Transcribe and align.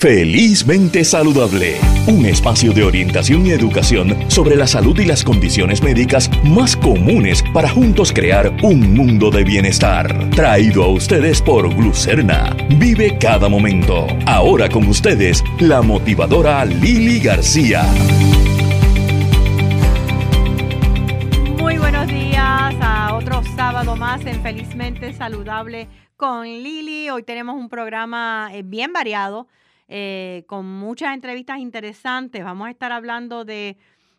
Felizmente 0.00 1.04
Saludable, 1.04 1.78
un 2.06 2.24
espacio 2.24 2.72
de 2.72 2.84
orientación 2.84 3.44
y 3.44 3.50
educación 3.50 4.16
sobre 4.30 4.56
la 4.56 4.66
salud 4.66 4.98
y 4.98 5.04
las 5.04 5.22
condiciones 5.22 5.82
médicas 5.82 6.30
más 6.42 6.74
comunes 6.74 7.44
para 7.52 7.68
juntos 7.68 8.10
crear 8.10 8.50
un 8.62 8.94
mundo 8.94 9.30
de 9.30 9.44
bienestar. 9.44 10.30
Traído 10.30 10.84
a 10.84 10.88
ustedes 10.88 11.42
por 11.42 11.68
Glucerna. 11.74 12.56
Vive 12.78 13.18
cada 13.18 13.50
momento. 13.50 14.06
Ahora 14.24 14.70
con 14.70 14.88
ustedes, 14.88 15.44
la 15.58 15.82
motivadora 15.82 16.64
Lili 16.64 17.20
García. 17.20 17.82
Muy 21.58 21.76
buenos 21.76 22.06
días 22.06 22.74
a 22.80 23.16
otro 23.16 23.42
sábado 23.54 23.96
más 23.96 24.24
en 24.24 24.42
Felizmente 24.42 25.12
Saludable 25.12 25.88
con 26.16 26.46
Lili. 26.46 27.10
Hoy 27.10 27.22
tenemos 27.22 27.56
un 27.56 27.68
programa 27.68 28.48
eh, 28.54 28.62
bien 28.62 28.94
variado 28.94 29.46
eh, 29.92 30.44
con 30.46 30.66
muchas 30.66 31.12
entrevistas 31.14 31.58
interesantes. 31.58 32.44
Vamos 32.44 32.68
a 32.68 32.70
estar 32.70 32.92
hablando 32.92 33.44
de 33.44 33.76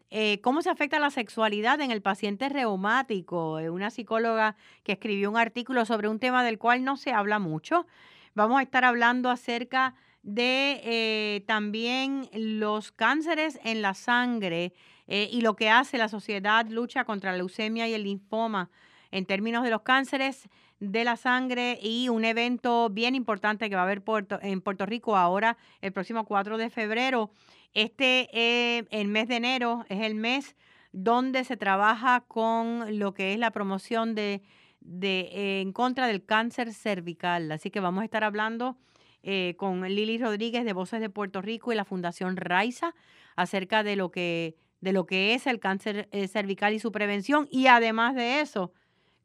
eh, 0.09 0.41
cómo 0.41 0.61
se 0.61 0.69
afecta 0.69 0.99
la 0.99 1.11
sexualidad 1.11 1.79
en 1.79 1.91
el 1.91 2.01
paciente 2.01 2.49
reumático. 2.49 3.57
Eh, 3.57 3.69
una 3.69 3.89
psicóloga 3.89 4.57
que 4.83 4.91
escribió 4.91 5.29
un 5.29 5.37
artículo 5.37 5.85
sobre 5.85 6.09
un 6.09 6.19
tema 6.19 6.43
del 6.43 6.57
cual 6.57 6.83
no 6.83 6.97
se 6.97 7.13
habla 7.13 7.39
mucho. 7.39 7.87
Vamos 8.35 8.59
a 8.59 8.63
estar 8.63 8.83
hablando 8.83 9.29
acerca 9.29 9.95
de 10.23 11.41
también 11.47 12.29
los 12.33 12.91
cánceres 12.91 13.57
en 13.63 13.81
la 13.81 13.93
sangre 13.93 14.73
y 15.07 15.41
lo 15.41 15.55
que 15.55 15.69
hace 15.69 15.97
la 15.97 16.09
sociedad 16.09 16.67
lucha 16.67 17.05
contra 17.05 17.31
la 17.31 17.37
leucemia 17.37 17.87
y 17.87 17.93
el 17.93 18.03
linfoma 18.03 18.69
en 19.09 19.25
términos 19.25 19.63
de 19.63 19.71
los 19.71 19.81
cánceres 19.81 20.47
de 20.81 21.03
la 21.03 21.15
sangre 21.15 21.77
y 21.79 22.09
un 22.09 22.25
evento 22.25 22.89
bien 22.89 23.13
importante 23.13 23.69
que 23.69 23.75
va 23.75 23.81
a 23.81 23.85
haber 23.85 24.03
en 24.41 24.61
Puerto 24.61 24.87
Rico 24.87 25.15
ahora 25.15 25.55
el 25.79 25.93
próximo 25.93 26.25
4 26.25 26.57
de 26.57 26.71
febrero. 26.71 27.31
Este, 27.73 28.29
eh, 28.33 28.87
el 28.89 29.07
mes 29.07 29.27
de 29.27 29.35
enero, 29.35 29.85
es 29.89 30.01
el 30.01 30.15
mes 30.15 30.55
donde 30.91 31.43
se 31.43 31.55
trabaja 31.55 32.21
con 32.27 32.97
lo 32.97 33.13
que 33.13 33.31
es 33.31 33.39
la 33.39 33.51
promoción 33.51 34.15
de, 34.15 34.41
de 34.79 35.29
eh, 35.31 35.61
en 35.61 35.71
contra 35.71 36.07
del 36.07 36.25
cáncer 36.25 36.73
cervical. 36.73 37.51
Así 37.51 37.69
que 37.69 37.79
vamos 37.79 38.01
a 38.01 38.05
estar 38.05 38.23
hablando 38.23 38.75
eh, 39.21 39.53
con 39.57 39.83
Lili 39.83 40.17
Rodríguez 40.17 40.65
de 40.65 40.73
Voces 40.73 40.99
de 40.99 41.11
Puerto 41.11 41.43
Rico 41.43 41.71
y 41.71 41.75
la 41.75 41.85
Fundación 41.85 42.37
Raiza 42.37 42.95
acerca 43.35 43.83
de 43.83 43.95
lo 43.95 44.09
que 44.09 44.55
de 44.81 44.93
lo 44.93 45.05
que 45.05 45.35
es 45.35 45.45
el 45.45 45.59
cáncer 45.59 46.09
cervical 46.27 46.73
y 46.73 46.79
su 46.79 46.91
prevención 46.91 47.47
y 47.51 47.67
además 47.67 48.15
de 48.15 48.41
eso 48.41 48.73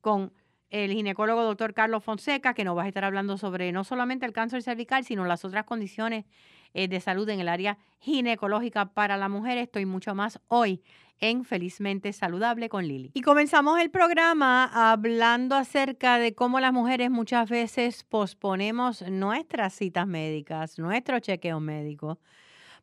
con 0.02 0.34
el 0.84 0.92
ginecólogo 0.92 1.42
doctor 1.42 1.72
Carlos 1.72 2.04
Fonseca, 2.04 2.54
que 2.54 2.64
nos 2.64 2.76
va 2.76 2.84
a 2.84 2.88
estar 2.88 3.04
hablando 3.04 3.38
sobre 3.38 3.72
no 3.72 3.84
solamente 3.84 4.26
el 4.26 4.32
cáncer 4.32 4.62
cervical, 4.62 5.04
sino 5.04 5.24
las 5.24 5.44
otras 5.44 5.64
condiciones 5.64 6.26
eh, 6.74 6.88
de 6.88 7.00
salud 7.00 7.28
en 7.28 7.40
el 7.40 7.48
área 7.48 7.78
ginecológica 7.98 8.92
para 8.92 9.16
la 9.16 9.28
mujer. 9.28 9.58
Estoy 9.58 9.86
mucho 9.86 10.14
más 10.14 10.38
hoy 10.48 10.82
en 11.18 11.44
Felizmente 11.44 12.12
Saludable 12.12 12.68
con 12.68 12.86
Lili. 12.86 13.10
Y 13.14 13.22
comenzamos 13.22 13.80
el 13.80 13.90
programa 13.90 14.70
hablando 14.92 15.54
acerca 15.54 16.18
de 16.18 16.34
cómo 16.34 16.60
las 16.60 16.74
mujeres 16.74 17.10
muchas 17.10 17.48
veces 17.48 18.04
posponemos 18.04 19.02
nuestras 19.08 19.72
citas 19.74 20.06
médicas, 20.06 20.78
nuestro 20.78 21.18
chequeo 21.20 21.58
médico, 21.58 22.18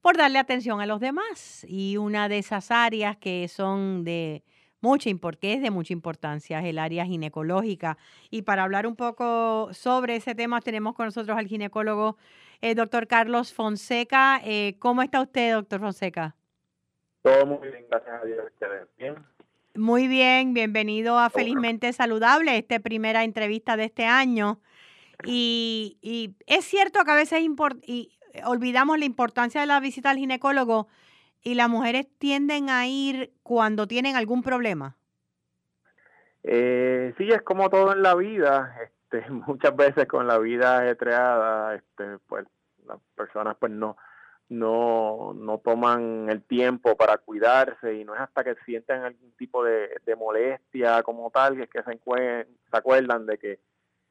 por 0.01 0.17
darle 0.17 0.39
atención 0.39 0.81
a 0.81 0.87
los 0.87 0.99
demás. 0.99 1.63
Y 1.69 1.97
una 1.97 2.27
de 2.27 2.39
esas 2.39 2.71
áreas 2.71 3.17
que 3.17 3.47
son 3.47 4.03
de 4.03 4.43
mucha 4.83 5.09
porque 5.19 5.53
es 5.53 5.61
de 5.61 5.71
mucha 5.71 5.93
importancia, 5.93 6.59
es 6.59 6.65
el 6.65 6.77
área 6.77 7.05
ginecológica. 7.05 7.97
Y 8.29 8.43
para 8.43 8.63
hablar 8.63 8.85
un 8.85 8.95
poco 8.95 9.69
sobre 9.73 10.17
ese 10.17 10.35
tema, 10.35 10.61
tenemos 10.61 10.93
con 10.93 11.05
nosotros 11.05 11.37
al 11.37 11.47
ginecólogo, 11.47 12.17
eh, 12.61 12.75
doctor 12.75 13.07
Carlos 13.07 13.53
Fonseca. 13.53 14.41
Eh, 14.43 14.75
¿Cómo 14.79 15.01
está 15.01 15.21
usted, 15.21 15.53
doctor 15.53 15.79
Fonseca? 15.79 16.35
Todo 17.21 17.45
muy 17.45 17.69
bien, 17.69 17.85
gracias 17.89 18.21
a 18.21 18.25
Dios. 18.25 18.39
¿Bien? 18.97 19.15
Muy 19.75 20.07
bien, 20.07 20.53
bienvenido 20.53 21.17
a 21.17 21.29
Felizmente 21.29 21.91
Saludable, 21.93 22.57
esta 22.57 22.79
primera 22.79 23.23
entrevista 23.23 23.77
de 23.77 23.85
este 23.85 24.05
año. 24.05 24.59
Y, 25.25 25.97
y 26.01 26.35
es 26.45 26.65
cierto 26.65 27.03
que 27.05 27.11
a 27.11 27.15
veces 27.15 27.41
y 27.87 28.11
olvidamos 28.45 28.99
la 28.99 29.05
importancia 29.05 29.61
de 29.61 29.67
la 29.67 29.79
visita 29.79 30.09
al 30.09 30.17
ginecólogo, 30.17 30.87
y 31.43 31.55
las 31.55 31.69
mujeres 31.69 32.07
tienden 32.17 32.69
a 32.69 32.87
ir 32.87 33.33
cuando 33.43 33.87
tienen 33.87 34.15
algún 34.15 34.43
problema? 34.43 34.95
Eh, 36.43 37.13
sí, 37.17 37.29
es 37.29 37.41
como 37.41 37.69
todo 37.69 37.93
en 37.93 38.01
la 38.01 38.15
vida. 38.15 38.75
Este, 38.83 39.29
muchas 39.29 39.75
veces 39.75 40.07
con 40.07 40.27
la 40.27 40.37
vida 40.39 40.79
ajetreada, 40.79 41.75
este, 41.75 42.17
pues 42.27 42.45
las 42.85 42.99
personas 43.15 43.55
pues 43.59 43.71
no, 43.71 43.97
no, 44.49 45.33
no 45.35 45.57
toman 45.59 46.29
el 46.29 46.43
tiempo 46.43 46.95
para 46.95 47.17
cuidarse 47.17 47.95
y 47.95 48.03
no 48.03 48.13
es 48.13 48.21
hasta 48.21 48.43
que 48.43 48.55
sienten 48.65 49.03
algún 49.03 49.31
tipo 49.37 49.63
de, 49.63 49.89
molestia 50.17 51.01
como 51.01 51.31
tal 51.31 51.55
que 51.55 51.63
es 51.63 51.69
que 51.69 51.83
se, 51.83 51.97
se 51.97 52.77
acuerdan 52.77 53.25
de 53.25 53.37
que 53.37 53.59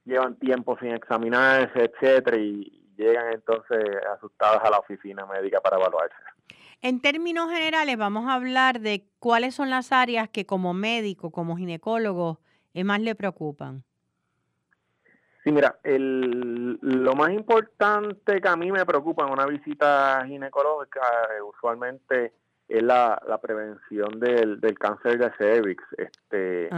llevan 0.05 0.37
tiempo 0.37 0.77
sin 0.79 0.93
examinarse, 0.93 1.85
etcétera, 1.85 2.37
y 2.37 2.83
llegan 2.97 3.33
entonces 3.33 3.85
asustadas 4.15 4.65
a 4.65 4.71
la 4.71 4.79
oficina 4.79 5.25
médica 5.27 5.61
para 5.61 5.77
evaluarse. 5.77 6.17
En 6.85 7.01
términos 7.01 7.49
generales, 7.49 7.97
vamos 7.97 8.27
a 8.27 8.35
hablar 8.35 8.81
de 8.81 9.05
cuáles 9.21 9.55
son 9.55 9.71
las 9.71 9.93
áreas 9.93 10.29
que 10.29 10.47
como 10.47 10.75
médico, 10.75 11.31
como 11.31 11.57
ginecólogo, 11.57 12.41
eh, 12.75 12.83
más 12.83 13.01
le 13.01 13.15
preocupan. 13.15 13.85
Sí, 15.45 15.53
mira, 15.53 15.79
el, 15.85 16.81
lo 16.83 17.15
más 17.15 17.31
importante 17.31 18.41
que 18.41 18.49
a 18.49 18.57
mí 18.57 18.73
me 18.73 18.85
preocupa 18.85 19.25
en 19.25 19.33
una 19.33 19.47
visita 19.47 20.25
ginecológica 20.27 21.01
eh, 21.37 21.43
usualmente 21.43 22.33
es 22.69 22.83
la, 22.83 23.21
prevención 23.41 24.19
del, 24.19 24.61
cáncer 24.77 25.19
de 25.19 25.31
cervix. 25.39 25.85
Este, 25.97 26.69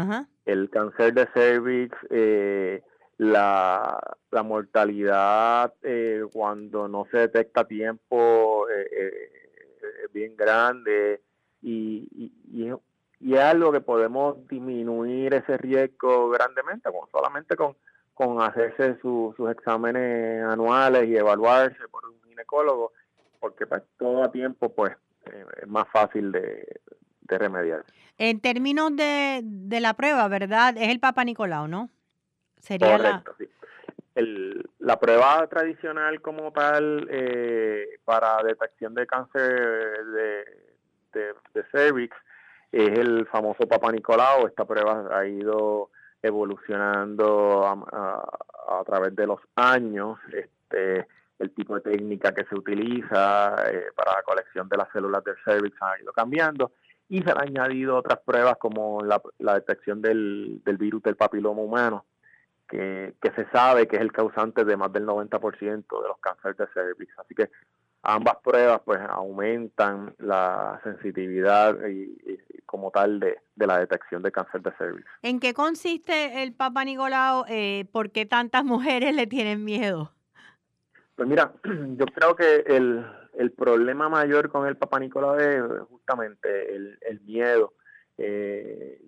El 0.45 0.69
cáncer 0.69 1.15
de 1.15 1.27
cervix, 1.33 1.97
eh, 2.11 2.83
la, 3.17 3.99
la 4.31 4.43
mortalidad 4.43 5.73
cuando 6.31 6.89
no 6.89 7.07
se 7.11 7.19
detecta 7.19 7.63
a 7.63 7.67
tiempo 7.67 8.67
bien 10.13 10.37
grande 10.37 11.21
y, 11.63 12.09
y, 12.15 12.73
y, 13.21 13.35
es 13.35 13.41
algo 13.41 13.73
que 13.73 13.81
podemos 13.81 14.47
disminuir 14.49 15.35
ese 15.35 15.57
riesgo 15.57 16.29
grandemente, 16.31 16.91
con, 16.91 17.09
solamente 17.11 17.57
con, 17.57 17.77
con 18.13 18.43
hacerse 18.43 18.99
sus 19.01 19.35
exámenes 19.51 20.45
anuales 20.45 21.09
y 21.09 21.17
evaluarse 21.17 21.89
por 21.91 22.07
un 22.07 22.21
ginecólogo, 22.23 22.93
porque 23.41 23.67
pues, 23.67 23.83
todo 23.99 24.23
a 24.23 24.31
tiempo 24.31 24.75
pues 24.75 24.93
eh, 25.27 25.45
es 25.63 25.69
más 25.69 25.87
fácil 25.91 26.33
de, 26.33 26.81
de 27.23 27.39
remediar. 27.39 27.85
En 28.19 28.41
términos 28.41 28.95
de, 28.95 29.41
de 29.43 29.81
la 29.81 29.95
prueba, 29.95 30.29
¿verdad? 30.29 30.77
Es 30.77 30.89
el 30.89 31.01
Papa 31.01 31.25
Nicolau, 31.25 31.67
¿no? 31.67 31.89
Sería 32.61 32.97
Correcto, 32.97 33.35
sí 33.39 33.49
el, 34.15 34.71
la 34.79 34.99
prueba 34.99 35.47
tradicional 35.49 36.21
como 36.21 36.53
tal 36.53 37.07
eh, 37.11 37.99
para 38.05 38.43
detección 38.43 38.95
de 38.95 39.07
cáncer 39.07 40.05
de, 40.07 40.45
cervix 41.71 42.17
es 42.73 42.99
el 42.99 43.27
famoso 43.27 43.69
Papa 43.69 43.93
Nicolau. 43.93 44.47
Esta 44.47 44.65
prueba 44.65 45.09
ha 45.17 45.27
ido 45.27 45.91
evolucionando 46.23 47.67
a, 47.67 48.83
través 48.85 49.15
de 49.15 49.27
los 49.27 49.41
años. 49.55 50.19
Este, 50.33 51.07
el 51.39 51.51
tipo 51.53 51.77
de 51.77 51.93
técnica 51.93 52.33
que 52.33 52.45
se 52.45 52.55
utiliza 52.55 53.57
eh, 53.71 53.87
para 53.95 54.15
la 54.15 54.23
colección 54.23 54.69
de 54.69 54.77
las 54.77 54.91
células 54.93 55.23
del 55.25 55.37
cervix 55.45 55.77
ha 55.83 56.01
ido 56.01 56.13
cambiando 56.13 56.73
y 57.09 57.23
se 57.23 57.31
han 57.31 57.41
añadido 57.41 57.97
otras 57.97 58.21
pruebas 58.25 58.57
como 58.59 59.03
la, 59.03 59.21
la 59.39 59.55
detección 59.55 60.01
del, 60.01 60.63
del 60.65 60.77
virus 60.77 61.03
del 61.03 61.17
papiloma 61.17 61.61
humano 61.61 62.05
que, 62.75 63.33
se 63.35 63.49
sabe 63.51 63.87
que 63.87 63.97
es 63.97 64.03
el 64.03 64.13
causante 64.13 64.65
de 64.65 64.77
más 64.77 64.93
del 64.93 65.07
90% 65.07 66.03
de 66.03 66.09
los 66.09 66.19
cánceres 66.21 66.57
de 66.57 66.67
cervix. 66.75 67.19
Así 67.19 67.35
que 67.35 67.51
ambas 68.03 68.37
pruebas 68.43 68.81
pues 68.85 69.01
aumentan 69.09 70.15
la 70.19 70.81
sensitividad 70.83 71.77
y, 71.89 72.17
como 72.67 72.91
tal 72.91 73.21
de, 73.21 73.39
la 73.57 73.79
detección 73.79 74.23
de 74.23 74.33
cáncer 74.33 74.63
de 74.63 74.73
cervix. 74.73 75.07
¿En 75.23 75.41
qué 75.41 75.55
consiste 75.55 76.43
el 76.43 76.53
Papa 76.53 76.85
Nicolau? 76.85 77.45
Eh, 77.49 77.87
¿Por 77.93 78.11
qué 78.11 78.27
tantas 78.27 78.65
mujeres 78.65 79.15
le 79.15 79.27
tienen 79.27 79.65
miedo? 79.65 80.13
Pues 81.15 81.29
mira, 81.29 81.53
yo 81.97 82.07
creo 82.07 82.35
que 82.35 82.65
el, 82.67 83.07
el 83.35 83.53
problema 83.53 84.09
mayor 84.09 84.51
con 84.51 84.67
el 84.67 84.77
Papa 84.77 84.99
Nicolau 84.99 85.39
es 85.39 85.63
justamente 85.89 86.75
el, 86.75 86.99
el 87.03 87.21
miedo. 87.21 87.75
Eh, 88.19 89.01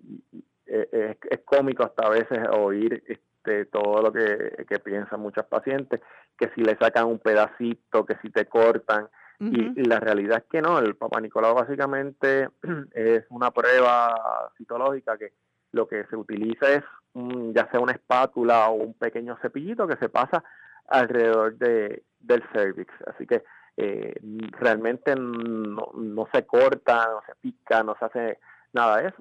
es, 0.65 1.17
es, 1.29 1.39
cómico 1.45 1.83
hasta 1.83 2.07
a 2.07 2.09
veces 2.09 2.39
oír 2.51 3.01
este, 3.47 3.65
todo 3.65 4.01
lo 4.01 4.11
que, 4.11 4.79
piensan 4.83 5.21
muchas 5.21 5.45
pacientes, 5.45 6.01
que 6.37 6.49
si 6.53 6.61
le 6.61 6.77
sacan 6.77 7.05
un 7.05 7.19
pedacito, 7.19 8.05
que 8.05 8.17
si 8.21 8.29
te 8.29 8.45
cortan. 8.45 9.07
y, 9.39 9.83
la 9.87 9.99
realidad 9.99 10.39
es 10.39 10.45
que 10.49 10.61
no, 10.61 10.79
el 10.79 10.95
Papa 10.95 11.21
Nicolau 11.21 11.55
básicamente 11.55 12.49
es 12.93 13.23
una 13.29 13.51
prueba 13.51 14.51
citológica 14.57 15.17
que 15.17 15.33
lo 15.71 15.87
que 15.87 16.05
se 16.05 16.15
utiliza 16.15 16.73
es 16.73 16.83
ya 17.53 17.69
sea 17.71 17.79
una 17.79 17.93
espátula 17.93 18.69
o 18.69 18.73
un 18.73 18.93
pequeño 18.93 19.37
cepillito 19.41 19.87
que 19.87 19.97
se 19.97 20.09
pasa 20.09 20.43
alrededor 20.87 21.57
de, 21.57 22.03
del 22.19 22.43
cervix. 22.53 22.93
Así 23.07 23.25
que 23.25 23.43
eh, 23.75 24.15
realmente 24.59 25.15
no, 25.15 25.91
no 25.95 26.27
se 26.31 26.45
corta, 26.45 27.07
no 27.07 27.21
se 27.25 27.35
pica, 27.35 27.83
no 27.83 27.95
se 27.97 28.05
hace 28.05 28.39
nada. 28.73 29.01
Es 29.01 29.13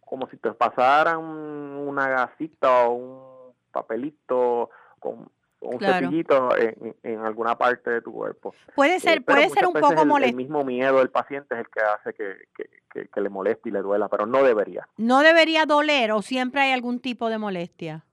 como 0.00 0.28
si 0.28 0.36
te 0.36 0.52
pasaran 0.52 1.18
una 1.20 2.08
gasita 2.08 2.84
o 2.84 2.92
un 2.92 3.31
papelito 3.72 4.70
con 5.00 5.28
un 5.62 5.78
cepillito 5.80 6.50
en, 6.56 7.20
alguna 7.20 7.56
parte 7.56 7.90
de 7.90 8.02
tu 8.02 8.12
cuerpo. 8.12 8.54
Puede 8.74 9.00
ser, 9.00 9.18
eh, 9.18 9.20
puede 9.20 9.48
ser 9.48 9.66
un 9.66 9.74
poco 9.74 10.04
molesto. 10.04 10.30
El 10.30 10.36
mismo 10.36 10.64
miedo 10.64 10.98
del 10.98 11.10
paciente 11.10 11.54
es 11.54 11.60
el 11.60 11.68
que 11.68 11.80
hace 11.80 12.14
que, 12.14 13.08
que, 13.10 13.20
le 13.20 13.28
moleste 13.28 13.68
y 13.68 13.72
le 13.72 13.80
duela, 13.80 14.08
pero 14.08 14.26
no 14.26 14.42
debería. 14.42 14.88
¿No 14.96 15.20
debería 15.20 15.64
doler 15.66 16.12
o 16.12 16.22
siempre 16.22 16.60
hay 16.60 16.72
algún 16.72 17.00
tipo 17.00 17.28
de 17.28 17.38
molestia? 17.38 18.04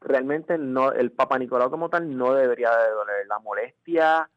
Realmente 0.00 0.58
no, 0.58 0.92
el 0.92 1.12
Papa 1.12 1.38
Nicolau 1.38 1.70
como 1.70 1.88
tal 1.88 2.16
no 2.16 2.34
debería 2.34 2.70
de 2.70 2.90
doler. 2.90 3.26
La 3.28 3.38
molestia 3.38 4.28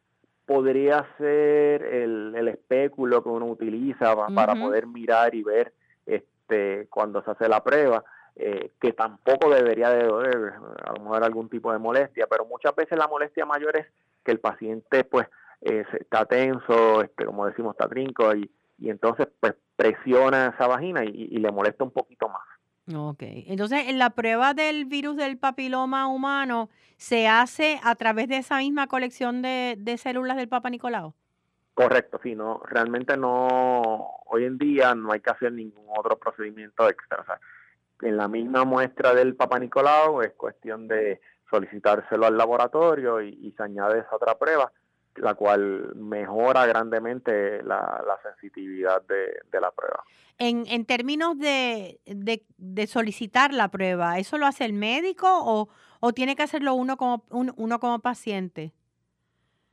podría 0.46 1.08
ser 1.18 1.84
el, 1.84 2.34
el 2.36 2.48
espéculo 2.50 3.24
que 3.24 3.30
uno 3.30 3.46
utiliza 3.46 4.16
para 4.36 4.56
poder 4.56 4.88
mirar 4.88 5.34
y 5.34 5.42
ver 5.42 5.74
este 6.06 6.88
cuando 6.90 7.24
se 7.24 7.32
hace 7.32 7.48
la 7.48 7.64
prueba 7.64 8.04
eh, 8.36 8.72
que 8.82 8.94
tampoco 8.94 9.50
debería 9.50 9.90
de 9.90 10.06
doler, 10.06 10.54
a 10.84 10.94
lo 10.94 11.04
mejor 11.04 11.24
algún 11.24 11.50
tipo 11.50 11.72
de 11.72 11.80
molestia, 11.80 12.28
pero 12.28 12.46
muchas 12.46 12.76
veces 12.76 12.98
la 12.98 13.08
molestia 13.08 13.46
mayor 13.46 13.78
es 13.78 13.88
que 14.24 14.32
el 14.32 14.40
paciente 14.40 15.04
pues 15.04 15.28
eh, 15.62 15.86
está 16.00 16.26
tenso, 16.26 17.02
este, 17.04 17.26
como 17.26 17.46
decimos, 17.46 17.76
está 17.76 17.88
trinco 17.88 18.36
y, 18.36 18.50
y 18.80 18.90
entonces 18.90 19.28
pues 19.40 19.54
presiona 19.76 20.54
esa 20.56 20.68
vagina 20.68 21.04
y, 21.04 21.38
le 21.38 21.52
molesta 21.52 21.84
un 21.84 21.92
poquito 21.92 22.28
más. 22.30 22.42
Ok, 22.94 23.22
entonces 23.22 23.88
en 23.88 23.98
la 23.98 24.10
prueba 24.10 24.54
del 24.54 24.86
virus 24.86 25.16
del 25.16 25.38
papiloma 25.38 26.08
humano 26.08 26.70
se 26.98 27.28
hace 27.28 27.80
a 27.84 27.96
través 27.96 28.28
de 28.28 28.38
esa 28.38 28.58
misma 28.58 28.88
colección 28.88 29.42
de, 29.42 29.76
de 29.78 29.98
células 29.98 30.38
del 30.38 30.50
Papa 30.50 30.70
Nicolau. 30.70 31.14
Correcto, 31.74 32.20
sí, 32.22 32.36
no, 32.36 32.62
realmente 32.66 33.18
no, 33.18 34.12
hoy 34.26 34.46
en 34.46 34.58
día 34.58 34.94
no 34.94 35.12
hay 35.12 35.22
que 35.22 35.32
hacer 35.32 35.52
ningún 35.52 35.86
otro 35.88 36.18
procedimiento 36.20 36.88
extra. 36.88 37.22
O 37.22 37.26
sea, 37.26 37.40
en 38.06 38.18
la 38.18 38.28
misma 38.28 38.64
muestra 38.64 39.14
del 39.14 39.36
Papa 39.36 39.60
Nicolau 39.60 40.22
es 40.22 40.34
cuestión 40.34 40.88
de 40.88 41.22
solicitárselo 41.50 42.26
al 42.26 42.38
laboratorio 42.38 43.22
y, 43.22 43.52
se 43.56 43.64
añade 43.64 44.00
esa 44.00 44.16
otra 44.16 44.38
prueba, 44.38 44.72
la 45.16 45.36
cual 45.36 45.96
mejora 45.96 46.66
grandemente 46.66 47.62
la, 47.64 48.04
sensitividad 48.24 49.04
de, 49.04 49.60
la 49.60 49.72
prueba. 49.72 50.04
En, 50.40 50.66
en 50.68 50.86
términos 50.86 51.38
de, 51.38 52.00
de, 52.06 52.88
solicitar 52.88 53.54
la 53.54 53.70
prueba, 53.70 54.18
¿eso 54.18 54.38
lo 54.38 54.48
hace 54.48 54.66
el 54.66 54.74
médico 54.74 55.28
o, 55.30 55.70
o 56.00 56.14
tiene 56.14 56.36
que 56.36 56.44
hacerlo 56.44 56.74
uno 56.74 56.98
como, 56.98 57.24
uno 57.30 57.80
como 57.80 58.00
paciente? 58.00 58.74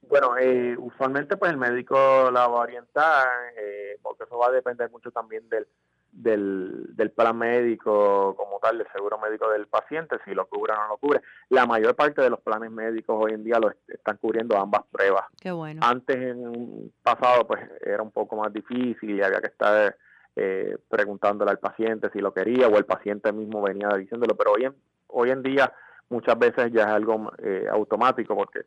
Bueno, 0.03 0.37
eh, 0.39 0.77
usualmente 0.77 1.37
pues 1.37 1.53
el 1.53 1.57
médico 1.57 1.97
la 2.33 2.49
va 2.49 2.59
a 2.59 2.63
orientar, 2.63 3.29
eh, 3.57 3.97
porque 4.03 4.25
eso 4.25 4.37
va 4.37 4.49
a 4.49 4.51
depender 4.51 4.91
mucho 4.91 5.13
también 5.13 5.49
del, 5.49 5.69
del, 6.13 6.95
del 6.97 7.11
plan 7.11 7.37
médico 7.37 8.35
como 8.37 8.59
tal, 8.59 8.79
del 8.79 8.87
seguro 8.93 9.19
médico 9.19 9.51
del 9.51 9.67
paciente, 9.67 10.17
si 10.25 10.35
lo 10.35 10.47
cubre 10.47 10.73
o 10.73 10.77
no 10.77 10.89
lo 10.89 10.97
cubre. 10.97 11.21
La 11.49 11.67
mayor 11.67 11.95
parte 11.95 12.23
de 12.23 12.31
los 12.31 12.41
planes 12.41 12.71
médicos 12.71 13.17
hoy 13.19 13.33
en 13.33 13.45
día 13.45 13.59
lo 13.59 13.73
están 13.89 14.17
cubriendo 14.17 14.59
ambas 14.59 14.83
pruebas. 14.91 15.25
Qué 15.41 15.51
bueno. 15.51 15.81
Antes, 15.85 16.17
en 16.17 16.47
un 16.47 16.93
pasado, 17.03 17.47
pues 17.47 17.61
era 17.81 18.03
un 18.03 18.11
poco 18.11 18.37
más 18.37 18.53
difícil 18.53 19.11
y 19.11 19.23
había 19.23 19.41
que 19.41 19.49
estar 19.49 19.97
eh, 20.37 20.79
preguntándole 20.89 21.51
al 21.51 21.59
paciente 21.59 22.11
si 22.13 22.21
lo 22.21 22.33
quería 22.33 22.69
o 22.69 22.77
el 22.77 22.85
paciente 22.85 23.33
mismo 23.33 23.63
venía 23.63 23.89
diciéndolo, 23.97 24.37
pero 24.37 24.53
hoy 24.53 24.65
en, 24.65 24.75
hoy 25.09 25.31
en 25.31 25.43
día 25.43 25.73
muchas 26.11 26.39
veces 26.39 26.71
ya 26.73 26.83
es 26.83 26.89
algo 26.89 27.33
eh, 27.39 27.67
automático 27.71 28.37
porque 28.37 28.61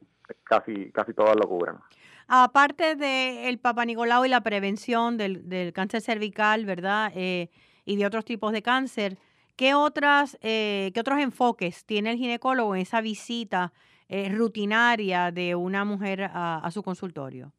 casi, 0.43 0.91
casi 0.91 1.13
todas 1.13 1.35
lo 1.35 1.47
cubren. 1.47 1.75
Aparte 2.27 2.95
del 2.95 3.45
el 3.45 3.59
Papa 3.59 3.85
Nicolau 3.85 4.25
y 4.25 4.29
la 4.29 4.41
prevención 4.41 5.17
del, 5.17 5.47
del 5.47 5.73
cáncer 5.73 6.01
cervical, 6.01 6.65
¿verdad? 6.65 7.11
Eh, 7.15 7.49
y 7.85 7.97
de 7.97 8.05
otros 8.05 8.23
tipos 8.23 8.53
de 8.53 8.61
cáncer, 8.61 9.17
¿qué, 9.57 9.73
otras, 9.73 10.37
eh, 10.41 10.91
¿qué 10.93 10.99
otros 11.01 11.19
enfoques 11.19 11.85
tiene 11.85 12.11
el 12.11 12.17
ginecólogo 12.17 12.75
en 12.75 12.81
esa 12.81 13.01
visita 13.01 13.73
eh, 14.07 14.33
rutinaria 14.33 15.31
de 15.31 15.55
una 15.55 15.83
mujer 15.83 16.29
a, 16.33 16.67
su 16.71 16.81
consultorio? 16.81 17.51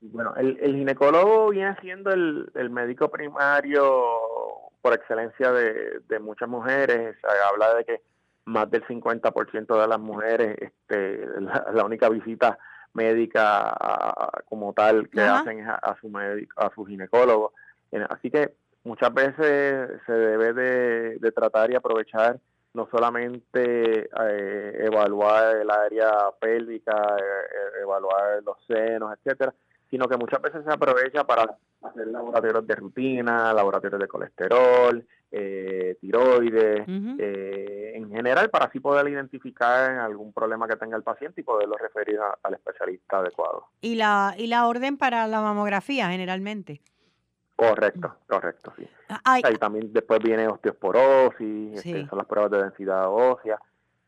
Bueno, 0.00 0.34
el, 0.36 0.58
el, 0.60 0.76
ginecólogo 0.76 1.48
viene 1.48 1.74
siendo 1.80 2.10
el, 2.10 2.50
el 2.54 2.68
médico 2.68 3.10
primario 3.10 4.04
por 4.82 4.92
excelencia 4.92 5.50
de, 5.50 6.00
de 6.06 6.18
muchas 6.18 6.48
mujeres. 6.48 7.16
Habla 7.50 7.74
de 7.74 7.84
que 7.84 8.02
más 8.46 8.70
del 8.70 8.84
50% 8.86 9.80
de 9.80 9.88
las 9.88 9.98
mujeres, 9.98 10.56
este, 10.58 11.26
la 11.74 11.84
única 11.84 12.08
visita 12.08 12.58
médica 12.94 13.76
como 14.48 14.72
tal 14.72 15.08
que 15.10 15.20
hacen 15.20 15.68
a, 15.68 15.96
su 16.00 16.08
médico, 16.08 16.60
a 16.60 16.72
su 16.74 16.84
ginecólogo. 16.84 17.52
Así 18.08 18.30
que 18.30 18.54
muchas 18.84 19.12
veces 19.12 20.00
se 20.06 20.12
debe 20.12 20.52
de, 20.52 21.32
tratar 21.32 21.70
y 21.70 21.74
aprovechar 21.74 22.38
no 22.72 22.88
solamente 22.90 24.08
eh, 24.20 24.84
evaluar 24.84 25.56
el 25.56 25.70
área 25.70 26.30
pélvica, 26.38 27.16
eh, 27.18 27.22
eh, 27.22 27.82
evaluar 27.82 28.42
los 28.44 28.56
senos, 28.66 29.14
etcétera, 29.16 29.54
sino 29.90 30.06
que 30.06 30.16
muchas 30.16 30.42
veces 30.42 30.62
se 30.64 30.72
aprovecha 30.72 31.24
para 31.24 31.56
hacer 31.82 32.06
laboratorios 32.08 32.66
de 32.66 32.74
rutina, 32.74 33.52
laboratorios 33.54 34.00
de 34.00 34.08
colesterol, 34.08 35.06
eh, 35.32 35.96
tiroides, 36.00 36.86
eh, 36.88 37.92
en 37.94 38.10
general, 38.10 38.50
para 38.50 38.66
así 38.66 38.80
poder 38.80 39.08
identificar 39.08 39.90
algún 39.98 40.32
problema 40.32 40.68
que 40.68 40.76
tenga 40.76 40.96
el 40.96 41.02
paciente 41.02 41.40
y 41.40 41.44
poderlo 41.44 41.76
referir 41.76 42.18
al 42.42 42.54
especialista 42.54 43.18
adecuado. 43.18 43.66
¿Y 43.80 43.96
la, 43.96 44.34
¿Y 44.36 44.46
la 44.46 44.66
orden 44.66 44.96
para 44.96 45.26
la 45.26 45.40
mamografía 45.40 46.08
generalmente? 46.10 46.80
Correcto, 47.56 48.16
correcto, 48.26 48.72
sí. 48.76 48.86
Ahí 49.24 49.56
también 49.56 49.92
después 49.92 50.20
viene 50.22 50.46
osteosporosis, 50.46 51.78
este, 51.78 52.06
son 52.06 52.18
las 52.18 52.26
pruebas 52.26 52.50
de 52.50 52.62
densidad 52.62 53.08
ósea, 53.08 53.58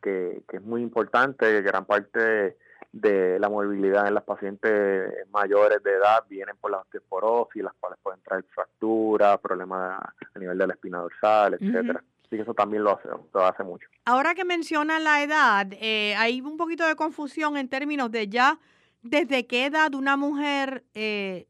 que, 0.02 0.42
que 0.48 0.58
es 0.58 0.62
muy 0.62 0.82
importante, 0.82 1.62
gran 1.62 1.86
parte 1.86 2.56
de 2.92 3.38
la 3.38 3.48
movilidad 3.48 4.08
en 4.08 4.14
las 4.14 4.24
pacientes 4.24 5.12
mayores 5.30 5.82
de 5.82 5.92
edad 5.92 6.24
vienen 6.28 6.56
por 6.56 6.70
la 6.70 6.78
osteoporosis, 6.78 7.62
las 7.62 7.74
cuales 7.78 7.98
pueden 8.02 8.20
traer 8.22 8.44
fracturas, 8.54 9.38
problemas 9.38 10.00
a 10.34 10.38
nivel 10.38 10.56
de 10.58 10.66
la 10.66 10.74
espina 10.74 10.98
dorsal, 10.98 11.54
etcétera. 11.54 12.02
Así 12.24 12.36
que 12.36 12.42
eso 12.42 12.54
también 12.54 12.84
lo 12.84 12.92
hace, 12.92 13.08
lo 13.08 13.46
hace 13.46 13.62
mucho. 13.64 13.88
Ahora 14.04 14.34
que 14.34 14.44
mencionan 14.44 15.04
la 15.04 15.22
edad, 15.22 15.66
eh, 15.72 16.14
hay 16.16 16.40
un 16.40 16.56
poquito 16.56 16.86
de 16.86 16.94
confusión 16.94 17.56
en 17.56 17.68
términos 17.68 18.10
de 18.10 18.28
ya 18.28 18.58
desde 19.02 19.46
qué 19.46 19.66
edad 19.66 19.94
una 19.94 20.16
mujer 20.16 20.84
eh, 20.94 21.46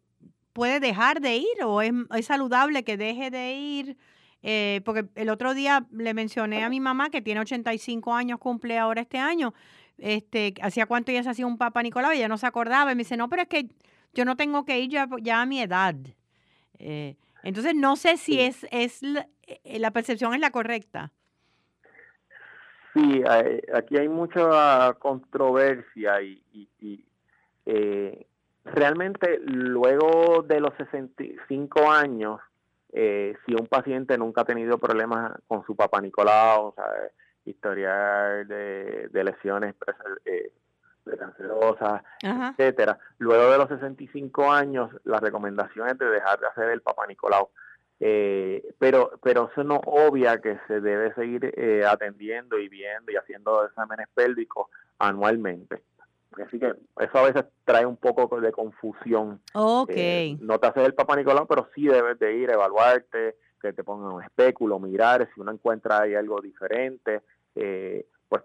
puede 0.52 0.80
dejar 0.80 1.20
de 1.20 1.36
ir 1.36 1.64
o 1.64 1.82
es, 1.82 1.92
saludable 2.22 2.84
que 2.84 2.96
deje 2.96 3.30
de 3.30 3.52
ir. 3.52 3.96
Eh, 4.42 4.82
porque 4.84 5.04
el 5.16 5.30
otro 5.30 5.52
día 5.52 5.84
le 5.90 6.14
mencioné 6.14 6.62
a 6.62 6.68
mi 6.68 6.78
mamá 6.78 7.10
que 7.10 7.20
tiene 7.20 7.40
85 7.40 8.14
años, 8.14 8.38
cumple 8.38 8.78
ahora 8.78 9.00
este 9.00 9.18
año, 9.18 9.52
este, 9.98 10.54
hacía 10.62 10.86
cuánto 10.86 11.10
ella 11.10 11.22
se 11.22 11.30
hacía 11.30 11.46
un 11.46 11.58
Papa 11.58 11.82
Nicolau, 11.82 12.12
ella 12.12 12.28
no 12.28 12.38
se 12.38 12.46
acordaba 12.46 12.92
y 12.92 12.94
me 12.94 13.00
dice, 13.00 13.16
no, 13.16 13.28
pero 13.28 13.42
es 13.42 13.48
que 13.48 13.68
yo 14.14 14.24
no 14.24 14.36
tengo 14.36 14.64
que 14.64 14.78
ir 14.78 14.90
ya, 14.90 15.08
ya 15.20 15.42
a 15.42 15.46
mi 15.46 15.60
edad. 15.60 15.94
Eh, 16.78 17.16
entonces 17.42 17.74
no 17.74 17.96
sé 17.96 18.16
si 18.16 18.40
es, 18.40 18.66
es 18.70 19.02
eh, 19.02 19.78
la, 19.78 19.90
percepción 19.90 20.34
es 20.34 20.40
la 20.40 20.50
correcta. 20.50 21.12
Sí, 22.94 23.22
aquí 23.74 23.96
hay 23.96 24.08
mucha 24.08 24.94
controversia 24.94 26.20
y, 26.22 26.42
y, 26.52 27.04
eh, 27.66 28.26
realmente 28.64 29.38
luego 29.44 30.42
de 30.42 30.60
los 30.60 30.74
65 30.76 31.90
años, 31.90 32.40
si 32.90 33.54
un 33.54 33.66
paciente 33.68 34.16
nunca 34.16 34.40
ha 34.40 34.44
tenido 34.44 34.78
problemas 34.78 35.38
con 35.46 35.64
su 35.64 35.76
Papa 35.76 36.00
Nicolau, 36.00 36.68
o 36.68 36.74
sea, 36.74 36.86
historial 37.48 38.46
de, 38.46 39.08
de 39.10 39.24
lesiones 39.24 39.74
eh, 40.24 40.52
cancerosas, 41.18 42.02
etcétera. 42.20 42.98
Luego 43.18 43.50
de 43.50 43.58
los 43.58 43.68
65 43.68 44.50
años, 44.50 44.90
la 45.04 45.20
recomendación 45.20 45.88
es 45.88 45.98
de 45.98 46.06
dejar 46.06 46.38
de 46.40 46.46
hacer 46.46 46.70
el 46.70 46.82
Papa 46.82 47.06
Nicolau. 47.06 47.48
Eh, 48.00 48.74
pero 48.78 49.18
pero 49.24 49.50
eso 49.50 49.64
no 49.64 49.80
obvia 49.84 50.40
que 50.40 50.56
se 50.68 50.80
debe 50.80 51.12
seguir 51.14 51.52
eh, 51.56 51.84
atendiendo 51.84 52.56
y 52.56 52.68
viendo 52.68 53.10
y 53.10 53.16
haciendo 53.16 53.64
exámenes 53.64 54.06
pélvicos 54.14 54.68
anualmente. 55.00 55.82
Así 56.46 56.60
que 56.60 56.74
eso 57.00 57.18
a 57.18 57.22
veces 57.22 57.44
trae 57.64 57.84
un 57.84 57.96
poco 57.96 58.40
de 58.40 58.52
confusión. 58.52 59.40
Okay. 59.52 60.32
Eh, 60.32 60.38
no 60.40 60.58
te 60.58 60.68
haces 60.68 60.86
el 60.86 60.94
Papa 60.94 61.16
Nicolau, 61.16 61.46
pero 61.48 61.68
sí 61.74 61.86
debes 61.86 62.18
de 62.20 62.36
ir 62.36 62.50
a 62.50 62.54
evaluarte, 62.54 63.36
que 63.60 63.72
te 63.72 63.82
pongan 63.82 64.12
un 64.12 64.22
espéculo, 64.22 64.78
mirar 64.78 65.28
si 65.34 65.40
uno 65.40 65.50
encuentra 65.50 66.02
ahí 66.02 66.14
algo 66.14 66.40
diferente, 66.40 67.22
eh, 67.58 68.06
pues 68.28 68.42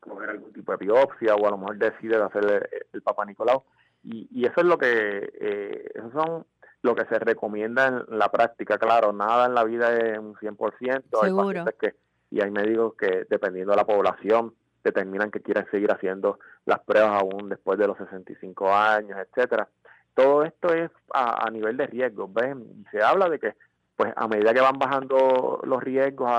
coger 0.00 0.30
algún 0.30 0.52
tipo 0.52 0.72
de 0.72 0.78
biopsia 0.78 1.34
o 1.34 1.46
a 1.46 1.50
lo 1.50 1.58
mejor 1.58 1.76
decide 1.76 2.16
hacer 2.16 2.68
el, 2.92 3.02
Papa 3.02 3.24
Nicolau. 3.24 3.64
Y, 4.04 4.46
eso 4.46 4.60
es 4.60 4.66
lo 4.66 4.78
que, 4.78 5.32
eh, 5.40 5.90
eso 5.94 6.10
son 6.12 6.46
lo 6.82 6.94
que 6.94 7.04
se 7.06 7.18
recomienda 7.18 7.88
en 7.88 8.18
la 8.18 8.30
práctica. 8.30 8.78
Claro, 8.78 9.12
nada 9.12 9.46
en 9.46 9.54
la 9.54 9.64
vida 9.64 9.94
es 9.96 10.18
un 10.18 10.34
100%. 10.34 11.02
Hay 11.22 11.32
pacientes 11.32 11.74
que, 11.78 11.94
y 12.30 12.40
hay 12.40 12.50
médicos 12.50 12.94
que, 12.94 13.26
dependiendo 13.28 13.72
de 13.72 13.76
la 13.76 13.86
población, 13.86 14.54
determinan 14.84 15.30
que 15.30 15.40
quieren 15.40 15.66
seguir 15.70 15.90
haciendo 15.90 16.38
las 16.64 16.80
pruebas 16.80 17.22
aún 17.22 17.48
después 17.48 17.78
de 17.78 17.86
los 17.86 17.98
65 17.98 18.72
años, 18.72 19.18
etcétera. 19.18 19.68
Todo 20.14 20.42
esto 20.42 20.74
es 20.74 20.90
a, 21.12 21.48
nivel 21.50 21.76
de 21.76 21.86
riesgo, 21.86 22.28
¿ven? 22.28 22.64
Y 22.80 22.84
se 22.90 23.02
habla 23.02 23.28
de 23.28 23.38
que, 23.38 23.54
pues, 23.96 24.12
a 24.16 24.26
medida 24.26 24.52
que 24.52 24.60
van 24.60 24.78
bajando 24.78 25.60
los 25.64 25.82
riesgos 25.82 26.30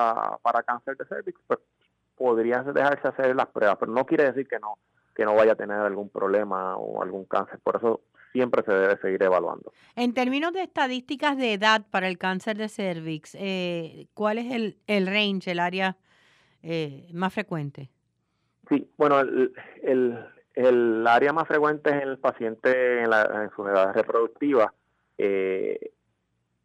para 0.42 0.63
cáncer 0.63 0.98
de 0.98 1.06
cervix, 1.06 1.39
pues, 1.48 1.60
podrían 2.20 2.72
dejarse 2.74 3.08
hacer 3.08 3.36
las 3.36 3.48
pruebas, 3.48 3.78
pero 3.80 3.92
no 3.92 4.06
quiere 4.06 4.26
decir 4.26 4.48
que 4.48 4.60
no 4.60 4.78
que 5.20 5.26
no 5.26 5.36
vaya 5.36 5.52
a 5.52 5.56
tener 5.56 5.78
algún 5.78 6.08
problema 6.08 6.78
o 6.78 7.04
algún 7.04 7.26
cáncer. 7.26 7.60
Por 7.62 7.76
eso 7.76 8.00
siempre 8.32 8.64
se 8.64 8.72
debe 8.72 8.98
seguir 9.02 9.22
evaluando. 9.22 9.74
En 9.98 10.14
términos 10.14 10.54
de 10.54 10.62
estadísticas 10.62 11.36
de 11.36 11.54
edad 11.56 11.82
para 11.92 12.08
el 12.08 12.18
cáncer 12.18 12.56
de 12.56 12.70
cervix, 12.70 13.36
eh, 13.38 14.08
¿cuál 14.14 14.38
es 14.38 14.54
el, 14.54 14.78
el 14.88 15.08
range, 15.08 15.52
el 15.52 15.60
área 15.60 15.98
eh, 16.64 17.10
más 17.12 17.34
frecuente? 17.34 17.90
Sí, 18.70 18.90
bueno, 18.98 19.20
el, 19.20 19.52
el, 20.54 21.06
área 21.06 21.34
más 21.34 21.50
frecuente 21.50 21.90
es 21.90 22.02
el 22.02 22.18
paciente 22.18 23.04
en, 23.04 23.10
la, 23.10 23.44
en 23.44 23.50
sus 23.54 23.68
edades 23.68 23.94
reproductivas. 23.98 24.72
Eh, 25.18 25.92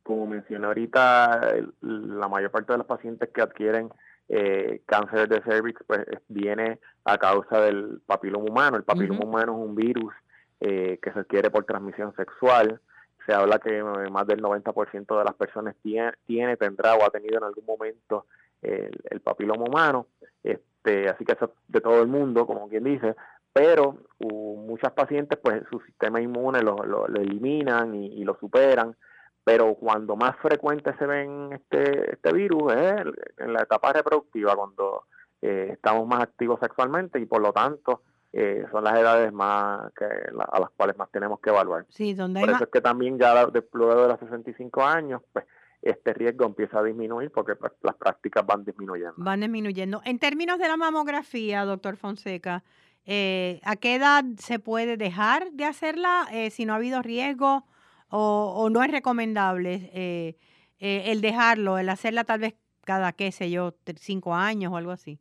como 0.04 0.28
mencioné 0.28 0.66
ahorita, 0.66 1.56
la 1.80 2.28
mayor 2.28 2.52
parte 2.52 2.72
de 2.72 2.78
los 2.78 2.86
pacientes 2.86 3.30
que 3.30 3.42
adquieren 3.42 3.90
eh, 4.28 4.80
cáncer 4.86 5.28
de 5.28 5.42
cervix 5.42 5.82
pues 5.86 6.04
viene 6.28 6.78
a 7.04 7.18
causa 7.18 7.60
del 7.60 8.00
papiloma 8.06 8.50
humano. 8.50 8.76
El 8.76 8.84
papiloma 8.84 9.24
humano 9.24 9.52
es 9.52 9.68
un 9.68 9.74
virus 9.74 10.14
eh, 10.60 10.98
que 11.02 11.12
se 11.12 11.20
adquiere 11.20 11.50
por 11.50 11.64
transmisión 11.64 12.14
sexual. 12.16 12.80
Se 13.26 13.34
habla 13.34 13.58
que 13.58 13.78
eh, 13.78 14.10
más 14.10 14.26
del 14.26 14.42
90% 14.42 15.18
de 15.18 15.24
las 15.24 15.34
personas 15.34 15.74
tiene, 15.82 16.12
tiene, 16.26 16.56
tendrá 16.56 16.94
o 16.94 17.04
ha 17.04 17.10
tenido 17.10 17.38
en 17.38 17.44
algún 17.44 17.66
momento 17.66 18.26
el, 18.62 19.20
papiloma 19.20 19.64
humano. 19.64 20.06
Este, 20.42 21.08
así 21.08 21.24
que 21.24 21.32
eso 21.32 21.52
de 21.68 21.80
todo 21.80 22.00
el 22.00 22.08
mundo, 22.08 22.46
como 22.46 22.68
quien 22.68 22.84
dice, 22.84 23.14
pero 23.52 23.98
muchas 24.18 24.92
pacientes 24.92 25.38
pues 25.38 25.62
su 25.70 25.80
sistema 25.80 26.20
inmune 26.20 26.62
lo, 26.62 26.76
lo, 26.84 27.06
eliminan 27.06 27.94
y, 27.94 28.24
lo 28.24 28.36
superan 28.38 28.96
pero 29.44 29.74
cuando 29.74 30.16
más 30.16 30.36
frecuente 30.38 30.94
se 30.98 31.06
ven 31.06 31.50
este, 31.52 32.14
este 32.14 32.32
virus 32.32 32.72
es 32.72 32.94
en 33.38 33.52
la 33.52 33.62
etapa 33.62 33.92
reproductiva, 33.92 34.56
cuando 34.56 35.04
eh, 35.42 35.68
estamos 35.72 36.06
más 36.06 36.22
activos 36.22 36.58
sexualmente 36.60 37.20
y 37.20 37.26
por 37.26 37.42
lo 37.42 37.52
tanto 37.52 38.00
eh, 38.32 38.64
son 38.72 38.82
las 38.82 38.98
edades 38.98 39.30
más 39.30 39.92
que 39.92 40.06
a 40.06 40.58
las 40.58 40.70
cuales 40.70 40.96
más 40.96 41.10
tenemos 41.10 41.38
que 41.40 41.50
evaluar. 41.50 41.84
Sí, 41.90 42.14
donde 42.14 42.40
por 42.40 42.48
eso 42.48 42.64
es 42.64 42.70
que 42.70 42.80
también 42.80 43.18
ya 43.18 43.46
luego 43.72 44.02
de 44.02 44.08
los 44.08 44.18
65 44.18 44.82
años, 44.82 45.20
pues 45.32 45.44
este 45.82 46.14
riesgo 46.14 46.46
empieza 46.46 46.78
a 46.78 46.82
disminuir 46.82 47.30
porque 47.30 47.54
pues, 47.56 47.72
las 47.82 47.94
prácticas 47.96 48.46
van 48.46 48.64
disminuyendo. 48.64 49.14
Van 49.18 49.40
disminuyendo. 49.40 50.00
En 50.06 50.18
términos 50.18 50.58
de 50.58 50.68
la 50.68 50.78
mamografía, 50.78 51.66
doctor 51.66 51.96
Fonseca, 51.96 52.64
eh, 53.04 53.60
¿a 53.64 53.76
qué 53.76 53.96
edad 53.96 54.24
se 54.38 54.58
puede 54.58 54.96
dejar 54.96 55.52
de 55.52 55.66
hacerla 55.66 56.26
si 56.50 56.64
no 56.64 56.72
ha 56.72 56.76
habido 56.76 57.02
riesgo? 57.02 57.66
O, 58.16 58.70
no 58.70 58.82
es 58.82 58.90
recomendable 58.90 59.90
eh, 59.92 60.36
eh, 60.78 61.10
el 61.10 61.20
dejarlo, 61.20 61.78
el 61.78 61.88
hacerla 61.88 62.22
tal 62.22 62.40
vez 62.40 62.54
cada, 62.84 63.12
qué 63.12 63.32
sé 63.32 63.50
yo, 63.50 63.74
cinco 63.96 64.34
años 64.34 64.72
o 64.72 64.76
algo 64.76 64.92
así. 64.92 65.18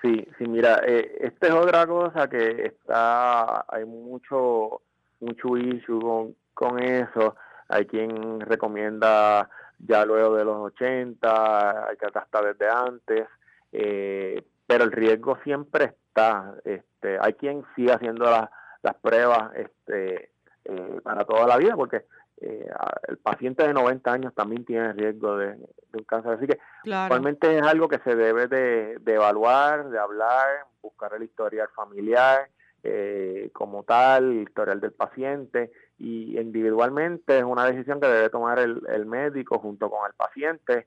Sí, 0.00 0.26
sí, 0.38 0.46
mira, 0.46 0.80
eh, 0.86 1.18
esta 1.20 1.48
es 1.48 1.52
otra 1.52 1.86
cosa 1.86 2.28
que 2.28 2.66
está, 2.66 3.64
hay 3.68 3.84
mucho, 3.84 4.80
mucho 5.20 5.56
issue 5.58 6.00
con, 6.00 6.36
con 6.54 6.82
eso. 6.82 7.36
Hay 7.68 7.84
quien 7.84 8.40
recomienda 8.40 9.50
ya 9.78 10.06
luego 10.06 10.36
de 10.36 10.44
los 10.44 10.56
80, 10.56 11.88
hay 11.88 11.96
que 11.96 12.06
hasta 12.06 12.42
desde 12.42 12.70
antes, 12.70 13.26
pero 13.70 14.84
el 14.84 14.92
riesgo 14.92 15.36
siempre 15.44 15.84
está. 15.84 16.54
Este, 16.64 17.18
hay 17.20 17.34
quien 17.34 17.64
sigue 17.76 17.92
haciendo 17.92 18.24
las 18.24 18.94
pruebas 19.02 19.50
este, 19.56 20.30
eh, 20.70 21.00
para 21.02 21.24
toda 21.24 21.46
la 21.46 21.56
vida, 21.56 21.74
porque 21.76 22.04
eh, 22.42 22.70
el 23.08 23.16
paciente 23.16 23.66
de 23.66 23.72
90 23.72 24.12
años 24.12 24.34
también 24.34 24.66
tiene 24.66 24.92
riesgo 24.92 25.38
de, 25.38 25.56
un 25.94 26.04
cáncer. 26.04 26.32
Así 26.32 26.46
que 26.46 26.58
actualmente 26.92 27.56
es 27.56 27.62
algo 27.62 27.88
que 27.88 27.98
se 28.00 28.14
debe 28.14 28.48
de, 28.48 29.00
evaluar, 29.06 29.88
de 29.88 29.98
hablar, 29.98 30.66
buscar 30.82 31.14
el 31.14 31.22
historial 31.22 31.68
familiar 31.74 32.50
eh, 32.82 33.48
como 33.54 33.82
tal, 33.84 34.30
el 34.30 34.42
historial 34.42 34.78
del 34.78 34.92
paciente 34.92 35.72
y 35.96 36.38
individualmente 36.38 37.38
es 37.38 37.44
una 37.44 37.64
decisión 37.64 37.98
que 37.98 38.06
debe 38.06 38.28
tomar 38.28 38.58
el, 38.58 38.82
el 38.88 39.06
médico 39.06 39.58
junto 39.60 39.88
con 39.88 40.06
el 40.06 40.12
paciente, 40.12 40.86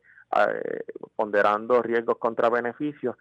ponderando 1.15 1.81
riesgos 1.81 2.19
contra 2.19 2.49
beneficios 2.49 3.17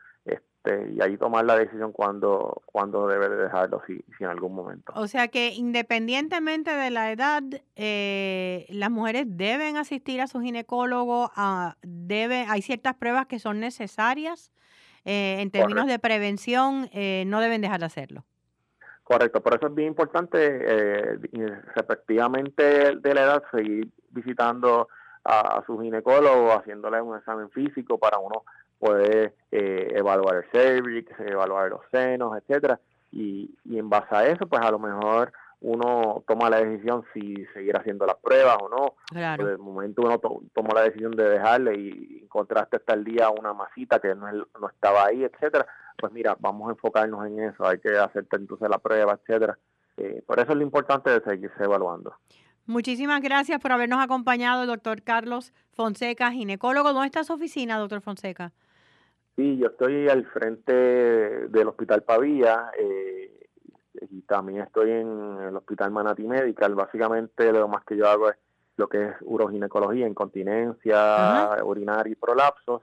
este, 0.63 0.93
y 0.93 1.01
ahí 1.01 1.17
tomar 1.17 1.45
la 1.45 1.57
decisión 1.57 1.93
cuando, 1.93 2.63
cuando 2.67 3.07
debe 3.07 3.29
de 3.29 3.37
dejarlo, 3.37 3.83
si, 3.87 3.97
si 4.19 4.25
en 4.25 4.31
algún 4.31 4.55
momento. 4.55 4.93
O 4.95 5.07
sea 5.07 5.29
que 5.29 5.55
independientemente 5.55 6.71
de 6.71 6.91
la 6.91 7.13
edad, 7.13 7.43
eh, 7.77 8.67
las 8.69 8.91
mujeres 8.91 9.25
deben 9.27 9.77
asistir 9.77 10.21
a 10.21 10.27
su 10.27 10.41
ginecólogo, 10.41 11.31
a, 11.35 11.77
debe, 11.83 12.47
hay 12.49 12.63
ciertas 12.63 12.95
pruebas 12.95 13.27
que 13.27 13.39
son 13.39 13.61
necesarias 13.61 14.53
eh, 15.05 15.39
en 15.41 15.51
términos 15.51 15.87
de 15.87 15.99
prevención, 15.99 16.91
eh, 16.93 17.25
no 17.27 17.41
deben 17.41 17.63
dejar 17.63 17.81
de 17.81 17.87
hacerlo. 17.87 18.25
Correcto, 19.03 19.43
por 19.43 19.55
eso 19.55 19.67
es 19.67 19.75
bien 19.75 19.89
importante, 19.89 21.19
respectivamente 21.75 22.95
de 22.95 23.15
la 23.15 23.23
edad, 23.23 23.43
seguir 23.51 23.89
visitando 24.11 24.89
a, 25.25 25.59
a, 25.59 25.67
su 25.67 25.81
ginecólogo, 25.81 26.53
haciéndole 26.53 27.01
un 27.03 27.17
examen 27.17 27.51
físico 27.51 27.99
para 27.99 28.19
uno 28.19 28.45
puede 28.81 29.35
eh, 29.53 29.93
evaluar 29.95 30.37
el 30.37 30.51
cervix, 30.51 31.09
evaluar 31.21 31.71
los 31.71 31.83
senos, 31.93 32.37
etcétera, 32.37 32.81
y, 33.13 33.55
y 33.65 33.79
en 33.79 33.89
base 33.89 34.15
a 34.17 34.27
eso, 34.27 34.47
pues 34.47 34.61
a 34.63 34.71
lo 34.71 34.81
mejor 34.81 35.33
uno 35.61 36.25
toma 36.27 36.49
la 36.49 36.63
decisión 36.63 37.05
si 37.13 37.45
seguir 37.53 37.77
haciendo 37.77 38.07
las 38.07 38.17
pruebas 38.17 38.57
o 38.61 38.69
no. 38.69 38.95
Claro. 39.07 39.49
el 39.49 39.59
momento 39.59 40.03
uno 40.03 40.19
tomó 40.19 40.75
la 40.75 40.83
decisión 40.83 41.13
de 41.13 41.29
dejarle 41.29 41.79
y 41.79 42.21
encontraste 42.23 42.77
hasta 42.77 42.95
el 42.95 43.05
día 43.05 43.29
una 43.31 43.53
masita 43.53 44.01
que 44.01 44.15
no, 44.15 44.31
no 44.33 44.69
estaba 44.69 45.07
ahí, 45.07 45.23
etcétera, 45.23 45.67
pues 45.99 46.13
mira, 46.13 46.37
vamos 46.41 46.69
a 46.69 46.73
enfocarnos 46.73 47.27
en 47.27 47.41
eso, 47.41 47.67
hay 47.67 47.79
que 47.79 47.97
hacerte 47.97 48.37
entonces 48.37 48.69
la 48.69 48.79
prueba, 48.79 49.19
etcétera. 49.21 49.59
Eh, 49.99 50.23
por 50.27 50.41
eso 50.41 50.53
es 50.53 50.57
lo 50.57 50.63
importante 50.63 51.11
de 51.11 51.21
seguirse 51.21 51.63
evaluando. 51.63 52.15
Muchísimas 52.67 53.21
gracias 53.21 53.61
por 53.61 53.73
habernos 53.73 54.03
acompañado, 54.03 54.65
doctor 54.65 55.03
Carlos 55.03 55.53
Fonseca, 55.73 56.31
ginecólogo. 56.31 56.93
¿Dónde 56.93 57.07
está 57.07 57.25
su 57.25 57.35
oficina, 57.35 57.79
doctor 57.79 58.01
Fonseca? 58.01 58.53
Sí, 59.37 59.59
yo 59.59 59.69
estoy 59.69 60.09
al 60.09 60.27
frente 60.27 60.73
del 60.73 61.69
Hospital 61.69 62.03
Pavía 62.03 62.73
eh, 62.79 63.49
y 64.11 64.23
también 64.23 64.63
estoy 64.63 64.91
en 64.91 65.37
el 65.49 65.55
Hospital 65.57 65.91
Manati 65.91 66.23
Medical. 66.25 66.75
Básicamente 66.75 67.53
lo 67.53 67.69
más 67.69 67.85
que 67.85 67.97
yo 67.97 68.09
hago 68.09 68.31
es 68.31 68.37
lo 68.77 68.89
que 68.89 69.09
es 69.09 69.15
uroginecología, 69.23 70.09
incontinencia, 70.09 71.59
urinaria 71.63 72.13
y 72.13 72.17
prolapsos. 72.17 72.83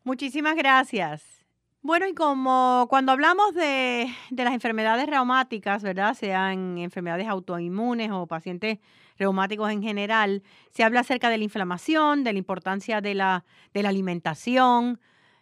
Muchísimas 0.03 0.55
gracias. 0.55 1.43
Bueno, 1.81 2.07
y 2.07 2.13
como 2.13 2.85
cuando 2.89 3.11
hablamos 3.11 3.55
de, 3.55 4.07
de, 4.29 4.43
las 4.43 4.53
enfermedades 4.53 5.07
reumáticas, 5.07 5.81
¿verdad? 5.83 6.13
Sean 6.13 6.77
enfermedades 6.77 7.27
autoinmunes 7.27 8.11
o 8.11 8.27
pacientes 8.27 8.77
reumáticos 9.17 9.71
en 9.71 9.81
general, 9.81 10.43
se 10.71 10.83
habla 10.83 11.01
acerca 11.01 11.29
de 11.29 11.37
la 11.37 11.43
inflamación, 11.43 12.23
de 12.23 12.33
la 12.33 12.39
importancia 12.39 13.01
de 13.01 13.15
la, 13.15 13.45
de 13.73 13.83
la 13.83 13.89
alimentación, 13.89 14.99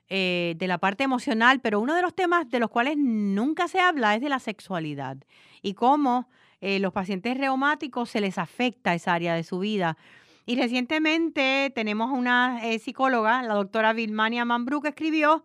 eh, 0.07 0.53
de 0.57 0.67
la 0.67 0.77
parte 0.77 1.03
emocional, 1.03 1.61
pero 1.61 1.79
uno 1.79 1.95
de 1.95 2.03
los 2.03 2.13
temas 2.13 2.49
de 2.49 2.59
los 2.59 2.69
cuales 2.69 2.95
nunca 2.97 3.67
se 3.67 3.79
habla 3.79 4.13
es 4.13 4.21
de 4.21 4.29
la 4.29 4.37
sexualidad 4.39 5.17
y 5.63 5.73
cómo 5.73 6.29
eh, 6.61 6.79
los 6.79 6.93
pacientes 6.93 7.37
reumáticos 7.37 8.11
se 8.11 8.21
les 8.21 8.37
afecta 8.37 8.93
esa 8.93 9.13
área 9.13 9.33
de 9.33 9.43
su 9.43 9.59
vida. 9.59 9.97
Y 10.45 10.57
recientemente 10.57 11.71
tenemos 11.73 12.11
una 12.11 12.59
eh, 12.63 12.77
psicóloga, 12.77 13.41
la 13.41 13.55
doctora 13.55 13.93
Vilmania 13.93 14.45
Mambrú, 14.45 14.79
que 14.79 14.89
escribió 14.89 15.43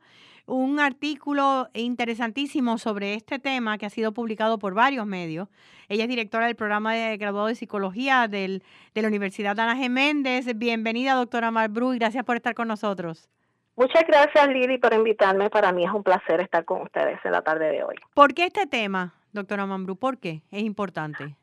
un 0.50 0.80
artículo 0.80 1.68
interesantísimo 1.74 2.76
sobre 2.78 3.14
este 3.14 3.38
tema 3.38 3.78
que 3.78 3.86
ha 3.86 3.90
sido 3.90 4.12
publicado 4.12 4.58
por 4.58 4.74
varios 4.74 5.06
medios. 5.06 5.48
Ella 5.88 6.04
es 6.04 6.08
directora 6.08 6.46
del 6.46 6.56
programa 6.56 6.94
de 6.94 7.16
graduado 7.16 7.46
de 7.46 7.54
psicología 7.54 8.26
del, 8.28 8.62
de 8.94 9.02
la 9.02 9.08
Universidad 9.08 9.58
Ana 9.58 9.76
G. 9.76 9.88
Méndez. 9.88 10.46
Bienvenida, 10.56 11.14
doctora 11.14 11.50
Marbru, 11.50 11.94
y 11.94 11.98
gracias 11.98 12.24
por 12.24 12.36
estar 12.36 12.54
con 12.54 12.68
nosotros. 12.68 13.28
Muchas 13.76 14.04
gracias, 14.06 14.48
Lili, 14.48 14.78
por 14.78 14.92
invitarme. 14.92 15.48
Para 15.50 15.72
mí 15.72 15.84
es 15.84 15.92
un 15.92 16.02
placer 16.02 16.40
estar 16.40 16.64
con 16.64 16.82
ustedes 16.82 17.18
en 17.24 17.32
la 17.32 17.42
tarde 17.42 17.70
de 17.70 17.84
hoy. 17.84 17.94
¿Por 18.14 18.34
qué 18.34 18.46
este 18.46 18.66
tema, 18.66 19.14
doctora 19.32 19.66
Mambrú? 19.66 19.96
¿Por 19.96 20.18
qué 20.18 20.42
es 20.50 20.62
importante? 20.62 21.36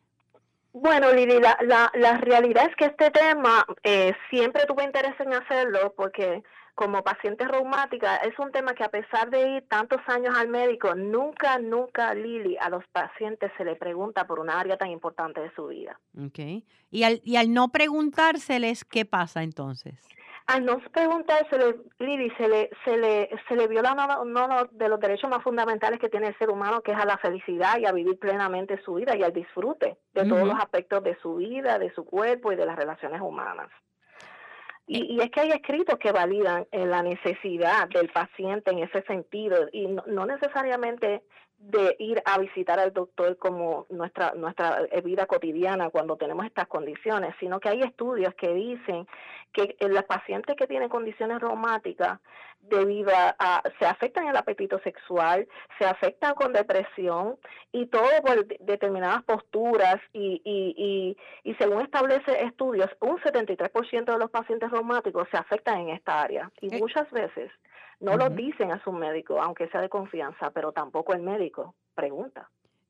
Bueno, 0.73 1.11
Lili, 1.13 1.39
la, 1.39 1.57
la, 1.93 2.17
realidad 2.17 2.67
es 2.69 2.75
que 2.75 2.85
este 2.85 3.09
tema 3.09 3.65
eh, 3.83 4.13
siempre 4.29 4.65
tuve 4.67 4.83
interés 4.83 5.19
en 5.19 5.33
hacerlo 5.33 5.93
porque 5.95 6.43
como 6.77 7.03
paciente 7.03 7.47
reumática, 7.47 8.17
es 8.17 8.37
un 8.37 8.51
tema 8.51 8.75
que 8.75 8.83
a 8.83 8.89
pesar 8.89 9.31
de 9.31 9.55
ir 9.55 9.67
tantos 9.67 9.99
años 10.05 10.37
al 10.37 10.47
médico, 10.47 10.93
nunca, 10.93 11.57
nunca, 11.57 12.13
Lili, 12.13 12.55
a 12.61 12.69
los 12.69 12.85
pacientes 12.89 13.51
se 13.57 13.65
le 13.65 13.75
pregunta 13.75 14.27
por 14.27 14.39
una 14.39 14.59
área 14.59 14.77
tan 14.77 14.91
importante 14.91 15.41
de 15.41 15.51
su 15.55 15.65
vida. 15.65 15.99
Okay. 16.27 16.63
Y 16.91 17.01
al, 17.01 17.19
y 17.23 17.37
al 17.37 17.51
no 17.51 17.69
preguntárseles, 17.69 18.85
¿qué 18.85 19.05
pasa 19.05 19.41
entonces? 19.41 19.95
Al 20.45 20.65
no 20.65 20.77
preguntársele, 20.93 21.77
Lili, 21.97 22.29
se 22.37 22.47
le, 22.47 22.69
se 22.85 22.95
le, 22.95 23.31
se 23.47 23.55
le 23.55 23.67
viola 23.67 24.19
uno 24.21 24.65
de 24.69 24.87
los 24.87 24.99
derechos 24.99 25.31
más 25.31 25.41
fundamentales 25.41 25.99
que 25.99 26.09
tiene 26.09 26.27
el 26.27 26.37
ser 26.37 26.51
humano, 26.51 26.81
que 26.81 26.91
es 26.91 26.97
a 26.99 27.05
la 27.05 27.17
felicidad 27.17 27.79
y 27.79 27.87
a 27.87 27.91
vivir 27.91 28.19
plenamente 28.19 28.79
su 28.83 28.93
vida 28.93 29.17
y 29.17 29.23
al 29.23 29.33
disfrute 29.33 29.97
de 30.13 30.29
todos 30.29 30.47
los 30.47 30.59
aspectos 30.59 31.03
de 31.03 31.17
su 31.23 31.37
vida, 31.37 31.79
de 31.79 31.91
su 31.95 32.05
cuerpo 32.05 32.51
y 32.51 32.55
de 32.55 32.67
las 32.67 32.75
relaciones 32.75 33.19
humanas. 33.19 33.71
Y, 34.87 35.19
es 35.21 35.29
que 35.31 35.41
hay 35.41 35.49
escritos 35.49 35.99
que 35.99 36.13
validan 36.13 36.65
eh, 36.71 36.85
la 36.85 37.03
necesidad 37.03 37.89
del 37.89 38.09
paciente 38.09 38.71
en 38.71 38.79
ese 38.79 39.01
sentido 39.03 39.67
y 39.73 39.87
no, 39.87 40.25
necesariamente 40.25 41.23
de 41.57 41.95
ir 41.99 42.21
a 42.23 42.37
visitar 42.37 42.79
al 42.79 42.93
doctor 42.93 43.35
como 43.37 43.87
nuestra 43.89 44.33
nuestra 44.35 44.83
eh, 44.91 45.01
vida 45.01 45.25
cotidiana 45.25 45.89
cuando 45.89 46.15
tenemos 46.15 46.45
estas 46.45 46.67
condiciones, 46.67 47.35
sino 47.39 47.59
que 47.59 47.69
hay 47.69 47.81
estudios 47.81 48.33
que 48.35 48.53
dicen 48.53 49.07
que 49.57 49.87
los 49.87 50.03
pacientes 50.03 50.55
que 50.55 50.67
tienen 50.67 50.89
condiciones 50.89 51.39
reumáticas 51.39 52.19
debido 52.59 53.11
a, 53.15 53.63
se 53.79 53.85
afectan 53.85 54.27
el 54.27 54.35
apetito 54.35 54.79
sexual, 54.79 55.47
se 55.79 55.85
afectan 55.85 56.35
con 56.35 56.53
depresión 56.53 57.37
y 57.71 57.87
todo 57.87 58.09
por 58.23 58.45
determinadas 58.59 59.23
posturas 59.23 59.97
y, 60.13 60.41
y, 60.43 61.15
y, 61.43 61.49
y 61.49 61.55
según 61.55 61.81
establece 61.81 62.43
estudios, 62.43 62.89
un 62.99 63.17
73% 63.17 64.05
de 64.05 64.19
los 64.19 64.29
pacientes 64.29 64.69
reumáticos 64.69 65.27
se 65.31 65.37
afectan 65.37 65.79
en 65.79 65.89
esta 65.89 66.21
área 66.21 66.51
y 66.61 66.73
eh. 66.75 66.79
muchas 66.79 67.09
veces 67.11 67.51
no 67.99 68.15
lo 68.15 68.29
dicen 68.29 68.71
a 68.71 68.83
su 68.83 68.91
médico, 68.91 69.41
aunque 69.41 69.69
sea 69.69 69.81
de 69.81 69.89
confianza, 69.89 70.51
pero 70.51 70.71
tampoco 70.71 71.13
el 71.13 71.21
médico 71.23 71.73
pregunta. 71.95 72.49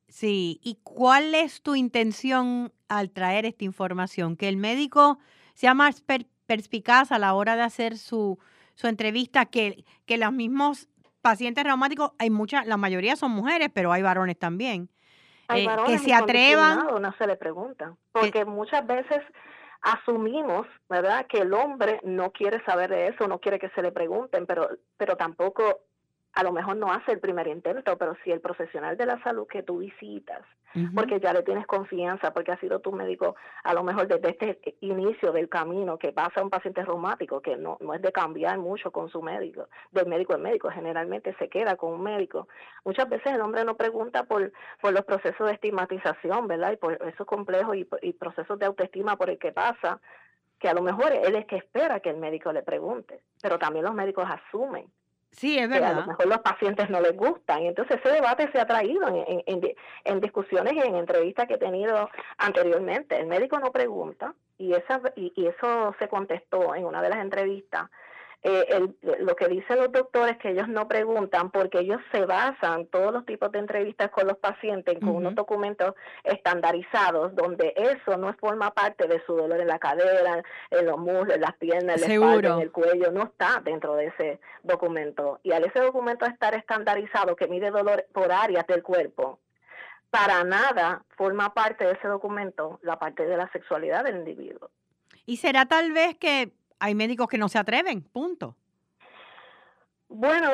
Sí, 0.10 0.60
¿y 0.64 0.80
cuál 0.84 1.34
es 1.34 1.62
tu 1.62 1.76
intención 1.76 2.74
al 2.90 3.12
traer 3.12 3.46
esta 3.46 3.64
información? 3.64 4.36
Que 4.36 4.50
el 4.50 4.58
médico 4.58 5.20
sea 5.54 5.74
más 5.74 6.02
perspicaz 6.48 7.12
a 7.12 7.20
la 7.20 7.34
hora 7.34 7.56
de 7.56 7.62
hacer 7.62 7.98
su, 7.98 8.40
su 8.74 8.88
entrevista, 8.88 9.46
que, 9.46 9.86
que 10.06 10.18
los 10.18 10.32
mismos 10.32 10.90
pacientes 11.22 11.64
reumáticos, 11.64 12.12
hay 12.18 12.30
muchas, 12.30 12.66
la 12.66 12.78
mayoría 12.78 13.16
son 13.16 13.32
mujeres, 13.32 13.70
pero 13.74 13.92
hay 13.92 14.02
varones 14.02 14.40
también. 14.40 14.90
Hay 15.50 15.64
eh, 15.64 15.68
varones 15.68 16.02
que 16.02 16.08
se 16.08 16.14
atrevan. 16.14 16.88
No 17.02 17.14
se 17.18 17.28
le 17.28 17.36
pregunta, 17.36 17.96
porque 18.12 18.46
muchas 18.46 18.88
veces 18.88 19.20
asumimos, 19.82 20.66
¿verdad?, 20.90 21.28
que 21.28 21.40
el 21.40 21.54
hombre 21.54 22.00
no 22.04 22.32
quiere 22.32 22.64
saber 22.66 22.90
de 22.90 23.08
eso, 23.08 23.28
no 23.28 23.40
quiere 23.40 23.60
que 23.60 23.70
se 23.70 23.82
le 23.82 23.92
pregunten, 23.92 24.46
pero, 24.46 24.70
pero 24.98 25.16
tampoco 25.16 25.82
a 26.34 26.44
lo 26.44 26.52
mejor 26.52 26.78
no 26.78 26.92
hace 26.92 27.14
el 27.14 27.20
primer 27.20 27.48
intento, 27.48 27.98
pero 27.98 28.16
si 28.24 28.32
el 28.32 28.42
profesional 28.42 28.96
de 28.96 29.06
la 29.06 29.22
salud 29.24 29.48
que 29.48 29.64
tú 29.64 29.80
visitas, 29.80 30.42
porque 30.94 31.20
ya 31.20 31.34
le 31.34 31.42
tienes 31.42 31.66
confianza, 31.66 32.32
porque 32.32 32.52
ha 32.52 32.60
sido 32.60 32.80
tu 32.80 32.92
médico, 32.92 33.36
a 33.64 33.74
lo 33.74 33.84
mejor 33.84 34.08
desde 34.08 34.30
este 34.30 34.76
inicio 34.82 35.32
del 35.32 35.50
camino 35.50 35.98
que 35.98 36.12
pasa 36.12 36.44
un 36.44 36.52
paciente 36.52 36.84
reumático, 36.86 37.42
que 37.42 37.58
no, 37.58 37.78
no 37.82 37.96
es 37.96 38.02
de 38.04 38.12
cambiar 38.12 38.60
mucho 38.60 38.92
con 38.92 39.10
su 39.10 39.24
médico, 39.24 39.68
del 39.92 40.06
médico 40.06 40.34
al 40.34 40.42
médico, 40.42 40.70
generalmente 40.70 41.36
se 41.40 41.50
queda 41.50 41.76
con 41.76 41.94
un 41.94 42.04
médico. 42.04 42.48
Muchas 42.86 43.10
veces 43.10 43.34
el 43.34 43.42
hombre 43.42 43.66
no 43.66 43.76
pregunta 43.76 44.26
por, 44.26 44.52
por 44.80 44.94
los 44.94 45.06
procesos 45.06 45.48
de 45.48 45.54
estigmatización, 45.54 46.48
¿verdad? 46.48 46.74
Y 46.74 46.78
por 46.78 46.94
esos 47.08 47.26
complejos 47.26 47.76
y, 47.76 47.88
y 48.04 48.14
procesos 48.14 48.60
de 48.60 48.68
autoestima 48.68 49.16
por 49.16 49.32
el 49.32 49.40
que 49.40 49.52
pasa, 49.52 50.00
que 50.60 50.68
a 50.70 50.74
lo 50.76 50.84
mejor 50.84 51.12
él 51.14 51.36
es 51.36 51.46
que 51.48 51.58
espera 51.58 52.00
que 52.00 52.12
el 52.12 52.18
médico 52.18 52.52
le 52.52 52.62
pregunte, 52.62 53.22
pero 53.42 53.58
también 53.58 53.86
los 53.86 53.96
médicos 53.96 54.28
asumen 54.30 54.86
Sí, 55.32 55.58
es 55.58 55.70
verdad. 55.70 55.92
a 55.92 56.02
lo 56.02 56.08
mejor 56.08 56.28
los 56.28 56.40
pacientes 56.40 56.90
no 56.90 57.00
les 57.00 57.16
gustan. 57.16 57.64
Entonces 57.64 58.00
ese 58.04 58.16
debate 58.16 58.50
se 58.52 58.60
ha 58.60 58.66
traído 58.66 59.08
en, 59.08 59.44
en, 59.46 59.62
en, 60.04 60.20
discusiones 60.20 60.74
y 60.74 60.80
en 60.80 60.96
entrevistas 60.96 61.48
que 61.48 61.56
he 61.56 61.60
tenido 61.60 62.10
anteriormente. 62.38 63.20
El 63.20 63.28
médico 63.28 63.60
no 63.60 63.72
pregunta 63.72 64.34
y, 64.58 64.74
esa, 64.74 65.02
y, 65.16 65.34
y 65.36 65.48
eso 65.48 65.96
se 66.00 66.08
contestó 66.08 66.74
en 66.74 66.86
una 66.86 67.02
de 67.02 67.10
las 67.10 67.20
entrevistas 67.20 67.90
eh, 68.44 68.66
el, 68.70 68.96
lo 69.26 69.36
que 69.36 69.48
dicen 69.48 69.78
los 69.78 69.92
doctores 69.92 70.38
que 70.38 70.52
ellos 70.52 70.68
no 70.68 70.88
preguntan 70.88 71.50
porque 71.50 71.80
ellos 71.80 72.00
se 72.12 72.24
basan 72.26 72.86
todos 72.88 73.12
los 73.12 73.26
tipos 73.26 73.52
de 73.52 73.60
entrevistas 73.60 74.12
con 74.12 74.28
los 74.28 74.38
pacientes 74.38 75.00
con 75.00 75.10
unos 75.10 75.34
documentos 75.34 75.96
estandarizados 76.24 77.36
donde 77.36 77.74
eso 77.76 78.16
no 78.18 78.34
forma 78.36 78.72
parte 78.72 79.08
de 79.08 79.22
su 79.26 79.36
dolor 79.36 79.60
en 79.60 79.68
la 79.68 79.80
cadera, 79.80 80.44
en 80.70 80.86
los 80.86 80.98
muslos, 81.00 81.36
en 81.36 81.42
las 81.42 81.56
piernas, 81.58 82.02
en 82.02 82.08
la 82.08 82.14
espalda, 82.14 82.56
en 82.56 82.62
el 82.62 82.72
cuello, 82.72 83.12
no 83.12 83.24
está 83.24 83.60
dentro 83.64 83.96
de 83.96 84.08
ese 84.08 84.40
documento. 84.64 85.40
Y 85.44 85.52
al 85.52 85.66
ese 85.66 85.80
documento 85.80 86.26
estar 86.26 86.54
estandarizado 86.54 87.36
que 87.36 87.48
mide 87.48 87.72
dolor 87.72 88.06
por 88.14 88.32
áreas 88.32 88.68
del 88.68 88.84
cuerpo, 88.84 89.40
para 90.10 90.44
nada 90.44 91.04
forma 91.18 91.54
parte 91.54 91.86
de 91.86 91.94
ese 91.94 92.08
documento 92.08 92.80
la 92.82 93.00
parte 93.00 93.26
de 93.26 93.36
la 93.36 93.52
sexualidad 93.52 94.04
del 94.04 94.18
individuo. 94.18 94.70
Y 95.26 95.38
será 95.38 95.66
tal 95.66 95.92
vez 95.92 96.18
que 96.18 96.54
hay 96.80 96.96
médicos 96.96 97.28
que 97.28 97.38
no 97.38 97.50
se 97.50 97.58
atreven, 97.58 98.02
punto. 98.02 98.56
Bueno, 100.10 100.52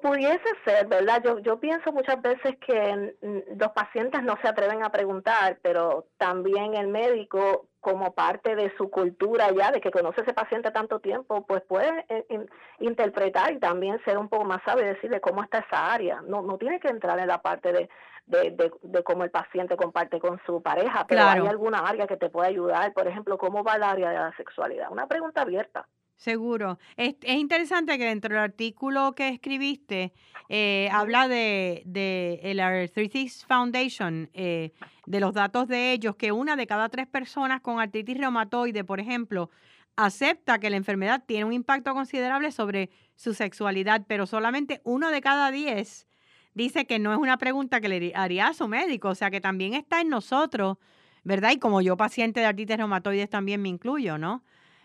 pudiese 0.00 0.48
ser, 0.64 0.86
¿verdad? 0.86 1.22
Yo, 1.24 1.38
yo 1.38 1.58
pienso 1.58 1.92
muchas 1.92 2.20
veces 2.20 2.56
que 2.66 3.14
los 3.56 3.72
pacientes 3.72 4.22
no 4.22 4.36
se 4.42 4.48
atreven 4.48 4.84
a 4.84 4.90
preguntar, 4.90 5.58
pero 5.62 6.06
también 6.16 6.74
el 6.74 6.88
médico, 6.88 7.68
como 7.80 8.14
parte 8.14 8.56
de 8.56 8.74
su 8.76 8.90
cultura 8.90 9.50
ya, 9.52 9.70
de 9.70 9.80
que 9.80 9.90
conoce 9.90 10.20
a 10.20 10.24
ese 10.24 10.32
paciente 10.32 10.70
tanto 10.70 11.00
tiempo, 11.00 11.46
pues 11.46 11.62
puede 11.62 12.04
eh, 12.08 12.46
interpretar 12.78 13.52
y 13.52 13.58
también 13.58 14.00
ser 14.04 14.18
un 14.18 14.28
poco 14.28 14.44
más 14.44 14.62
sabio 14.64 14.84
y 14.84 14.88
decirle 14.88 15.20
cómo 15.20 15.42
está 15.42 15.58
esa 15.58 15.92
área. 15.92 16.22
No, 16.22 16.42
no 16.42 16.58
tiene 16.58 16.80
que 16.80 16.88
entrar 16.88 17.18
en 17.18 17.28
la 17.28 17.42
parte 17.42 17.72
de, 17.72 17.88
de, 18.26 18.72
de, 18.82 19.02
cómo 19.02 19.24
el 19.24 19.30
paciente 19.30 19.76
comparte 19.76 20.18
con 20.18 20.40
su 20.46 20.62
pareja, 20.62 21.06
pero 21.06 21.22
hay 21.22 21.46
alguna 21.46 21.78
área 21.78 22.06
que 22.06 22.16
te 22.16 22.30
puede 22.30 22.48
ayudar, 22.48 22.92
por 22.92 23.06
ejemplo, 23.06 23.38
¿cómo 23.38 23.62
va 23.62 23.76
el 23.76 23.82
área 23.82 24.10
de 24.10 24.18
la 24.18 24.36
sexualidad? 24.36 24.90
Una 24.90 25.06
pregunta 25.06 25.42
abierta. 25.42 25.86
Seguro. 26.16 26.78
Es, 26.96 27.16
es 27.22 27.36
interesante 27.36 27.98
que 27.98 28.04
dentro 28.04 28.34
del 28.34 28.44
artículo 28.44 29.14
que 29.14 29.28
escribiste 29.28 30.12
eh, 30.48 30.88
habla 30.92 31.28
de, 31.28 31.82
de 31.86 32.40
el 32.42 32.60
Arthritis 32.60 33.44
Foundation, 33.46 34.30
eh, 34.32 34.72
de 35.06 35.20
los 35.20 35.34
datos 35.34 35.68
de 35.68 35.92
ellos, 35.92 36.16
que 36.16 36.32
una 36.32 36.56
de 36.56 36.66
cada 36.66 36.88
tres 36.88 37.06
personas 37.06 37.60
con 37.60 37.80
artritis 37.80 38.16
reumatoide, 38.16 38.84
por 38.84 39.00
ejemplo, 39.00 39.50
acepta 39.96 40.58
que 40.58 40.70
la 40.70 40.76
enfermedad 40.76 41.24
tiene 41.26 41.44
un 41.44 41.52
impacto 41.52 41.94
considerable 41.94 42.52
sobre 42.52 42.90
su 43.16 43.34
sexualidad, 43.34 44.04
pero 44.06 44.26
solamente 44.26 44.80
uno 44.84 45.10
de 45.10 45.20
cada 45.20 45.50
diez 45.50 46.06
dice 46.54 46.86
que 46.86 46.98
no 46.98 47.12
es 47.12 47.18
una 47.18 47.38
pregunta 47.38 47.80
que 47.80 47.88
le 47.88 48.12
haría 48.14 48.48
a 48.48 48.54
su 48.54 48.68
médico, 48.68 49.08
o 49.08 49.14
sea 49.14 49.30
que 49.30 49.40
también 49.40 49.74
está 49.74 50.00
en 50.00 50.08
nosotros, 50.08 50.78
¿verdad? 51.22 51.52
Y 51.52 51.58
como 51.58 51.80
yo 51.80 51.96
paciente 51.96 52.40
de 52.40 52.46
artritis 52.46 52.76
reumatoides 52.76 53.30
también 53.30 53.62
me 53.62 53.68
incluyo, 53.68 54.18
¿no? 54.18 54.42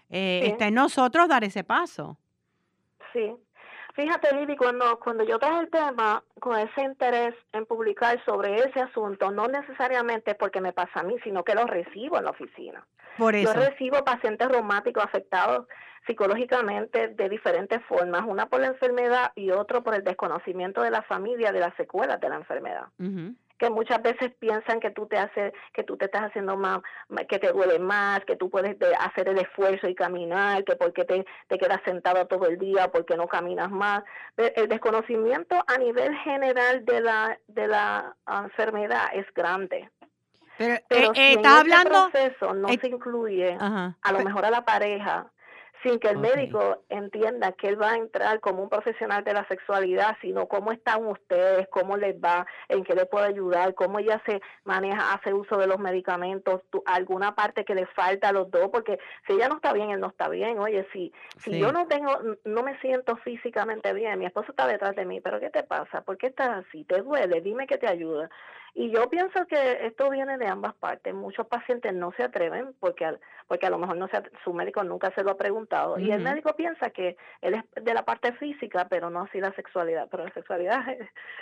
Eh, 0.10 0.42
está 0.46 0.68
en 0.68 0.76
nosotros 0.76 1.28
dar 1.28 1.44
ese 1.44 1.64
paso. 1.64 2.18
Sí. 3.14 3.36
Fíjate, 3.94 4.34
Lili, 4.36 4.56
cuando, 4.56 4.98
cuando 5.00 5.24
yo 5.24 5.40
traje 5.40 5.60
el 5.62 5.70
tema 5.70 6.24
con 6.40 6.58
ese 6.58 6.84
interés 6.84 7.36
en 7.52 7.66
publicar 7.66 8.24
sobre 8.24 8.56
ese 8.56 8.80
asunto, 8.80 9.30
no 9.32 9.48
necesariamente 9.48 10.36
porque 10.36 10.62
me 10.62 10.72
pasa 10.72 11.02
a 11.02 11.04
mí, 11.04 11.16
sino 11.24 11.44
que 11.44 11.54
lo 11.54 11.66
recibo 11.66 12.18
en 12.18 12.26
la 12.26 12.32
oficina. 12.32 12.88
Por 13.18 13.36
eso. 13.36 13.54
Yo 13.54 13.60
recibo 13.60 14.04
pacientes 14.06 14.48
reumáticos 14.48 15.04
afectados 15.04 15.68
psicológicamente 16.08 17.10
de 17.10 17.30
diferentes 17.30 17.84
formas, 17.86 18.24
una 18.26 18.48
por 18.48 18.62
la 18.62 18.68
enfermedad 18.68 19.32
y 19.36 19.52
otro 19.52 19.84
por 19.84 19.94
el 19.96 20.04
desconocimiento 20.04 20.82
de 20.82 20.92
la 20.92 21.02
familia 21.02 21.52
de 21.52 21.60
las 21.60 21.76
secuelas 21.76 22.20
de 22.22 22.30
la 22.30 22.36
enfermedad. 22.36 22.88
Que 23.60 23.70
muchas 23.70 24.02
veces 24.02 24.32
piensan 24.40 24.80
que 24.80 24.90
tú 24.90 25.06
te 25.06 25.18
haces, 25.18 25.54
que 25.74 25.84
tú 25.84 25.98
te 25.98 26.06
estás 26.06 26.24
haciendo 26.24 26.56
más, 26.56 26.80
que 27.28 27.40
te 27.40 27.52
duele 27.52 27.78
más, 27.78 28.24
que 28.26 28.38
tú 28.38 28.50
puedes 28.50 28.78
hacer 29.00 29.28
el 29.28 29.38
esfuerzo 29.38 29.88
y 29.88 29.96
caminar, 29.96 30.64
que 30.64 30.76
porque 30.78 31.04
te, 31.04 31.26
te 31.48 31.58
quedas 31.58 31.82
sentado 31.84 32.26
todo 32.26 32.48
el 32.48 32.58
día, 32.58 32.90
porque 32.90 33.18
no 33.18 33.28
caminas 33.28 33.70
más. 33.70 34.04
el 34.38 34.68
desconocimiento 34.70 35.62
a 35.68 35.78
nivel 35.78 36.16
general 36.20 36.86
de 36.86 37.02
la, 37.02 37.38
de 37.48 37.68
la 37.68 38.16
enfermedad 38.28 39.10
es 39.14 39.32
grande. 39.34 39.90
Pero, 40.58 40.76
eh, 40.76 41.12
eh, 41.16 41.34
estás 41.34 41.60
hablando... 41.60 42.10
proceso 42.12 42.54
no 42.54 42.68
se 42.68 42.88
incluye 42.88 43.58
a 43.60 44.12
lo 44.12 44.20
mejor 44.20 44.46
a 44.46 44.52
la 44.52 44.64
pareja, 44.64 45.32
sin 45.84 46.00
que 46.00 46.10
el 46.10 46.18
médico 46.18 46.84
entienda 46.90 47.52
que 47.54 47.70
él 47.70 47.82
va 47.82 47.92
a 47.92 47.98
entrar 47.98 48.40
como 48.40 48.64
un 48.64 48.70
profesional 48.70 49.24
de 49.24 49.34
la 49.34 49.48
sexualidad, 49.48 50.18
sino 50.22 50.48
cómo 50.48 50.72
están 50.72 51.06
ustedes, 51.06 51.68
cómo 51.70 51.96
les 51.98 52.16
va, 52.16 52.46
en 52.68 52.84
qué 52.84 52.96
le 52.96 53.06
puede 53.06 53.28
ayudar, 53.28 53.74
cómo 53.76 54.00
ella 54.00 54.22
se 54.26 54.42
maneja, 54.64 55.14
hace 55.14 55.34
uso 55.34 55.58
de 55.58 55.68
los 55.68 55.80
medicamentos, 55.80 56.62
alguna 56.86 57.36
parte 57.36 57.64
que 57.64 57.76
le 57.76 57.86
falta 57.88 58.30
a 58.30 58.34
los 58.34 58.52
dos, 58.52 58.70
porque 58.72 59.00
si 59.26 59.34
ella 59.34 59.48
no 59.48 59.56
está 59.56 59.74
bien, 59.74 59.92
él 59.92 60.00
no 60.00 60.08
está 60.08 60.28
bien. 60.28 60.60
Oye, 60.60 60.86
si, 60.92 61.14
si 61.38 61.60
yo 61.60 61.72
no 61.72 61.88
tengo, 61.88 62.12
no 62.44 62.64
me 62.64 62.78
siento 62.80 63.16
físicamente 63.18 63.94
bien, 63.94 64.20
mi 64.20 64.26
esposo 64.26 64.52
está 64.52 64.68
detrás 64.68 64.96
de 64.96 65.06
mí, 65.06 65.22
pero 65.22 65.40
¿qué 65.40 65.50
te 65.50 65.64
pasa? 65.64 66.02
¿Por 66.02 66.18
qué 66.18 66.28
estás 66.28 66.66
así? 66.66 66.84
¿Te 66.84 67.02
duele? 67.02 67.42
Dime 67.42 67.68
que 67.68 67.78
te 67.78 67.88
ayuda. 67.88 68.30
Y 68.74 68.92
yo 68.92 69.10
pienso 69.10 69.46
que 69.48 69.86
esto 69.88 70.10
viene 70.10 70.38
de 70.38 70.48
ambas 70.48 70.76
partes. 70.76 71.14
Muchos 71.14 71.48
pacientes 71.48 71.94
no 71.94 72.12
se 72.16 72.24
atreven 72.24 72.74
porque, 72.80 73.18
porque 73.48 73.66
a 73.66 73.70
lo 73.70 73.78
mejor 73.78 73.98
no 73.98 74.08
se, 74.08 74.22
su 74.44 74.54
médico 74.54 74.84
nunca 74.84 75.12
se 75.16 75.24
lo 75.24 75.32
ha 75.32 75.38
preguntado. 75.38 75.98
Y 76.00 76.12
el 76.12 76.22
médico 76.22 76.56
piensa 76.56 76.90
que 76.90 77.18
él 77.42 77.56
es 77.56 77.84
de 77.84 77.94
la 77.94 78.06
parte 78.06 78.34
física, 78.34 78.88
pero 78.90 79.10
no 79.10 79.22
así 79.22 79.40
la 79.40 79.54
sexualidad. 79.54 80.08
Pero 80.10 80.26
la 80.26 80.34
sexualidad 80.34 80.84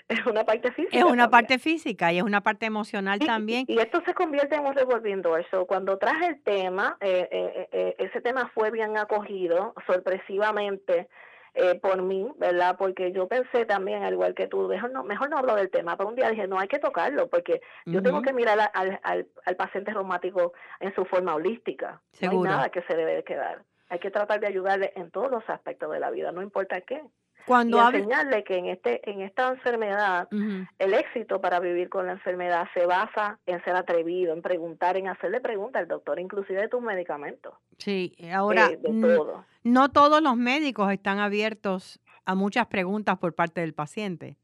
es, 0.07 0.25
una 0.25 0.45
parte 0.45 0.71
física. 0.71 0.97
Es 0.97 1.03
una 1.03 1.29
parte 1.29 1.59
física 1.59 2.11
y 2.11 2.17
es 2.17 2.23
una 2.23 2.41
parte 2.41 2.65
emocional 2.65 3.19
también. 3.19 3.65
Y 3.67 3.79
esto 3.79 4.01
se 4.05 4.13
convierte 4.13 4.55
en 4.55 4.65
un 4.65 4.73
revolviendo 4.73 5.37
eso. 5.37 5.65
Cuando 5.65 5.97
traje 5.97 6.27
el 6.27 6.41
tema, 6.41 6.97
eh, 7.01 7.27
eh, 7.31 7.69
eh, 7.71 7.95
ese 7.97 8.21
tema 8.21 8.49
fue 8.53 8.71
bien 8.71 8.97
acogido, 8.97 9.73
sorpresivamente 9.85 11.07
eh, 11.59 11.73
por 11.73 12.03
mí, 12.03 12.31
¿verdad? 12.37 12.75
Porque 12.77 13.11
yo 13.11 13.27
pensé 13.27 13.65
también, 13.65 14.03
al 14.03 14.13
igual 14.13 14.35
que 14.35 14.47
tú, 14.47 14.67
mejor 14.67 14.91
no, 14.91 15.03
mejor 15.03 15.29
no 15.31 15.39
hablo 15.39 15.55
del 15.55 15.71
tema, 15.71 15.97
pero 15.97 16.09
un 16.09 16.15
día 16.15 16.29
dije, 16.29 16.47
no 16.47 16.59
hay 16.59 16.67
que 16.67 16.77
tocarlo, 16.77 17.27
porque 17.29 17.61
yo 17.85 18.03
tengo 18.03 18.21
que 18.21 18.31
mirar 18.31 18.69
al, 18.73 18.99
al, 19.01 19.27
al, 19.43 19.55
paciente 19.55 19.91
reumático 19.91 20.53
en 20.79 20.93
su 20.93 21.03
forma 21.05 21.33
holística. 21.33 21.99
No 22.21 22.29
hay 22.29 22.37
nada 22.37 22.69
que 22.69 22.83
se 22.83 22.95
debe 22.95 23.15
de 23.15 23.23
quedar. 23.23 23.63
Hay 23.89 23.97
que 23.97 24.11
tratar 24.11 24.39
de 24.39 24.47
ayudarle 24.47 24.93
en 24.95 25.09
todos 25.09 25.31
los 25.31 25.49
aspectos 25.49 25.91
de 25.91 25.99
la 25.99 26.11
vida, 26.11 26.31
no 26.31 26.43
importa 26.43 26.79
qué. 26.81 27.01
Cuando 27.47 27.77
y 27.77 27.95
enseñarle 27.95 28.43
que 28.43 28.57
en 28.57 28.65
este 28.65 29.09
en 29.09 29.21
esta 29.21 29.47
enfermedad 29.47 30.27
el 30.31 30.93
éxito 30.93 31.39
para 31.39 31.61
vivir 31.61 31.87
con 31.87 32.05
la 32.05 32.11
enfermedad 32.11 32.67
se 32.73 32.85
basa 32.85 33.39
en 33.45 33.63
ser 33.63 33.77
atrevido, 33.77 34.33
en 34.33 34.41
preguntar, 34.41 34.97
en 34.97 35.07
hacerle 35.07 35.39
preguntas 35.39 35.81
al 35.81 35.87
doctor, 35.87 36.19
inclusive 36.19 36.59
de 36.59 36.67
tus 36.67 36.81
medicamentos. 36.81 37.53
Sí, 37.77 38.17
ahora 38.33 38.67
de, 38.67 38.77
todo. 38.77 39.45
no 39.63 39.89
todos 39.89 40.21
los 40.21 40.35
médicos 40.35 40.91
están 40.91 41.19
abiertos 41.19 42.01
a 42.25 42.35
muchas 42.35 42.67
preguntas 42.67 43.17
por 43.17 43.33
parte 43.33 43.61
del 43.61 43.73
paciente. 43.73 44.35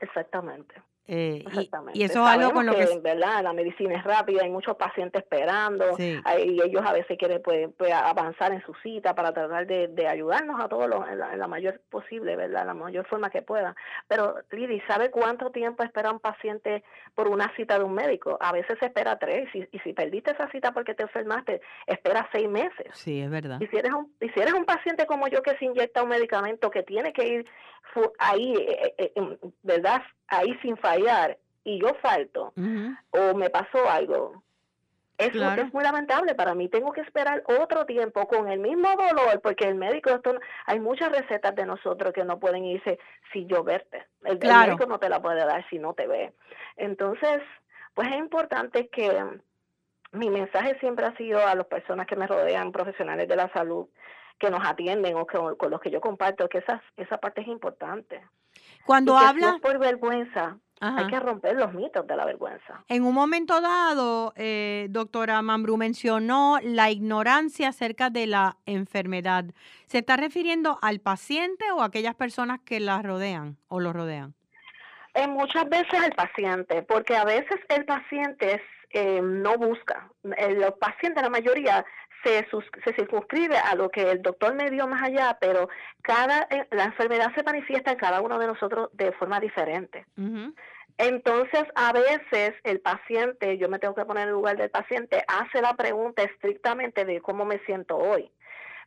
Exactamente. 0.00 0.80
Eh, 1.14 1.44
y, 1.92 2.04
eso 2.04 2.26
es 2.26 2.30
algo 2.30 2.52
con 2.52 2.64
lo 2.64 2.74
que, 2.74 2.86
verdad 3.02 3.42
la 3.42 3.52
medicina 3.52 3.96
es 3.96 4.02
rápida 4.02 4.44
hay 4.44 4.50
muchos 4.50 4.76
pacientes 4.76 5.22
esperando 5.22 5.84
y 5.98 6.62
ellos 6.62 6.82
a 6.86 6.94
veces 6.94 7.18
quieren 7.18 7.42
pues, 7.42 7.68
pues, 7.76 7.92
avanzar 7.92 8.50
en 8.54 8.64
su 8.64 8.72
cita 8.82 9.14
para 9.14 9.34
tratar 9.34 9.66
de, 9.66 10.08
ayudarnos 10.08 10.58
a 10.58 10.68
todos 10.68 10.86
en, 11.10 11.18
la, 11.18 11.46
mayor 11.48 11.82
posible 11.90 12.34
verdad 12.34 12.64
la 12.64 12.72
mayor 12.72 13.06
forma 13.08 13.28
que 13.28 13.42
pueda 13.42 13.76
pero 14.08 14.36
Lili 14.52 14.80
sabe 14.88 15.10
cuánto 15.10 15.50
tiempo 15.50 15.82
espera 15.82 16.10
un 16.10 16.18
paciente 16.18 16.82
por 17.14 17.28
una 17.28 17.54
cita 17.56 17.78
de 17.78 17.84
un 17.84 17.92
médico 17.92 18.38
a 18.40 18.50
veces 18.50 18.78
se 18.80 18.86
espera 18.86 19.18
tres 19.18 19.54
y, 19.54 19.68
y 19.70 19.78
si 19.80 19.92
perdiste 19.92 20.30
esa 20.30 20.50
cita 20.50 20.72
porque 20.72 20.94
te 20.94 21.02
enfermaste 21.02 21.60
espera 21.86 22.26
seis 22.32 22.48
meses. 22.48 22.86
Sí 22.94 23.20
es 23.20 23.30
verdad. 23.30 23.60
Y 23.60 23.66
si 23.66 23.76
eres 23.76 23.92
un 23.92 24.12
y 24.18 24.30
si 24.30 24.40
eres 24.40 24.54
un 24.54 24.64
paciente 24.64 25.04
como 25.04 25.28
yo 25.28 25.42
que 25.42 25.56
se 25.58 25.66
inyecta 25.66 26.02
un 26.02 26.08
medicamento 26.08 26.70
que 26.70 26.82
tiene 26.82 27.12
que 27.12 27.28
ir 27.28 27.46
ahí 28.18 28.54
eh, 28.54 28.94
eh, 28.96 29.38
verdad 29.62 30.02
ahí 30.32 30.58
sin 30.62 30.76
fallar 30.76 31.38
y 31.64 31.80
yo 31.80 31.94
falto 32.02 32.52
o 33.10 33.34
me 33.34 33.50
pasó 33.50 33.88
algo, 33.88 34.42
es, 35.18 35.34
es, 35.34 35.72
muy 35.72 35.84
lamentable 35.84 36.34
para 36.34 36.54
mí. 36.54 36.68
Tengo 36.68 36.92
que 36.92 37.02
esperar 37.02 37.42
otro 37.46 37.86
tiempo 37.86 38.26
con 38.26 38.48
el 38.50 38.58
mismo 38.58 38.88
dolor, 38.96 39.40
porque 39.40 39.68
el 39.68 39.74
médico, 39.74 40.10
esto, 40.10 40.34
hay 40.66 40.80
muchas 40.80 41.12
recetas 41.12 41.54
de 41.54 41.66
nosotros 41.66 42.12
que 42.12 42.24
no 42.24 42.40
pueden 42.40 42.64
irse 42.64 42.98
si 43.32 43.46
yo 43.46 43.62
verte. 43.62 44.06
El, 44.24 44.38
médico 44.38 44.86
no 44.86 44.98
te 44.98 45.08
la 45.08 45.20
puede 45.20 45.44
dar 45.44 45.64
si 45.68 45.78
no 45.78 45.94
te 45.94 46.06
ve. 46.06 46.32
Entonces, 46.76 47.42
pues 47.94 48.08
es 48.08 48.16
importante 48.16 48.88
que 48.88 49.24
mi 50.12 50.30
mensaje 50.30 50.78
siempre 50.80 51.06
ha 51.06 51.16
sido 51.16 51.46
a 51.46 51.54
las 51.54 51.66
personas 51.66 52.06
que 52.06 52.16
me 52.16 52.26
rodean, 52.26 52.72
profesionales 52.72 53.28
de 53.28 53.36
la 53.36 53.52
salud, 53.52 53.86
que 54.38 54.50
nos 54.50 54.66
atienden 54.66 55.16
o 55.16 55.26
que, 55.26 55.38
con 55.38 55.70
los 55.70 55.80
que 55.80 55.90
yo 55.90 56.00
comparto, 56.00 56.48
que 56.48 56.58
esa, 56.58 56.82
esa 56.96 57.18
parte 57.18 57.42
es 57.42 57.48
importante. 57.48 58.22
Cuando 58.84 59.16
habla... 59.16 59.58
por 59.62 59.78
vergüenza, 59.78 60.58
hay 60.80 61.06
que 61.06 61.20
romper 61.20 61.56
los 61.56 61.72
mitos 61.74 62.06
de 62.06 62.16
la 62.16 62.24
vergüenza. 62.24 62.84
En 62.88 63.04
un 63.04 63.14
momento 63.14 63.60
dado, 63.60 64.32
eh, 64.34 64.88
doctora 64.90 65.40
Mambrú 65.40 65.76
mencionó 65.76 66.58
la 66.62 66.90
ignorancia 66.90 67.68
acerca 67.68 68.10
de 68.10 68.26
la 68.26 68.56
enfermedad. 68.66 69.44
¿Se 69.86 69.98
está 69.98 70.16
refiriendo 70.16 70.78
al 70.82 70.98
paciente 70.98 71.70
o 71.70 71.82
a 71.82 71.86
aquellas 71.86 72.16
personas 72.16 72.58
que 72.64 72.80
la 72.80 73.00
rodean 73.00 73.58
o 73.68 73.78
lo 73.78 73.92
rodean? 73.92 74.34
En 75.14 75.30
muchas 75.30 75.68
veces 75.68 75.94
al 76.02 76.12
paciente, 76.12 76.82
porque 76.82 77.16
a 77.16 77.24
veces 77.24 77.60
el 77.68 77.84
paciente 77.84 78.60
eh, 78.90 79.20
no 79.22 79.56
busca. 79.58 80.10
Los 80.22 80.72
pacientes, 80.80 81.22
la 81.22 81.30
mayoría, 81.30 81.84
se, 82.24 82.46
se 82.84 82.94
circunscribe 82.94 83.56
a 83.56 83.74
lo 83.74 83.90
que 83.90 84.10
el 84.10 84.22
doctor 84.22 84.54
me 84.54 84.70
dio 84.70 84.86
más 84.86 85.02
allá, 85.02 85.36
pero 85.40 85.68
cada 86.02 86.46
eh, 86.50 86.66
la 86.70 86.84
enfermedad 86.84 87.32
se 87.34 87.42
manifiesta 87.42 87.92
en 87.92 87.98
cada 87.98 88.20
uno 88.20 88.38
de 88.38 88.46
nosotros 88.46 88.90
de 88.92 89.12
forma 89.12 89.40
diferente. 89.40 90.06
Entonces, 90.98 91.64
a 91.74 91.92
veces 91.92 92.54
el 92.64 92.80
paciente, 92.80 93.58
yo 93.58 93.68
me 93.68 93.78
tengo 93.78 93.94
que 93.94 94.04
poner 94.04 94.24
en 94.24 94.28
el 94.28 94.34
lugar 94.34 94.56
del 94.56 94.70
paciente, 94.70 95.24
hace 95.26 95.60
la 95.62 95.74
pregunta 95.74 96.22
estrictamente 96.22 97.04
de 97.04 97.20
cómo 97.20 97.44
me 97.44 97.58
siento 97.60 97.96
hoy. 97.96 98.30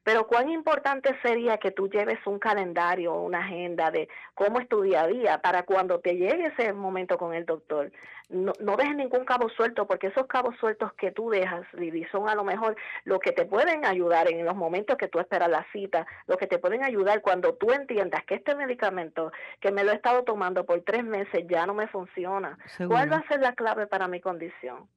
Pero 0.05 0.27
cuán 0.27 0.49
importante 0.49 1.17
sería 1.23 1.57
que 1.57 1.71
tú 1.71 1.89
lleves 1.89 2.19
un 2.27 2.37
calendario, 2.37 3.15
una 3.15 3.39
agenda 3.39 3.89
de 3.89 4.07
cómo 4.35 4.59
es 4.59 4.69
tu 4.69 4.83
día 4.83 5.01
a 5.01 5.07
día 5.07 5.41
para 5.41 5.63
cuando 5.63 5.99
te 5.99 6.13
llegue 6.13 6.45
ese 6.45 6.73
momento 6.73 7.17
con 7.17 7.33
el 7.33 7.43
doctor. 7.43 7.91
No, 8.29 8.53
no 8.59 8.77
dejes 8.77 8.95
ningún 8.95 9.25
cabo 9.25 9.49
suelto 9.49 9.87
porque 9.87 10.07
esos 10.07 10.27
cabos 10.27 10.55
sueltos 10.59 10.93
que 10.93 11.11
tú 11.11 11.31
dejas, 11.31 11.65
Lili, 11.73 12.05
son 12.11 12.29
a 12.29 12.35
lo 12.35 12.43
mejor 12.43 12.75
lo 13.03 13.19
que 13.19 13.31
te 13.31 13.45
pueden 13.45 13.83
ayudar 13.83 14.31
en 14.31 14.45
los 14.45 14.55
momentos 14.55 14.95
que 14.95 15.07
tú 15.07 15.19
esperas 15.19 15.49
la 15.49 15.65
cita, 15.73 16.05
lo 16.27 16.37
que 16.37 16.45
te 16.45 16.59
pueden 16.59 16.83
ayudar 16.83 17.23
cuando 17.23 17.55
tú 17.55 17.71
entiendas 17.71 18.23
que 18.25 18.35
este 18.35 18.53
medicamento 18.53 19.31
que 19.59 19.71
me 19.71 19.83
lo 19.83 19.91
he 19.91 19.95
estado 19.95 20.23
tomando 20.23 20.67
por 20.67 20.81
tres 20.81 21.03
meses 21.03 21.47
ya 21.49 21.65
no 21.65 21.73
me 21.73 21.87
funciona. 21.87 22.59
¿Cuál 22.77 23.11
va 23.11 23.17
a 23.17 23.27
ser 23.27 23.41
la 23.41 23.53
clave 23.53 23.87
para 23.87 24.07
mi 24.07 24.21
condición? 24.21 24.87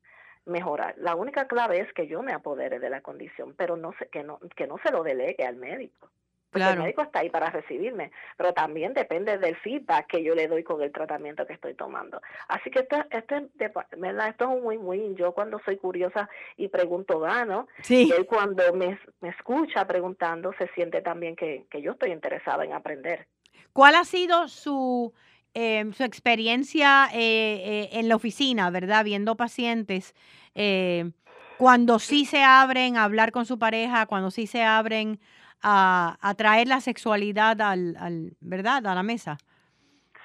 Mejorar. 0.49 0.95
La 0.99 1.15
única 1.15 1.47
clave 1.47 1.81
es 1.81 1.93
que 1.93 2.07
yo 2.07 2.23
me 2.23 2.33
apodere 2.33 2.79
de 2.79 2.91
la 2.91 3.01
condición, 3.01 3.55
pero 3.57 3.77
no 3.77 3.93
sé 3.99 4.09
que 4.09 4.23
no 4.23 4.39
que 4.57 4.67
no 4.67 4.79
se 4.83 4.91
lo 4.91 5.03
delegue 5.03 5.45
al 5.45 5.57
médico. 5.57 6.11
Porque 6.51 6.67
el 6.67 6.79
médico 6.79 7.03
está 7.03 7.19
ahí 7.19 7.29
para 7.29 7.51
recibirme, 7.51 8.11
pero 8.39 8.55
también 8.55 8.95
depende 8.95 9.37
del 9.37 9.55
feedback 9.57 10.07
que 10.07 10.23
yo 10.23 10.35
le 10.35 10.49
doy 10.49 10.63
con 10.63 10.81
el 10.81 10.91
tratamiento 10.91 11.47
que 11.47 11.53
estoy 11.53 11.75
tomando. 11.75 12.23
Así 12.49 12.71
que 12.71 12.81
esto, 12.81 12.97
esto, 13.11 13.37
¿verdad? 13.99 14.29
esto 14.29 14.51
es 14.51 14.63
muy, 14.63 14.79
muy, 14.79 15.15
yo 15.15 15.33
cuando 15.33 15.61
soy 15.67 15.77
curiosa 15.77 16.29
y 16.57 16.69
pregunto 16.69 17.21
gano, 17.21 17.69
y 17.87 18.11
él 18.13 18.25
cuando 18.27 18.73
me, 18.73 18.99
me, 19.21 19.29
escucha 19.29 19.87
preguntando 19.87 20.55
se 20.55 20.69
siente 20.69 21.03
también 21.03 21.37
que, 21.37 21.67
que 21.71 21.83
yo 21.83 21.93
estoy 21.93 22.13
interesada 22.13 22.65
en 22.65 22.73
aprender. 22.73 23.27
¿Cuál 23.75 23.97
ha 23.97 24.05
sido 24.05 24.49
su, 24.49 25.13
eh, 25.55 25.91
su 25.95 26.05
experiencia 26.05 27.09
eh, 27.13 27.19
eh, 27.19 27.89
en 27.93 28.09
la 28.09 28.17
oficina, 28.17 28.71
¿verdad? 28.71 29.05
Viendo 29.05 29.37
pacientes 29.37 30.15
eh, 30.55 31.11
cuando 31.57 31.99
sí 31.99 32.25
se 32.25 32.43
abren 32.43 32.97
a 32.97 33.05
hablar 33.05 33.33
con 33.33 33.47
su 33.47 33.59
pareja, 33.59 34.07
cuando 34.07 34.31
sí 34.31 34.47
se 34.47 34.63
abren 34.63 35.21
a, 35.63 36.17
traer 36.37 36.69
la 36.69 36.81
sexualidad 36.81 37.61
al, 37.61 37.97
al, 37.99 38.37
¿verdad? 38.41 38.87
a 38.87 38.95
la 38.95 39.03
mesa. 39.03 39.39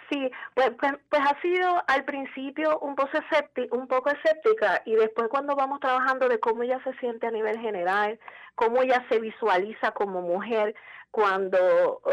Sí, 0.10 0.30
pues, 0.54 0.72
pues, 0.80 0.94
pues, 1.10 1.22
ha 1.24 1.42
sido 1.42 1.84
al 1.88 2.04
principio 2.06 2.78
un 2.80 2.96
poco, 2.96 3.18
escéptica, 3.18 3.76
un 3.76 3.88
poco 3.88 4.12
escéptica 4.12 4.84
y 4.86 4.96
después 4.96 5.28
cuando 5.30 5.56
vamos 5.56 5.80
trabajando 5.80 6.30
de 6.30 6.40
cómo 6.40 6.62
ella 6.62 6.80
se 6.84 6.94
siente 7.00 7.26
a 7.26 7.32
nivel 7.32 7.60
general, 7.60 8.20
cómo 8.54 8.84
ella 8.84 9.04
se 9.10 9.20
visualiza 9.20 9.92
como 9.92 10.22
mujer 10.22 10.76
cuando 11.10 12.08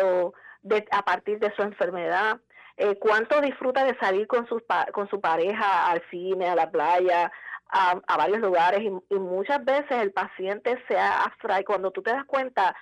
a 0.91 1.03
partir 1.03 1.39
de 1.39 1.53
su 1.57 1.63
enfermedad, 1.63 2.41
eh, 2.81 2.97
cuánto 2.99 3.43
disfruta 3.43 3.85
de 3.85 3.95
salir 3.99 4.27
con, 4.27 4.47
sus, 4.49 4.63
con 4.93 5.07
su 5.11 5.21
pareja 5.21 5.91
al 5.91 6.03
cine, 6.11 6.49
a 6.49 6.55
la 6.55 6.71
playa, 6.71 7.31
a, 7.69 8.17
varios 8.17 8.41
lugares 8.41 8.81
y, 8.81 9.15
muchas 9.15 9.63
veces 9.65 9.93
el 9.93 10.13
paciente 10.13 10.83
se 10.89 10.97
y 10.97 11.65
cuando 11.65 11.91
tú 11.91 12.03
te 12.03 12.11
das 12.11 12.25
cuenta, 12.25 12.75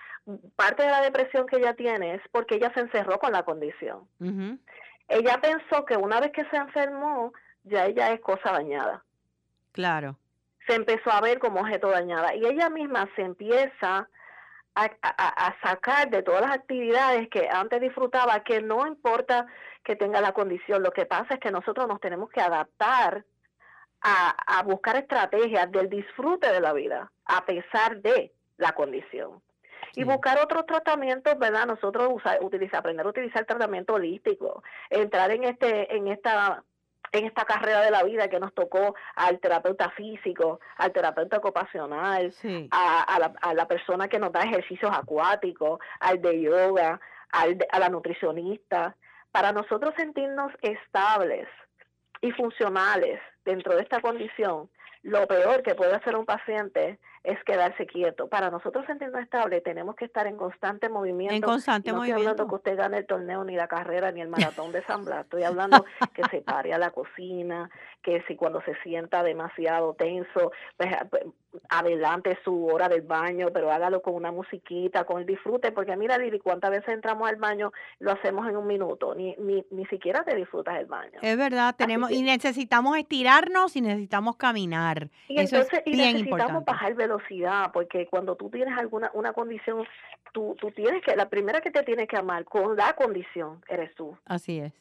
parte 0.55 0.85
de 0.85 0.91
la 0.91 1.01
depresión 1.01 1.47
que 1.47 1.57
ella 1.57 1.75
tiene 1.75 2.15
es 2.15 2.23
porque 2.31 2.55
ella 2.55 2.73
se 2.75 2.81
encerró 2.81 3.19
con 3.19 3.33
la 3.33 3.43
condición. 3.43 4.07
Ella 5.09 5.41
pensó 5.41 5.85
que 5.85 5.97
una 5.97 6.21
vez 6.21 6.31
que 6.31 6.45
se 6.45 6.57
enfermó, 6.57 7.33
ya 7.65 7.87
ella 7.87 8.13
es 8.13 8.21
cosa 8.21 8.53
dañada. 8.53 9.03
Claro. 9.73 10.17
Se 10.69 10.77
empezó 10.77 11.11
a 11.11 11.21
ver 11.21 11.41
como 11.41 11.61
objeto 11.61 11.89
dañada 11.89 12.37
y 12.37 12.47
ella 12.47 12.71
misma 12.71 13.09
se 13.17 13.23
empieza 13.23 14.09
a, 14.75 14.85
a, 15.03 15.57
sacar 15.61 16.09
de 16.09 16.23
todas 16.23 16.43
las 16.43 16.53
actividades 16.53 17.29
que 17.31 17.49
antes 17.51 17.81
disfrutaba, 17.81 18.45
que 18.45 18.63
no 18.63 18.87
importa 18.87 19.47
que 19.89 19.97
tenga 19.97 20.21
la 20.21 20.33
condición, 20.33 20.83
lo 20.83 20.93
que 20.93 21.07
pasa 21.07 21.35
es 21.35 21.41
que 21.41 21.51
nosotros 21.51 21.89
nos 21.89 21.99
tenemos 21.99 22.29
que 22.29 22.43
adaptar 22.43 23.25
a, 24.03 24.63
buscar 24.65 24.97
estrategias 24.97 25.73
del 25.73 25.89
disfrute 25.89 26.53
de 26.53 26.61
la 26.61 26.75
vida, 26.75 27.11
a 27.25 27.47
pesar 27.47 28.03
de 28.03 28.31
la 28.59 28.73
condición. 28.73 29.41
Y 29.95 30.05
buscar 30.05 30.39
otros 30.41 30.67
tratamientos, 30.67 31.39
¿verdad? 31.39 31.67
Nosotros 31.67 32.07
usar, 32.13 32.39
utilizar, 32.43 32.81
aprender 32.81 33.07
a 33.07 33.09
utilizar 33.09 33.47
tratamiento 33.47 33.95
holístico, 33.95 34.63
entrar 34.91 35.31
en 35.31 35.45
este, 35.45 35.97
en 35.97 36.09
esta 36.09 36.63
en 37.13 37.25
esta 37.25 37.47
carrera 37.47 37.81
de 37.81 37.91
la 37.91 38.03
vida 38.03 38.29
que 38.29 38.39
nos 38.39 38.53
tocó 38.53 38.95
al 39.15 39.41
terapeuta 39.41 39.89
físico, 39.93 40.61
al 40.77 40.93
terapeuta 40.93 41.39
ocupacional, 41.39 42.35
a, 42.71 43.19
la, 43.19 43.33
a, 43.41 43.55
la, 43.55 43.67
persona 43.67 44.09
que 44.09 44.19
nos 44.19 44.31
da 44.31 44.43
ejercicios 44.43 44.93
acuáticos, 44.95 45.81
al 46.01 46.21
de 46.21 46.43
yoga, 46.43 47.01
al 47.33 47.67
a 47.71 47.79
la 47.79 47.89
nutricionista, 47.89 48.95
para 49.31 49.53
nosotros 49.53 49.95
sentirnos 49.97 50.53
estables 50.63 51.49
y 52.21 52.33
funcionales 52.33 53.21
dentro 53.45 53.77
de 53.77 53.83
esta 53.83 54.01
condición, 54.01 54.69
lo 55.03 55.27
peor 55.27 55.63
que 55.63 55.75
puede 55.75 55.95
hacer 55.95 56.17
un 56.17 56.27
paciente 56.27 56.99
es 57.25 57.43
quedarse 57.45 57.87
quieto. 57.87 58.29
Para 58.29 58.51
nosotros 58.51 58.87
sentirnos 58.87 59.21
estable 59.23 59.61
tenemos 59.61 59.97
que 59.97 60.05
estar 60.05 60.27
en 60.27 60.37
constante 60.37 60.89
movimiento. 60.89 61.35
En 61.35 61.43
constante 61.43 61.91
no 61.91 61.99
movimiento. 61.99 62.21
estoy 62.21 62.31
hablando 62.31 62.49
que 62.49 62.55
usted 62.57 62.77
gane 62.77 62.99
el 62.99 63.07
torneo, 63.07 63.45
ni 63.45 63.57
la 63.57 63.69
carrera, 63.69 64.13
ni 64.13 64.21
el 64.21 64.29
maratón 64.29 64.73
de 64.73 64.83
San 64.85 65.05
Blas. 65.05 65.25
Estoy 65.25 65.43
hablando 65.45 65.85
que 66.15 66.23
se 66.31 66.41
pare 66.43 66.73
a 66.73 66.79
la 66.79 66.91
cocina, 66.91 67.71
que 68.03 68.23
si 68.27 68.37
cuando 68.37 68.63
se 68.63 68.75
sienta 68.83 69.23
demasiado 69.23 69.95
tenso, 69.95 70.53
pues, 70.77 70.91
pues 71.11 71.25
adelante 71.71 72.39
su 72.45 72.67
hora 72.67 72.89
del 72.89 73.03
baño, 73.03 73.49
pero 73.53 73.71
hágalo 73.73 74.03
con 74.03 74.15
una 74.15 74.31
musiquita, 74.31 75.05
con 75.05 75.21
el 75.21 75.27
disfrute, 75.27 75.73
porque 75.73 75.97
mira 75.97 76.19
Lili, 76.19 76.39
cuántas 76.39 76.71
veces 76.71 76.89
entramos 76.89 77.29
al 77.29 77.37
baño, 77.37 77.73
lo 77.99 78.13
hacemos 78.13 78.49
en 78.49 78.57
un 78.57 78.67
minuto, 78.67 79.15
ni, 79.15 79.35
ni, 79.39 79.65
ni 79.71 79.87
siquiera 79.87 80.25
te 80.25 80.35
disfrutas 80.37 80.79
el 80.79 80.87
baño. 80.87 81.19
Es 81.23 81.37
verdad, 81.37 81.75
tenemos 81.77 82.11
y 82.11 82.23
necesitamos 82.23 82.97
estirarnos 82.97 83.75
y 83.77 83.81
necesitamos 83.81 84.37
caminar. 84.37 85.09
Y 85.29 85.41
Eso 85.41 85.57
entonces, 85.57 85.81
es 85.81 85.87
y 85.87 85.97
bien 85.97 86.13
necesitamos 86.13 86.41
importante. 86.41 86.71
bajar 86.71 86.95
velocidad, 87.09 87.71
porque 87.73 88.07
cuando 88.07 88.37
tú 88.37 88.51
tienes 88.51 88.77
alguna 88.79 89.11
una 89.15 89.33
condición, 89.33 89.85
tú, 90.33 90.55
tú 90.61 90.71
tienes 90.71 91.03
que, 91.03 91.17
la 91.17 91.29
primera 91.29 91.61
que 91.61 91.71
te 91.71 91.83
tienes 91.83 92.07
que 92.07 92.17
amar 92.17 92.45
con 92.45 92.77
la 92.77 92.93
condición 92.95 93.63
eres 93.69 93.95
tú. 93.95 94.17
Así 94.27 94.61
es. 94.61 94.73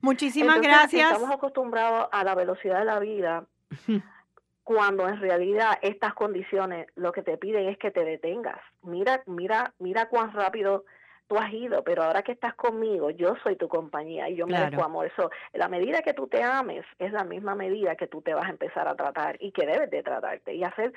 Muchísimas 0.00 0.56
Entonces, 0.56 0.72
gracias. 0.72 1.12
Estamos 1.12 1.34
acostumbrados 1.34 2.08
a 2.10 2.24
la 2.24 2.34
velocidad 2.34 2.78
de 2.80 2.84
la 2.86 2.98
vida, 2.98 3.44
cuando 4.64 5.08
en 5.08 5.20
realidad 5.20 5.78
estas 5.82 6.14
condiciones 6.14 6.86
lo 6.96 7.12
que 7.12 7.22
te 7.22 7.36
piden 7.36 7.68
es 7.68 7.78
que 7.78 7.90
te 7.90 8.04
detengas. 8.04 8.58
Mira, 8.82 9.22
mira, 9.26 9.72
mira 9.78 10.08
cuán 10.08 10.32
rápido 10.32 10.84
tú 11.28 11.36
has 11.38 11.52
ido, 11.52 11.82
pero 11.82 12.04
ahora 12.04 12.22
que 12.22 12.32
estás 12.32 12.54
conmigo, 12.54 13.10
yo 13.10 13.34
soy 13.42 13.56
tu 13.56 13.68
compañía 13.68 14.28
y 14.28 14.36
yo 14.36 14.46
Claro. 14.46 14.64
merezco 14.66 14.84
amor. 14.84 15.06
Eso, 15.06 15.30
la 15.52 15.68
medida 15.68 16.02
que 16.02 16.14
tú 16.14 16.28
te 16.28 16.42
ames 16.42 16.84
es 16.98 17.12
la 17.12 17.24
misma 17.24 17.54
medida 17.54 17.96
que 17.96 18.06
tú 18.06 18.22
te 18.22 18.32
vas 18.32 18.46
a 18.46 18.50
empezar 18.50 18.86
a 18.86 18.94
tratar 18.94 19.36
y 19.40 19.50
que 19.52 19.66
debes 19.66 19.90
de 19.90 20.02
tratarte 20.04 20.54
y 20.54 20.62
hacer 20.62 20.92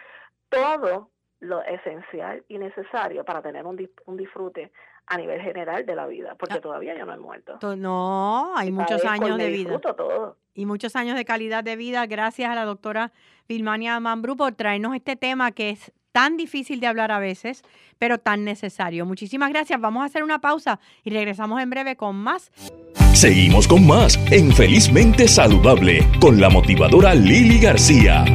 todo 0.50 1.10
lo 1.42 1.64
esencial 1.64 2.44
y 2.50 2.58
necesario 2.58 3.24
para 3.24 3.42
tener 3.42 3.66
un, 3.66 3.90
un 4.06 4.18
disfrute 4.18 4.72
a 5.08 5.18
nivel 5.18 5.42
general 5.42 5.86
de 5.86 5.96
la 5.96 6.06
vida, 6.06 6.36
porque 6.38 6.56
Ah. 6.56 6.62
todavía 6.62 6.96
yo 6.98 7.06
no 7.06 7.14
he 7.14 7.18
muerto. 7.18 7.58
To- 7.60 7.76
No, 7.76 8.54
hay 8.56 8.72
muchos 8.72 9.04
años 9.06 9.38
de 9.38 9.48
vida. 9.48 9.58
disfruto 9.72 9.96
todo. 9.96 10.38
y 10.54 10.66
muchos 10.66 10.96
años 10.98 11.16
de 11.16 11.24
calidad 11.24 11.64
de 11.64 11.78
vida. 11.78 12.06
Gracias 12.06 12.52
a 12.52 12.56
la 12.56 12.66
doctora 12.66 13.12
Vilmania 13.48 13.98
Mambrú 14.02 14.36
por 14.36 14.52
traernos 14.54 14.94
este 14.94 15.16
tema 15.16 15.52
que 15.54 15.70
es 15.70 15.92
tan 16.12 16.36
difícil 16.36 16.80
de 16.82 16.88
hablar 16.88 17.12
a 17.14 17.20
veces, 17.20 17.64
pero 17.98 18.18
tan 18.18 18.44
necesario. 18.44 19.06
Muchísimas 19.06 19.50
gracias. 19.52 19.80
Vamos 19.80 20.02
a 20.04 20.06
hacer 20.08 20.22
una 20.22 20.40
pausa 20.40 20.80
y 21.04 21.12
regresamos 21.12 21.62
en 21.62 21.70
breve 21.70 21.96
con 21.96 22.18
más. 22.18 22.52
Seguimos 23.14 23.68
con 23.70 23.88
más 23.88 24.18
en 24.32 24.52
Felizmente 24.52 25.28
Saludable 25.30 26.06
con 26.20 26.42
la 26.42 26.50
motivadora 26.50 27.14
Lili 27.16 27.60
García. 27.60 28.26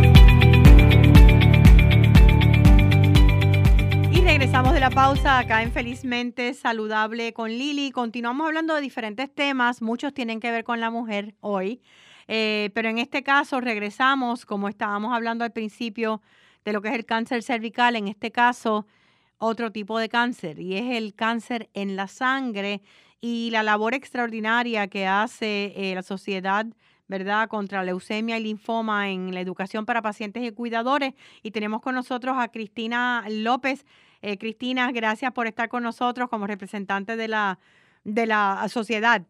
Regresamos 4.54 4.74
de 4.74 4.80
la 4.80 4.90
pausa 4.90 5.38
acá 5.40 5.64
en 5.64 5.72
Felizmente 5.72 6.54
Saludable 6.54 7.32
con 7.32 7.50
Lili. 7.50 7.90
Continuamos 7.90 8.46
hablando 8.46 8.76
de 8.76 8.82
diferentes 8.82 9.34
temas. 9.34 9.82
Muchos 9.82 10.14
tienen 10.14 10.38
que 10.38 10.52
ver 10.52 10.62
con 10.62 10.78
la 10.78 10.90
mujer 10.90 11.34
hoy. 11.40 11.82
Eh, 12.28 12.70
pero 12.72 12.88
en 12.88 12.98
este 12.98 13.24
caso 13.24 13.60
regresamos, 13.60 14.46
como 14.46 14.68
estábamos 14.68 15.12
hablando 15.12 15.42
al 15.42 15.50
principio, 15.50 16.22
de 16.64 16.72
lo 16.72 16.82
que 16.82 16.90
es 16.90 16.94
el 16.94 17.04
cáncer 17.04 17.42
cervical. 17.42 17.96
En 17.96 18.06
este 18.06 18.30
caso, 18.30 18.86
otro 19.38 19.72
tipo 19.72 19.98
de 19.98 20.08
cáncer 20.08 20.60
y 20.60 20.76
es 20.76 20.96
el 20.98 21.16
cáncer 21.16 21.68
en 21.74 21.96
la 21.96 22.06
sangre 22.06 22.80
y 23.20 23.50
la 23.50 23.64
labor 23.64 23.92
extraordinaria 23.92 24.86
que 24.86 25.08
hace 25.08 25.72
eh, 25.74 25.96
la 25.96 26.04
sociedad, 26.04 26.64
¿verdad?, 27.08 27.48
contra 27.48 27.82
leucemia 27.82 28.38
y 28.38 28.44
linfoma 28.44 29.10
en 29.10 29.34
la 29.34 29.40
educación 29.40 29.84
para 29.84 30.00
pacientes 30.00 30.44
y 30.44 30.52
cuidadores. 30.52 31.14
Y 31.42 31.50
tenemos 31.50 31.82
con 31.82 31.96
nosotros 31.96 32.36
a 32.38 32.46
Cristina 32.52 33.24
López. 33.28 33.84
Eh, 34.26 34.38
Cristina, 34.38 34.90
gracias 34.90 35.32
por 35.32 35.46
estar 35.46 35.68
con 35.68 35.82
nosotros 35.82 36.30
como 36.30 36.46
representante 36.46 37.14
de 37.14 37.28
la, 37.28 37.58
de 38.04 38.24
la 38.24 38.66
sociedad. 38.70 39.20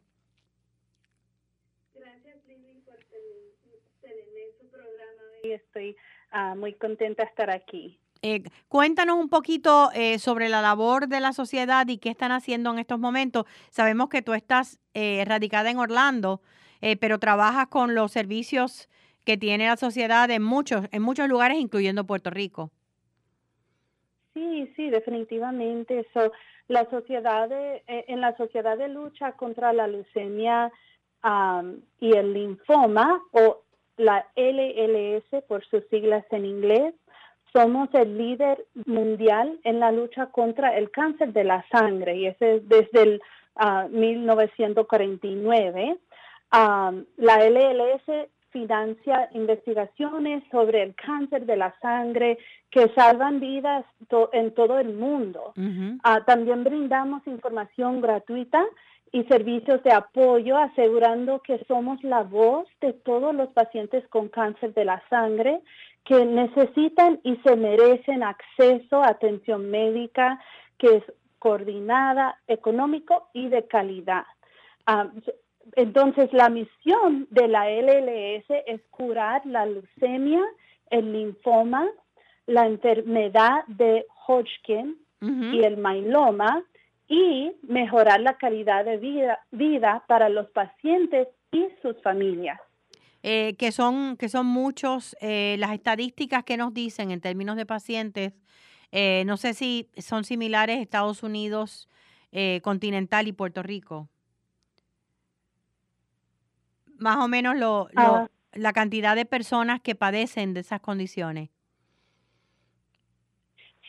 Gracias, 1.93 2.37
Lili, 2.47 2.81
por 2.85 2.99
tener 2.99 4.53
su 4.57 4.69
programa 4.69 5.23
y 5.43 5.51
estoy 5.51 5.97
ah, 6.31 6.55
muy 6.55 6.75
contenta 6.75 7.25
de 7.25 7.29
estar 7.29 7.51
aquí. 7.51 7.99
Eh, 8.23 8.45
cuéntanos 8.69 9.19
un 9.19 9.29
poquito 9.29 9.91
eh, 9.95 10.21
sobre 10.21 10.49
la 10.49 10.63
labor 10.63 11.09
de 11.09 11.19
la 11.19 11.33
sociedad 11.33 11.89
y 11.89 11.99
qué 11.99 12.11
están 12.11 12.31
haciendo 12.31 12.71
en 12.71 12.79
estos 12.79 13.01
momentos. 13.01 13.47
Sabemos 13.71 14.09
que 14.11 14.23
tú 14.23 14.33
estás 14.33 14.79
eh, 14.95 15.25
radicada 15.27 15.71
en 15.71 15.79
Orlando, 15.79 16.41
eh, 16.81 16.97
pero 16.97 17.19
trabajas 17.19 17.67
con 17.67 17.97
los 17.97 18.13
servicios 18.13 18.89
que 19.25 19.37
tiene 19.37 19.67
la 19.67 19.77
sociedad 19.77 20.31
en 20.31 20.45
muchos, 20.45 20.87
en 20.93 21.03
muchos 21.03 21.29
lugares, 21.29 21.59
incluyendo 21.59 22.07
Puerto 22.07 22.31
Rico. 22.31 22.71
Sí, 24.35 24.73
sí, 24.75 24.91
definitivamente. 24.91 26.07
So, 26.13 26.33
la 26.69 26.89
sociedad 26.91 27.49
de, 27.49 27.85
eh, 27.87 28.05
en 28.09 28.21
la 28.21 28.37
sociedad 28.37 28.77
de 28.77 28.89
lucha 28.89 29.33
contra 29.33 29.73
la 29.73 29.87
leucemia 29.87 30.71
y 32.01 32.15
el 32.15 32.35
linfoma, 32.35 33.19
o 33.33 33.63
la 33.97 34.27
LLS 34.37 35.43
por 35.49 35.65
sus 35.65 35.83
siglas 35.89 36.23
en 36.31 36.45
inglés, 36.45 36.95
somos 37.51 37.89
el 37.95 38.19
líder 38.19 38.63
mundial 38.85 39.59
en 39.65 39.81
la 39.81 39.91
lucha 39.91 40.27
contra 40.27 40.77
el 40.77 40.91
cáncer 40.91 41.33
de 41.33 41.45
la 41.45 41.65
sangre, 41.71 42.17
y 42.17 42.27
ese 42.27 42.57
es 42.57 42.69
desde 42.69 43.03
el 43.03 43.23
ah, 43.57 43.87
1949. 43.91 45.97
Am, 46.51 47.07
la 47.17 47.49
LLS 47.49 48.29
financia 48.55 49.29
investigaciones 49.33 50.45
sobre 50.51 50.83
el 50.85 50.95
cáncer 50.95 51.45
de 51.45 51.57
la 51.57 51.75
sangre 51.83 52.39
que 52.71 52.89
salvan 52.95 53.41
vidas 53.41 53.85
to- 54.09 54.31
en 54.33 54.55
todo 54.55 54.79
el 54.79 54.95
mundo. 54.95 55.53
Ah, 56.05 56.23
también 56.25 56.63
brindamos 56.65 57.21
información 57.27 58.01
gratuita 58.01 58.65
y 59.13 59.25
servicios 59.25 59.83
de 59.83 59.93
apoyo, 59.93 60.57
asegurando 60.57 61.41
que 61.41 61.59
somos 61.67 62.03
la 62.05 62.23
voz 62.23 62.67
de 62.81 62.93
todos 62.93 63.35
los 63.35 63.49
pacientes 63.61 64.07
con 64.09 64.29
cáncer 64.29 64.73
de 64.75 64.85
la 64.85 65.03
sangre 65.11 65.61
que 66.05 66.25
necesitan 66.25 67.21
y 67.25 67.37
se 67.45 67.57
merecen 67.57 68.23
acceso 68.23 69.03
a 69.03 69.09
atención 69.09 69.71
médica 69.71 70.39
que 70.79 70.97
es 70.99 71.05
coordinada, 71.41 72.39
económico 72.47 73.29
y 73.33 73.49
de 73.49 73.67
calidad. 73.67 74.25
Ah, 74.87 75.09
entonces, 75.77 76.33
la 76.33 76.49
misión 76.49 77.27
de 77.31 77.49
la 77.49 77.71
LLS 77.71 78.45
es 78.67 78.81
curar 78.91 79.45
la 79.47 79.67
leucemia, 79.67 80.41
el 80.91 81.13
linfoma, 81.13 81.89
la 82.47 82.67
enfermedad 82.67 83.65
de 83.67 84.07
Hodgkin 84.27 84.97
y 85.21 85.65
el 85.65 85.79
mailoma 85.79 86.63
y 87.09 87.53
mejorar 87.63 88.21
la 88.21 88.37
calidad 88.37 88.85
de 88.85 88.99
vida, 88.99 89.39
vida 89.51 90.05
para 90.07 90.29
los 90.29 90.51
pacientes 90.51 91.29
y 91.51 91.67
sus 91.81 92.01
familias. 92.03 92.61
Eh, 93.23 93.55
que 93.59 93.73
son 93.73 94.19
que 94.19 94.29
son 94.29 94.45
muchos 94.45 95.17
eh, 95.23 95.57
las 95.59 95.73
estadísticas 95.73 96.45
que 96.45 96.59
nos 96.59 96.75
dicen 96.75 97.11
en 97.11 97.23
términos 97.23 97.57
de 97.57 97.65
pacientes 97.65 98.35
eh, 98.97 99.25
no 99.27 99.37
sé 99.37 99.55
si 99.55 99.89
son 99.97 100.23
similares 100.23 100.79
Estados 100.79 101.25
Unidos 101.25 101.89
eh, 102.31 102.61
continental 102.63 103.27
y 103.27 103.33
Puerto 103.33 103.61
Rico 103.61 104.09
más 106.99 107.17
o 107.19 107.29
menos 107.29 107.55
lo, 107.57 107.89
lo- 107.93 108.03
Ah. 108.03 108.29
la 108.53 108.73
cantidad 108.73 109.17
de 109.17 109.25
personas 109.27 109.81
que 109.81 109.95
padecen 109.95 110.55
de 110.55 110.61
esas 110.61 110.81
condiciones 110.81 111.51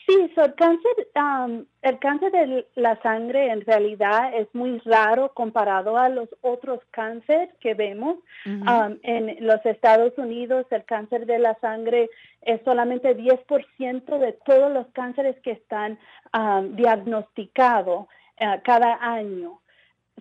Sí, 0.07 0.31
so 0.35 0.45
el 0.45 0.53
cáncer, 0.53 0.91
am, 1.15 1.65
el 1.81 1.97
cáncer 1.97 2.31
de 2.31 2.67
la 2.75 3.01
sangre 3.01 3.47
en 3.51 3.61
realidad 3.61 4.35
es 4.35 4.47
muy 4.53 4.77
raro 4.85 5.33
comparado 5.33 5.97
a 5.97 6.09
los 6.09 6.29
otros 6.41 6.79
cánceres 6.91 7.49
que 7.59 7.73
vemos. 7.73 8.17
Um, 8.45 8.99
en 9.01 9.35
los 9.47 9.65
Estados 9.65 10.13
Unidos 10.17 10.67
el 10.69 10.85
cáncer 10.85 11.25
de 11.25 11.39
la 11.39 11.55
sangre 11.59 12.11
es 12.41 12.61
solamente 12.63 13.17
10% 13.17 14.19
de 14.19 14.33
todos 14.45 14.71
los 14.71 14.85
cánceres 14.93 15.39
que 15.41 15.53
están 15.53 15.97
um, 16.37 16.75
diagnosticados 16.75 18.05
eh, 18.37 18.61
cada 18.63 18.99
año. 19.01 19.59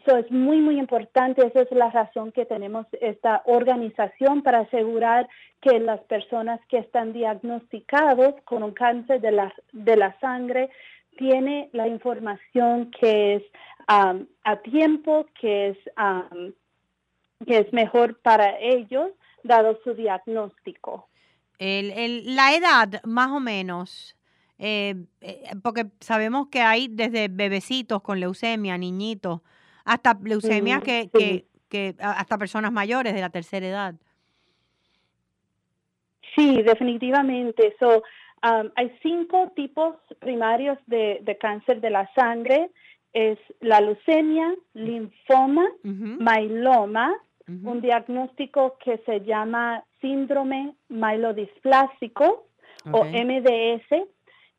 So, 0.05 0.17
es 0.17 0.31
muy, 0.31 0.61
muy 0.61 0.79
importante, 0.79 1.47
esa 1.47 1.63
es 1.63 1.71
la 1.71 1.89
razón 1.91 2.33
que 2.33 2.45
tenemos 2.45 2.87
esta 3.01 3.43
organización 3.47 4.43
para 4.43 4.61
asegurar 4.61 5.29
que 5.63 5.79
las 5.79 6.01
personas 6.01 6.61
que 6.69 6.79
están 6.79 7.13
diagnosticados 7.13 8.35
con 8.45 8.63
un 8.65 8.73
cáncer 8.73 9.21
de 9.21 9.31
la, 9.33 9.55
de 9.73 9.97
la 9.97 10.19
sangre 10.21 10.69
tiene 11.17 11.71
la 11.73 11.87
información 11.87 12.91
que 12.91 13.37
es 13.37 13.43
um, 13.89 14.27
a 14.43 14.57
tiempo, 14.57 15.27
que 15.41 15.69
es 15.69 15.79
um, 15.97 16.53
que 17.47 17.59
es 17.59 17.73
mejor 17.73 18.19
para 18.21 18.59
ellos 18.59 19.11
dado 19.45 19.79
su 19.85 19.95
diagnóstico. 19.95 21.09
El- 21.59 21.93
el- 21.93 22.35
la 22.37 22.55
edad, 22.55 23.01
más 23.05 23.31
o 23.31 23.39
menos, 23.39 24.17
eh, 24.59 24.97
eh, 25.21 25.43
porque 25.63 25.87
sabemos 26.01 26.49
que 26.49 26.61
hay 26.61 26.89
desde 26.89 27.29
bebecitos 27.29 28.03
con 28.03 28.19
leucemia, 28.19 28.77
niñitos, 28.77 29.41
hasta 29.85 30.19
leucemias 30.23 30.83
que, 30.83 31.11
sí. 31.15 31.45
que, 31.69 31.95
hasta 31.99 32.39
personas 32.39 32.73
mayores 32.73 33.15
de 33.15 33.21
la 33.21 33.31
tercera 33.31 33.67
edad. 33.67 33.95
Sí, 36.35 36.63
definitivamente. 36.63 37.77
So, 37.79 38.03
hay 38.43 38.93
cinco 39.03 39.53
tipos 39.55 39.97
primarios 40.19 40.79
de, 40.87 41.39
cáncer 41.41 41.81
de 41.81 41.91
la 41.91 42.11
sangre. 42.15 42.71
Es 43.13 43.39
la 43.61 43.81
leucemia, 43.81 44.55
linfoma, 44.75 45.67
myeloma, 45.83 47.15
un 47.47 47.81
diagnóstico 47.81 48.77
que 48.83 48.99
se 49.07 49.21
llama 49.21 49.85
síndrome 50.01 50.75
mielodisplásico 50.89 52.47
o 52.91 53.05
MDS 53.05 54.09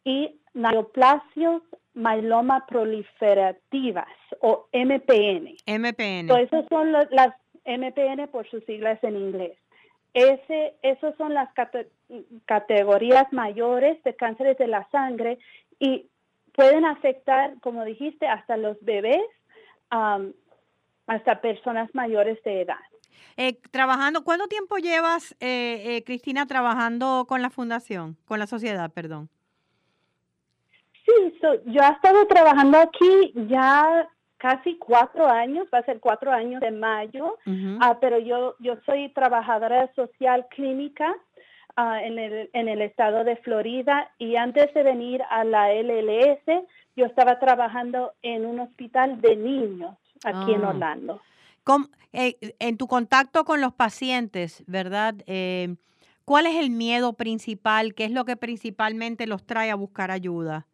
y 0.04 0.40
neoplasios 0.54 1.62
myeloma 1.96 2.66
proliferativas 2.68 4.08
o 4.42 4.68
MPN. 4.72 5.56
MPN. 5.66 6.30
esas 6.40 6.66
son 6.70 6.92
las 6.92 7.34
MPN 7.66 8.28
por 8.32 8.48
sus 8.50 8.64
siglas 8.66 9.04
en 9.04 9.16
inglés. 9.16 9.58
Ese, 10.14 10.76
esas 10.82 11.16
son 11.18 11.34
las 11.34 11.50
categorías 12.46 13.32
mayores 13.34 14.02
de 14.04 14.16
cánceres 14.16 14.58
de 14.58 14.68
la 14.68 14.88
sangre 14.90 15.40
y 15.80 16.08
pueden 16.54 16.86
afectar, 16.86 17.60
como 17.60 17.84
dijiste, 17.84 18.28
hasta 18.28 18.56
los 18.56 18.78
bebés, 18.82 19.26
hasta 19.90 21.42
personas 21.42 21.94
mayores 21.94 22.42
de 22.44 22.62
edad. 22.62 22.80
Eh, 23.38 23.60
trabajando, 23.72 24.24
¿cuánto 24.24 24.48
tiempo 24.48 24.78
llevas, 24.78 25.36
eh, 25.42 25.98
eh, 25.98 26.04
Cristina, 26.06 26.46
trabajando 26.46 27.26
con 27.28 27.42
la 27.42 27.50
fundación, 27.50 28.18
con 28.26 28.40
la 28.40 28.48
sociedad, 28.48 28.92
perdón? 28.92 29.30
Sí, 31.16 31.34
yo 31.66 31.82
he 31.82 31.92
estado 31.92 32.26
trabajando 32.28 32.78
aquí 32.78 33.34
ya 33.48 34.08
casi 34.38 34.78
cuatro 34.78 35.28
años, 35.28 35.68
va 35.74 35.80
a 35.80 35.86
ser 35.86 36.00
cuatro 36.00 36.32
años 36.32 36.62
de 36.62 36.72
mayo, 36.72 37.38
ah, 37.82 37.98
pero 38.00 38.20
yo, 38.20 38.56
yo 38.60 38.76
soy 38.86 39.10
trabajadora 39.10 39.92
social 39.96 40.46
clínica 40.50 41.16
ah, 41.76 42.02
en, 42.04 42.20
el, 42.20 42.50
en 42.54 42.68
el 42.68 42.82
estado 42.82 43.24
de 43.24 43.38
Florida 43.38 44.12
y 44.18 44.36
antes 44.36 44.74
de 44.74 44.84
venir 44.84 45.22
a 45.30 45.44
la 45.44 45.74
LLS, 45.74 46.66
yo 46.96 47.06
estaba 47.06 47.40
trabajando 47.40 48.14
en 48.22 48.46
un 48.46 48.60
hospital 48.60 49.22
de 49.22 49.36
niños 49.36 49.96
aquí 50.24 50.54
en 50.54 50.64
ah. 50.64 50.70
Orlando. 50.70 51.22
Eh, 52.14 52.38
en 52.60 52.78
tu 52.78 52.88
contacto 52.88 53.44
con 53.44 53.60
los 53.60 53.74
pacientes, 53.74 54.64
¿verdad? 54.68 55.16
Eh, 55.26 55.76
¿Cuál 56.24 56.46
es 56.46 56.56
el 56.56 56.70
miedo 56.70 57.14
principal? 57.14 57.94
¿Qué 57.94 58.06
es 58.06 58.12
lo 58.12 58.24
que 58.26 58.38
principalmente 58.38 59.28
los 59.28 59.46
trae 59.46 59.70
a 59.70 59.76
buscar 59.76 60.12
ayuda? 60.12 60.66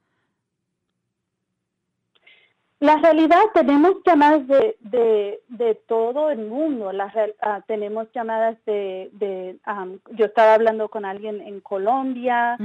La 2.81 2.95
realidad, 2.95 3.43
tenemos 3.53 3.97
llamadas 4.03 4.47
de, 4.47 5.39
de, 5.49 5.75
todo 5.87 6.31
el 6.31 6.39
mundo. 6.39 6.91
La, 6.91 7.13
ah, 7.43 7.61
tenemos 7.67 8.07
llamadas 8.11 8.57
de, 8.65 9.11
de 9.13 9.59
yo 10.13 10.25
estaba 10.25 10.55
hablando 10.55 10.89
con 10.89 11.05
alguien 11.05 11.41
en 11.41 11.61
Colombia, 11.61 12.57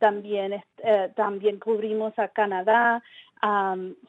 también, 0.00 0.60
eh, 0.78 1.12
también 1.14 1.60
cubrimos 1.60 2.18
a 2.18 2.26
Canadá. 2.26 3.00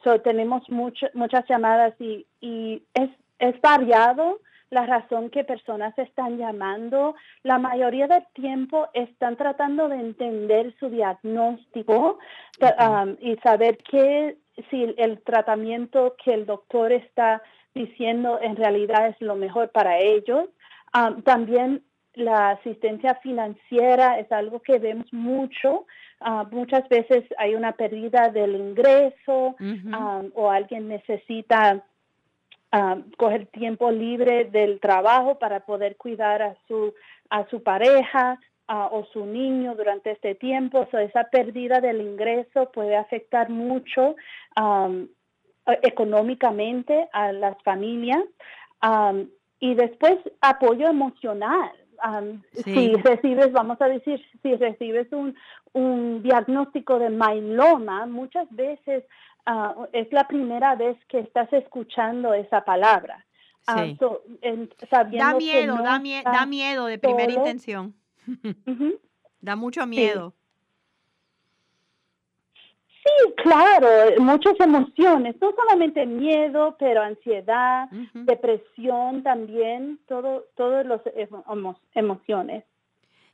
so 0.02 0.20
tenemos 0.20 0.68
muchas 0.68 1.48
llamadas 1.48 1.94
y, 2.00 2.26
y 2.40 2.82
es, 2.94 3.10
es 3.38 3.60
variado 3.60 4.40
la 4.70 4.84
razón 4.86 5.30
que 5.30 5.44
personas 5.44 5.96
están 5.96 6.38
llamando. 6.38 7.14
La 7.44 7.58
mayoría 7.58 8.08
del 8.08 8.24
tiempo 8.32 8.88
están 8.94 9.36
tratando 9.36 9.88
de 9.88 9.96
entender 9.96 10.74
su 10.80 10.88
diagnóstico 10.88 12.18
y 13.20 13.36
saber 13.36 13.78
qué 13.78 14.36
si 14.70 14.94
el 14.96 15.20
tratamiento 15.22 16.16
que 16.22 16.34
el 16.34 16.46
doctor 16.46 16.92
está 16.92 17.42
diciendo 17.74 18.38
en 18.40 18.56
realidad 18.56 19.08
es 19.08 19.20
lo 19.20 19.36
mejor 19.36 19.70
para 19.70 19.98
ellos. 19.98 20.48
también 21.24 21.82
la 22.14 22.50
asistencia 22.50 23.14
financiera 23.16 24.18
es 24.18 24.30
algo 24.32 24.60
que 24.60 24.78
vemos 24.78 25.12
mucho. 25.12 25.86
muchas 26.50 26.88
veces 26.88 27.24
hay 27.38 27.54
una 27.54 27.72
pérdida 27.72 28.28
del 28.28 28.56
ingreso 28.56 29.56
o 30.34 30.50
alguien 30.50 30.88
necesita 30.88 31.84
coger 33.16 33.46
tiempo 33.46 33.90
libre 33.90 34.44
del 34.44 34.80
trabajo 34.80 35.38
para 35.38 35.60
poder 35.60 35.96
cuidar 35.96 36.42
a 36.42 36.56
su, 36.68 36.94
a 37.28 37.46
su 37.48 37.62
pareja 37.62 38.38
o 38.70 39.04
su 39.12 39.26
niño 39.26 39.74
durante 39.74 40.12
este 40.12 40.34
tiempo. 40.34 40.86
So, 40.90 40.98
esa 40.98 41.24
pérdida 41.24 41.80
del 41.80 42.00
ingreso 42.00 42.70
puede 42.72 42.96
afectar 42.96 43.50
mucho 43.50 44.14
económicamente 45.82 47.08
a 47.12 47.32
las 47.32 47.60
familias. 47.62 48.22
y 49.58 49.74
después 49.74 50.18
apoyo 50.40 50.88
emocional. 50.88 51.72
Si 52.64 52.94
recibes, 52.94 53.52
vamos 53.52 53.80
a 53.80 53.86
decir, 53.86 54.24
si 54.42 54.54
recibes 54.56 55.12
un, 55.12 55.36
un 55.72 56.22
diagnóstico 56.22 56.98
de 56.98 57.10
myeloma, 57.10 58.06
muchas 58.06 58.48
veces 58.50 59.04
ah, 59.46 59.74
es 59.92 60.10
la 60.12 60.26
primera 60.26 60.76
vez 60.76 60.96
que 61.08 61.18
estás 61.18 61.52
escuchando 61.52 62.32
esa 62.32 62.64
palabra. 62.64 63.26
Ah, 63.66 63.86
da 65.12 65.34
miedo, 65.34 65.76
da, 65.76 66.00
da, 66.24 66.46
miedo 66.46 66.86
de 66.86 66.98
primera 66.98 67.32
intención. 67.32 67.94
Da 69.40 69.56
mucho 69.56 69.86
miedo. 69.86 70.34
Sí. 73.02 73.32
claro, 73.42 73.88
muchas 74.18 74.60
emociones, 74.60 75.34
no 75.40 75.52
solamente 75.52 76.04
miedo, 76.04 76.76
pero 76.78 77.00
ansiedad, 77.00 77.88
depresión 78.12 79.22
también, 79.22 79.98
todo, 80.06 80.44
todas 80.54 80.84
las 80.84 81.00
emociones. 81.94 82.64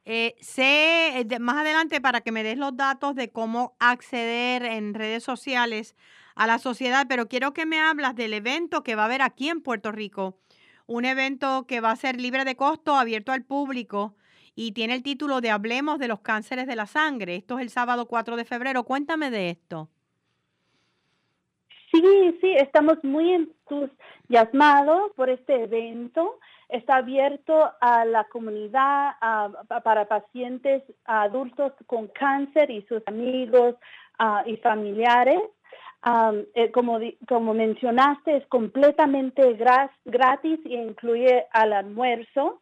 Eh, 0.05 0.37
sé 0.41 1.19
eh, 1.19 1.39
más 1.41 1.57
adelante 1.57 2.01
para 2.01 2.21
que 2.21 2.31
me 2.31 2.45
des 2.45 2.57
los 2.57 2.77
datos 2.77 3.17
de 3.17 3.33
cómo 3.33 3.75
acceder 3.81 4.65
en 4.65 4.95
redes 4.95 5.25
sociales 5.25 5.97
a 6.37 6.47
la 6.47 6.61
sociedad, 6.61 7.07
pero 7.09 7.27
quiero 7.27 7.53
que 7.53 7.67
me 7.67 7.81
hablas 7.81 8.15
del 8.15 8.35
evento 8.35 8.85
que 8.85 8.95
va 8.95 9.03
a 9.03 9.07
haber 9.07 9.23
aquí 9.23 9.49
en 9.49 9.63
Puerto 9.63 9.91
Rico, 9.91 10.39
un 10.87 11.05
evento 11.05 11.67
que 11.67 11.81
va 11.81 11.91
a 11.91 11.97
ser 11.97 12.21
libre 12.21 12.45
de 12.45 12.55
costo, 12.55 12.95
abierto 12.95 13.33
al 13.33 13.43
público 13.43 14.15
y 14.57 14.73
tiene 14.73 14.95
el 14.95 15.03
título 15.03 15.43
de 15.43 15.51
Hablemos 15.51 15.99
de 15.99 16.09
los 16.09 16.21
cánceres 16.21 16.67
de 16.67 16.75
la 16.75 16.87
sangre. 16.87 17.37
Esto 17.37 17.59
es 17.59 17.63
el 17.63 17.69
sábado 17.69 18.07
4 18.07 18.37
de 18.37 18.45
febrero. 18.47 18.85
Cuéntame 18.85 19.31
de 19.31 19.51
esto. 19.51 19.91
Sí, 21.93 22.39
sí, 22.41 22.53
estamos 22.53 22.97
muy 23.05 23.33
entusiasmados 23.33 25.13
por 25.15 25.29
este 25.29 25.63
evento. 25.65 26.39
Está 26.71 26.97
abierto 26.97 27.71
a 27.81 28.05
la 28.07 28.25
comunidad, 28.25 29.13
para 29.85 30.07
pacientes 30.09 30.83
adultos 31.05 31.73
con 31.87 32.09
cáncer 32.09 32.71
y 32.71 32.83
sus 32.89 33.03
amigos 33.07 33.77
y 34.47 34.57
familiares. 34.57 35.41
Eh, 36.55 36.71
como, 36.73 36.99
como 37.29 37.53
mencionaste, 37.53 38.39
es 38.39 38.47
completamente 38.47 39.53
gratis 39.53 40.61
y 40.65 40.77
incluye 40.77 41.47
al 41.53 41.75
almuerzo. 41.75 42.61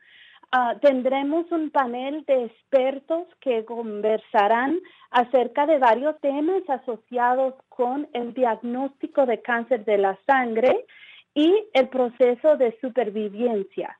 Ah, 0.56 0.76
tendremos 0.80 1.50
un 1.50 1.70
panel 1.70 2.24
de 2.26 2.44
expertos 2.44 3.26
que 3.40 3.64
conversarán 3.64 4.78
acerca 5.10 5.66
de 5.66 5.78
varios 5.78 6.16
temas 6.20 6.62
asociados 6.68 7.54
con 7.68 8.06
el 8.12 8.32
diagnóstico 8.34 9.26
de 9.26 9.42
cáncer 9.42 9.84
de 9.84 9.98
la 9.98 10.16
sangre 10.28 10.86
y 11.34 11.52
el 11.72 11.88
proceso 11.88 12.56
de 12.56 12.78
supervivencia. 12.80 13.98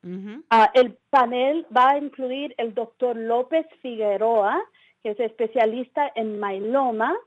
Ah, 0.49 0.71
el 0.73 0.97
panel 1.09 1.67
va 1.75 1.89
a 1.89 1.97
incluir 1.97 2.55
el 2.57 2.73
doctor 2.73 3.17
López 3.17 3.65
Figueroa, 3.81 4.63
que 5.03 5.09
es 5.09 5.19
especialista 5.19 6.09
en 6.15 6.39
myeloma, 6.39 7.17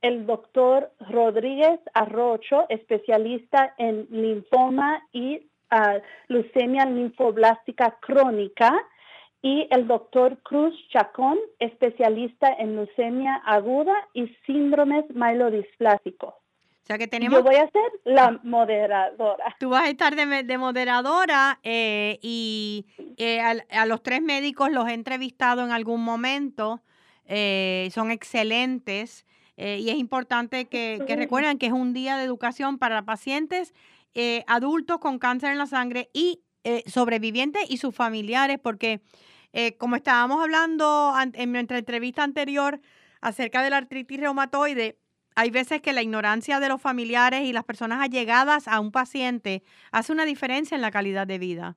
el 0.00 0.24
doctor 0.24 0.90
Rodríguez 1.00 1.80
Arrocho, 1.92 2.64
especialista 2.70 3.74
en 3.76 4.06
linfoma 4.10 5.02
y 5.12 5.49
uh, 5.72 6.00
leucemia 6.28 6.84
linfoblástica 6.86 7.96
crónica, 8.00 8.72
y 9.42 9.66
el 9.70 9.86
doctor 9.86 10.38
Cruz 10.42 10.74
Chacón, 10.90 11.38
especialista 11.58 12.52
en 12.58 12.76
leucemia 12.76 13.36
aguda 13.46 13.94
y 14.12 14.28
síndromes 14.46 15.04
mielodisplásicos. 15.14 16.34
O 16.34 16.86
sea 16.86 16.98
que 16.98 17.06
tenemos... 17.06 17.38
Yo 17.38 17.44
voy 17.44 17.56
a 17.56 17.70
ser 17.70 17.90
la 18.04 18.40
moderadora. 18.42 19.56
Tú 19.58 19.70
vas 19.70 19.84
a 19.84 19.88
estar 19.88 20.14
de, 20.14 20.58
moderadora 20.58 21.58
eh, 21.62 22.18
y 22.20 22.86
eh, 23.16 23.40
a, 23.40 23.86
los 23.86 24.02
tres 24.02 24.20
médicos 24.20 24.70
los 24.70 24.88
he 24.88 24.94
entrevistado 24.94 25.64
en 25.64 25.70
algún 25.72 26.02
momento. 26.02 26.80
Eh, 27.26 27.88
son 27.92 28.10
excelentes 28.10 29.24
y 29.56 29.90
es 29.90 29.96
importante 29.96 30.64
que, 30.64 31.04
que 31.06 31.16
recuerden 31.16 31.58
que 31.58 31.66
es 31.66 31.72
un 31.72 31.92
día 31.92 32.16
de 32.16 32.24
educación 32.24 32.78
para 32.78 33.02
pacientes 33.02 33.74
eh, 34.14 34.44
adultos 34.46 34.98
con 34.98 35.18
cáncer 35.18 35.52
en 35.52 35.58
la 35.58 35.66
sangre 35.66 36.10
y 36.12 36.42
eh, 36.64 36.82
sobrevivientes 36.86 37.62
y 37.68 37.78
sus 37.78 37.94
familiares, 37.94 38.58
porque 38.62 39.02
eh, 39.52 39.76
como 39.76 39.96
estábamos 39.96 40.42
hablando 40.42 41.14
en 41.34 41.52
nuestra 41.52 41.78
entrevista 41.78 42.22
anterior 42.22 42.80
acerca 43.20 43.62
de 43.62 43.70
la 43.70 43.78
artritis 43.78 44.20
reumatoide, 44.20 44.98
hay 45.36 45.50
veces 45.50 45.80
que 45.80 45.92
la 45.92 46.02
ignorancia 46.02 46.60
de 46.60 46.68
los 46.68 46.82
familiares 46.82 47.42
y 47.42 47.52
las 47.52 47.64
personas 47.64 48.00
allegadas 48.02 48.68
a 48.68 48.80
un 48.80 48.92
paciente 48.92 49.62
hace 49.92 50.12
una 50.12 50.24
diferencia 50.24 50.74
en 50.74 50.82
la 50.82 50.90
calidad 50.90 51.26
de 51.26 51.38
vida. 51.38 51.76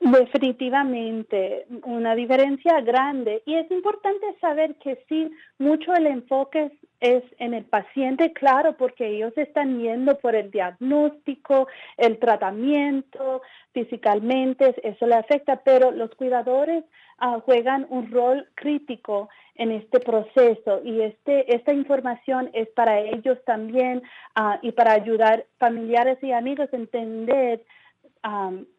Definitivamente, 0.00 1.66
una 1.82 2.14
diferencia 2.14 2.80
grande. 2.82 3.42
Y 3.46 3.56
es 3.56 3.68
importante 3.70 4.26
saber 4.40 4.76
que 4.76 5.04
sí, 5.08 5.28
mucho 5.58 5.92
el 5.92 6.06
enfoque 6.06 6.70
es, 7.00 7.24
en 7.38 7.52
el 7.52 7.64
paciente, 7.64 8.32
claro, 8.32 8.76
porque 8.76 9.08
ellos 9.08 9.32
están 9.36 9.80
yendo 9.80 10.16
por 10.18 10.36
el 10.36 10.52
diagnóstico, 10.52 11.66
el 11.96 12.18
tratamiento, 12.18 13.42
físicamente, 13.72 14.74
eso 14.84 15.06
le 15.06 15.16
afecta, 15.16 15.62
pero 15.64 15.90
los 15.90 16.14
cuidadores 16.14 16.84
ah, 17.18 17.40
juegan 17.44 17.86
un 17.90 18.10
rol 18.12 18.48
crítico 18.54 19.28
en 19.56 19.72
este 19.72 19.98
proceso 19.98 20.80
y 20.84 21.00
este, 21.00 21.54
esta 21.54 21.72
información 21.72 22.50
es 22.52 22.68
para 22.68 23.00
ellos 23.00 23.38
también 23.44 24.02
ah, 24.36 24.60
y 24.62 24.70
para 24.70 24.92
ayudar 24.92 25.44
familiares 25.58 26.18
y 26.22 26.30
amigos 26.30 26.68
a 26.72 26.76
entender 26.76 27.64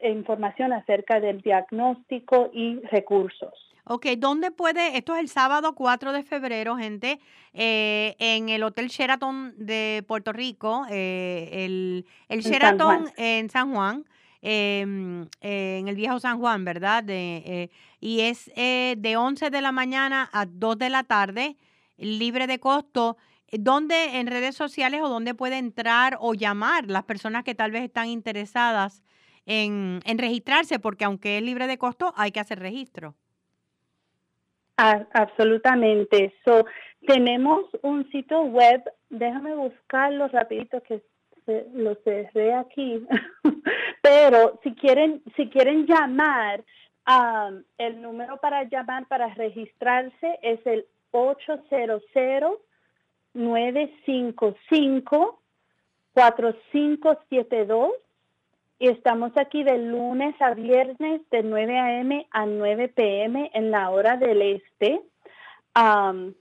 información 0.02 0.74
acerca 0.74 1.20
del 1.20 1.42
diagnóstico 1.42 2.50
y 2.54 2.80
recursos. 2.92 3.54
Ok, 3.92 4.06
¿dónde 4.20 4.52
puede? 4.52 4.98
Esto 4.98 5.16
es 5.16 5.20
el 5.20 5.30
sábado 5.30 5.74
4 5.74 6.14
de 6.14 6.22
febrero, 6.22 6.78
gente, 6.78 7.20
eh, 7.54 8.16
en 8.20 8.50
el 8.50 8.62
Hotel 8.62 8.88
Sheraton 8.88 9.56
de 9.58 10.04
Puerto 10.08 10.32
Rico, 10.32 10.86
eh, 10.92 11.50
el, 11.66 12.06
el 12.28 12.42
Sheraton 12.42 13.10
en 13.18 13.50
San 13.50 13.74
Juan, 13.74 14.06
em, 14.44 15.28
en 15.42 15.88
el 15.88 15.96
viejo 15.96 16.20
San 16.20 16.38
Juan, 16.38 16.66
¿verdad? 16.66 17.04
De, 17.04 17.38
eh, 17.38 17.70
y 18.00 18.22
es 18.22 18.52
de 18.54 19.16
11 19.18 19.50
de 19.50 19.60
la 19.60 19.72
mañana 19.72 20.30
a 20.34 20.46
2 20.46 20.78
de 20.78 20.92
la 20.92 21.04
tarde, 21.04 21.58
libre 21.98 22.46
de 22.46 22.60
costo. 22.60 23.18
¿Dónde 23.52 24.20
en 24.20 24.28
redes 24.28 24.56
sociales 24.56 25.02
o 25.02 25.10
dónde 25.10 25.34
puede 25.34 25.58
entrar 25.58 26.16
o 26.20 26.36
llamar 26.36 26.86
las 26.86 27.06
personas 27.06 27.44
que 27.44 27.56
tal 27.56 27.72
vez 27.72 27.86
están 27.86 28.08
interesadas 28.08 29.02
en, 29.50 30.18
registrarse, 30.18 30.80
porque 30.80 31.04
aunque 31.06 31.38
es 31.38 31.43
libre 31.43 31.68
de 31.68 31.78
costo, 31.78 32.14
hay 32.16 32.32
que 32.32 32.39
hacer 32.39 32.60
registro. 32.60 33.16
absolutamente. 34.78 36.34
So, 36.45 36.66
tenemos 37.06 37.66
un 37.82 38.10
sitio 38.12 38.43
web, 38.43 38.82
déjame 39.10 39.56
buscarlo 39.56 40.28
rapidito 40.28 40.82
que 40.84 41.02
lo 41.74 41.95
cerré 42.04 42.54
aquí, 42.54 43.04
pero 44.04 44.60
si 44.64 44.76
quieren, 44.76 45.24
si 45.36 45.50
quieren 45.50 45.88
llamar, 45.88 46.64
um, 47.08 47.64
el 47.80 48.00
número 48.02 48.38
para 48.38 48.66
llamar, 48.66 49.08
para 49.08 49.34
registrarse 49.34 50.38
es 50.43 50.64
el 50.68 50.86
800 51.12 52.04
955 53.34 55.41
4572 56.14 57.93
y 58.80 58.88
estamos 58.88 59.34
aquí 59.36 59.63
de 59.63 59.77
lunes 59.77 60.34
a 60.41 60.53
viernes 60.53 61.21
de 61.30 61.43
9 61.43 61.77
a.m. 61.77 62.25
a 62.32 62.45
9 62.45 62.88
p.m. 62.88 63.51
en 63.53 63.71
la 63.71 63.89
hora 63.89 64.15
del 64.15 64.41
este. 64.41 65.01
Um, 65.75 66.34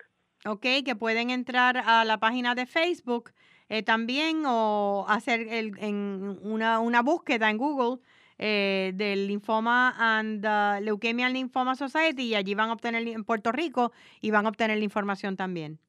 Ok, 0.46 0.66
que 0.86 0.96
pueden 0.98 1.30
entrar 1.30 1.78
a 1.78 2.04
la 2.04 2.20
página 2.20 2.54
de 2.56 2.66
Facebook 2.66 3.32
eh, 3.70 3.84
también 3.84 4.44
o 4.46 5.06
hacer 5.08 5.42
el, 5.50 5.78
en 5.80 6.40
una, 6.44 6.80
una, 6.80 7.02
búsqueda 7.02 7.50
en 7.50 7.58
Google 7.58 8.00
eh, 8.38 8.92
del 8.96 9.28
linfoma 9.28 9.96
and 9.98 10.46
uh, 10.46 10.84
Leukemia 10.84 11.28
and 11.28 11.36
Lymphoma 11.36 11.76
Society 11.76 12.24
y 12.24 12.36
allí 12.36 12.56
van 12.56 12.70
a 12.70 12.74
obtener 12.74 13.08
en 13.08 13.24
Puerto 13.24 13.52
Rico 13.52 13.92
y 14.22 14.32
van 14.32 14.46
a 14.46 14.50
obtener 14.50 14.78
la 14.78 14.84
información 14.84 15.38
también. 15.38 15.80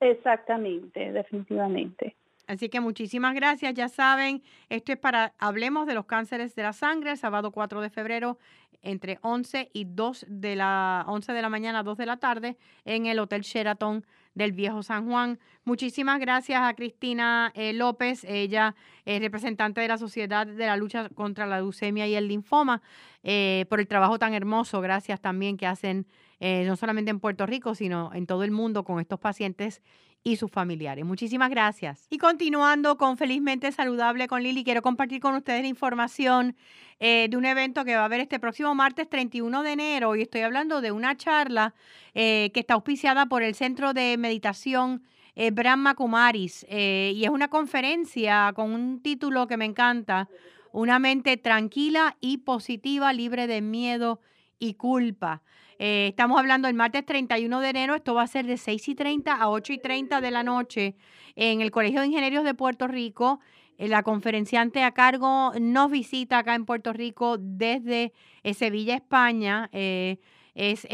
Exactamente, 0.00 1.12
definitivamente. 1.12 2.16
Así 2.46 2.68
que 2.68 2.80
muchísimas 2.80 3.34
gracias. 3.34 3.74
Ya 3.74 3.88
saben, 3.88 4.42
esto 4.68 4.92
es 4.92 4.98
para 4.98 5.34
Hablemos 5.38 5.86
de 5.86 5.94
los 5.94 6.06
cánceres 6.06 6.56
de 6.56 6.64
la 6.64 6.72
sangre, 6.72 7.12
el 7.12 7.16
sábado 7.16 7.52
4 7.52 7.80
de 7.80 7.90
febrero, 7.90 8.38
entre 8.82 9.18
11 9.22 9.70
y 9.72 9.84
2 9.84 10.26
de 10.28 10.56
la 10.56 11.04
11 11.06 11.32
de 11.32 11.42
la 11.42 11.48
mañana, 11.48 11.82
2 11.84 11.96
de 11.96 12.06
la 12.06 12.16
tarde, 12.16 12.56
en 12.84 13.06
el 13.06 13.20
Hotel 13.20 13.42
Sheraton 13.42 14.04
del 14.34 14.52
Viejo 14.52 14.82
San 14.82 15.06
Juan. 15.08 15.38
Muchísimas 15.64 16.20
gracias 16.20 16.62
a 16.62 16.74
Cristina 16.74 17.52
eh, 17.54 17.72
López, 17.72 18.24
ella 18.24 18.74
es 19.04 19.20
representante 19.20 19.80
de 19.80 19.88
la 19.88 19.98
Sociedad 19.98 20.46
de 20.46 20.66
la 20.66 20.76
Lucha 20.76 21.08
contra 21.10 21.46
la 21.46 21.56
Leucemia 21.56 22.06
y 22.06 22.14
el 22.14 22.28
Linfoma, 22.28 22.82
eh, 23.22 23.66
por 23.68 23.80
el 23.80 23.88
trabajo 23.88 24.18
tan 24.18 24.34
hermoso. 24.34 24.80
Gracias 24.80 25.20
también 25.20 25.56
que 25.56 25.66
hacen 25.66 26.06
eh, 26.40 26.64
no 26.66 26.76
solamente 26.76 27.10
en 27.10 27.20
Puerto 27.20 27.46
Rico, 27.46 27.74
sino 27.74 28.12
en 28.14 28.26
todo 28.26 28.42
el 28.42 28.50
mundo 28.50 28.82
con 28.84 28.98
estos 28.98 29.20
pacientes 29.20 29.82
y 30.22 30.36
sus 30.36 30.50
familiares. 30.50 31.04
Muchísimas 31.04 31.50
gracias. 31.50 32.06
Y 32.10 32.18
continuando 32.18 32.96
con 32.96 33.16
Felizmente 33.16 33.72
Saludable 33.72 34.28
con 34.28 34.42
Lili, 34.42 34.64
quiero 34.64 34.82
compartir 34.82 35.20
con 35.20 35.34
ustedes 35.34 35.62
la 35.62 35.68
información 35.68 36.56
eh, 36.98 37.28
de 37.30 37.36
un 37.36 37.46
evento 37.46 37.84
que 37.84 37.96
va 37.96 38.02
a 38.02 38.04
haber 38.04 38.20
este 38.20 38.38
próximo 38.38 38.74
martes 38.74 39.08
31 39.08 39.62
de 39.62 39.72
enero 39.72 40.16
y 40.16 40.22
estoy 40.22 40.42
hablando 40.42 40.82
de 40.82 40.92
una 40.92 41.16
charla 41.16 41.74
eh, 42.14 42.50
que 42.52 42.60
está 42.60 42.74
auspiciada 42.74 43.26
por 43.26 43.42
el 43.42 43.54
Centro 43.54 43.94
de 43.94 44.18
Meditación 44.18 45.02
eh, 45.34 45.50
Brahma 45.50 45.94
Kumaris 45.94 46.66
y 46.68 47.24
es 47.24 47.30
una 47.30 47.48
conferencia 47.48 48.52
con 48.54 48.72
un 48.72 49.00
título 49.00 49.46
que 49.46 49.56
me 49.56 49.64
encanta, 49.64 50.28
Una 50.72 50.98
mente 50.98 51.36
tranquila 51.36 52.16
y 52.20 52.38
positiva, 52.38 53.12
libre 53.12 53.46
de 53.46 53.62
miedo 53.62 54.20
y 54.58 54.74
culpa. 54.74 55.42
Eh, 55.82 56.08
estamos 56.08 56.38
hablando 56.38 56.68
el 56.68 56.74
martes 56.74 57.06
31 57.06 57.58
de 57.60 57.70
enero, 57.70 57.94
esto 57.94 58.12
va 58.12 58.24
a 58.24 58.26
ser 58.26 58.44
de 58.44 58.58
6 58.58 58.86
y 58.90 58.94
30 58.94 59.32
a 59.34 59.48
8 59.48 59.72
y 59.72 59.78
30 59.78 60.20
de 60.20 60.30
la 60.30 60.42
noche 60.42 60.94
en 61.36 61.62
el 61.62 61.70
Colegio 61.70 62.00
de 62.02 62.08
Ingenieros 62.08 62.44
de 62.44 62.52
Puerto 62.52 62.86
Rico. 62.86 63.40
Eh, 63.78 63.88
la 63.88 64.02
conferenciante 64.02 64.82
a 64.82 64.92
cargo 64.92 65.52
nos 65.58 65.90
visita 65.90 66.36
acá 66.36 66.54
en 66.54 66.66
Puerto 66.66 66.92
Rico 66.92 67.38
desde 67.38 68.12
eh, 68.42 68.52
Sevilla, 68.52 68.94
España. 68.94 69.70
es 69.72 70.86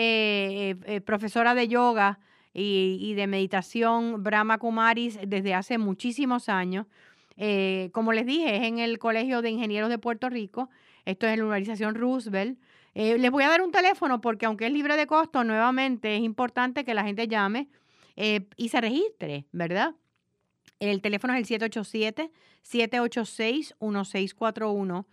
profesora 1.05 1.57
de 1.57 1.66
yoga 1.66 2.20
y, 2.55 2.99
y, 3.01 3.14
de 3.14 3.26
meditación 3.26 4.22
Brahma 4.22 4.59
Kumaris 4.59 5.18
desde 5.26 5.53
hace 5.53 5.78
muchísimos 5.78 6.49
años. 6.49 6.87
como 7.91 8.12
les 8.12 8.24
dije, 8.24 8.55
es 8.55 8.62
en 8.62 8.78
el 8.78 9.01
Colegio 9.01 9.43
de 9.43 9.51
Ingenieros 9.51 9.91
de 9.91 9.99
Puerto 9.99 10.28
Rico. 10.28 10.70
Esto 11.05 11.26
es 11.26 11.32
en 11.32 11.41
la 11.41 11.47
Universización 11.47 11.97
Roosevelt. 11.97 12.57
Eh, 12.99 13.18
les 13.18 13.30
voy 13.30 13.44
a 13.44 13.51
dar 13.51 13.61
un 13.61 13.72
teléfono 13.72 14.22
porque 14.22 14.47
aunque 14.47 14.64
es 14.64 14.72
libre 14.72 14.97
de 14.97 15.07
costo, 15.07 15.44
nuevamente 15.44 16.16
es 16.16 16.22
importante 16.22 16.82
que 16.82 16.94
la 16.94 17.05
gente 17.05 17.28
llame 17.28 17.68
eh, 18.16 18.49
y 18.57 18.70
se 18.70 18.80
registre, 18.80 19.44
¿verdad? 19.53 19.94
El 20.80 21.03
teléfono 21.03 21.34
es 21.34 21.51
el 21.51 21.61
787-786-1641 22.64 25.05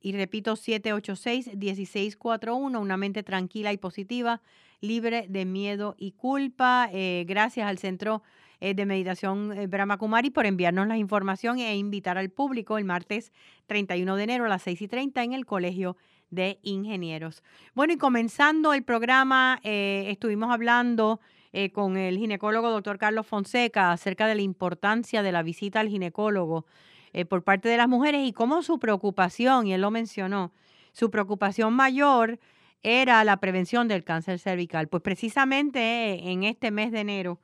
y 0.00 0.12
repito 0.12 0.52
786-1641, 0.52 2.80
una 2.80 2.96
mente 2.96 3.24
tranquila 3.24 3.72
y 3.72 3.76
positiva, 3.76 4.40
libre 4.80 5.26
de 5.28 5.44
miedo 5.44 5.96
y 5.98 6.12
culpa. 6.12 6.88
Eh, 6.92 7.24
gracias 7.26 7.68
al 7.68 7.78
Centro 7.78 8.22
de 8.60 8.86
Meditación 8.86 9.52
Brahma 9.68 9.98
Kumari 9.98 10.30
por 10.30 10.46
enviarnos 10.46 10.86
la 10.86 10.96
información 10.96 11.58
e 11.58 11.74
invitar 11.74 12.16
al 12.16 12.30
público 12.30 12.78
el 12.78 12.84
martes 12.84 13.32
31 13.66 14.14
de 14.14 14.22
enero 14.22 14.44
a 14.44 14.48
las 14.48 14.62
6 14.62 14.82
y 14.82 14.86
30 14.86 15.24
en 15.24 15.32
el 15.32 15.44
Colegio 15.44 15.96
de 16.32 16.58
Ingenieros. 16.62 17.44
Bueno, 17.74 17.92
y 17.92 17.98
comenzando 17.98 18.72
el 18.72 18.82
programa, 18.82 19.60
eh, 19.62 20.06
estuvimos 20.08 20.50
hablando 20.50 21.20
eh, 21.52 21.70
con 21.70 21.98
el 21.98 22.18
ginecólogo 22.18 22.70
doctor 22.70 22.98
Carlos 22.98 23.26
Fonseca 23.26 23.92
acerca 23.92 24.26
de 24.26 24.34
la 24.34 24.42
importancia 24.42 25.22
de 25.22 25.30
la 25.30 25.42
visita 25.42 25.80
al 25.80 25.88
ginecólogo 25.88 26.64
eh, 27.12 27.26
por 27.26 27.44
parte 27.44 27.68
de 27.68 27.76
las 27.76 27.86
mujeres 27.86 28.26
y 28.26 28.32
cómo 28.32 28.62
su 28.62 28.78
preocupación, 28.78 29.66
y 29.66 29.74
él 29.74 29.82
lo 29.82 29.90
mencionó, 29.90 30.52
su 30.92 31.10
preocupación 31.10 31.74
mayor 31.74 32.40
era 32.82 33.22
la 33.24 33.36
prevención 33.36 33.86
del 33.86 34.02
cáncer 34.02 34.38
cervical. 34.38 34.88
Pues 34.88 35.02
precisamente 35.02 36.30
en 36.30 36.44
este 36.44 36.70
mes 36.70 36.92
de 36.92 37.00
enero 37.00 37.40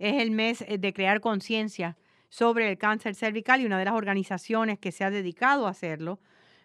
es 0.00 0.20
el 0.20 0.32
mes 0.32 0.64
de 0.68 0.92
crear 0.92 1.20
conciencia 1.20 1.96
sobre 2.28 2.68
el 2.68 2.76
cáncer 2.76 3.14
cervical 3.14 3.60
y 3.60 3.66
una 3.66 3.78
de 3.78 3.84
las 3.84 3.94
organizaciones 3.94 4.80
que 4.80 4.90
se 4.90 5.04
ha 5.04 5.10
dedicado 5.10 5.68
a 5.68 5.70
hacerlo 5.70 6.18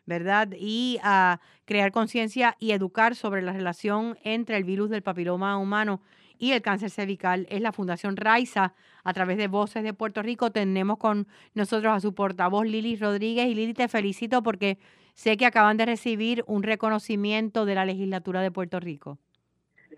¿verdad? 0.08 0.48
Y 0.58 1.00
a 1.04 1.40
crear 1.66 1.92
conciencia 1.92 2.56
y 2.58 2.72
educar 2.72 3.14
sobre 3.14 3.44
la 3.44 3.54
relación 3.54 4.18
entre 4.24 4.58
el 4.58 4.64
virus 4.64 4.90
del 4.90 5.04
papiloma 5.04 5.58
humano 5.58 6.02
y 6.40 6.54
el 6.54 6.62
cáncer 6.62 6.90
cervical 6.90 7.46
es 7.50 7.62
la 7.62 7.72
Fundación 7.72 8.16
Raiza. 8.16 8.74
A 9.04 9.14
través 9.14 9.38
de 9.38 9.48
Voces 9.48 9.84
de 9.84 9.94
Puerto 9.94 10.22
Rico 10.22 10.52
tenemos 10.52 10.98
con 10.98 11.28
nosotros 11.54 11.94
a 11.94 12.00
su 12.00 12.14
portavoz 12.16 12.66
Lili 12.66 12.96
Rodríguez. 12.96 13.48
Y 13.48 13.56
Lili, 13.56 13.74
te 13.74 13.88
felicito 13.88 14.44
porque 14.44 14.78
sé 15.14 15.36
que 15.38 15.46
acaban 15.46 15.78
de 15.78 15.86
recibir 15.86 16.44
un 16.48 16.64
reconocimiento 16.64 17.66
de 17.66 17.76
la 17.76 17.86
legislatura 17.86 18.42
de 18.42 18.52
Puerto 18.52 18.80
Rico. 18.80 19.18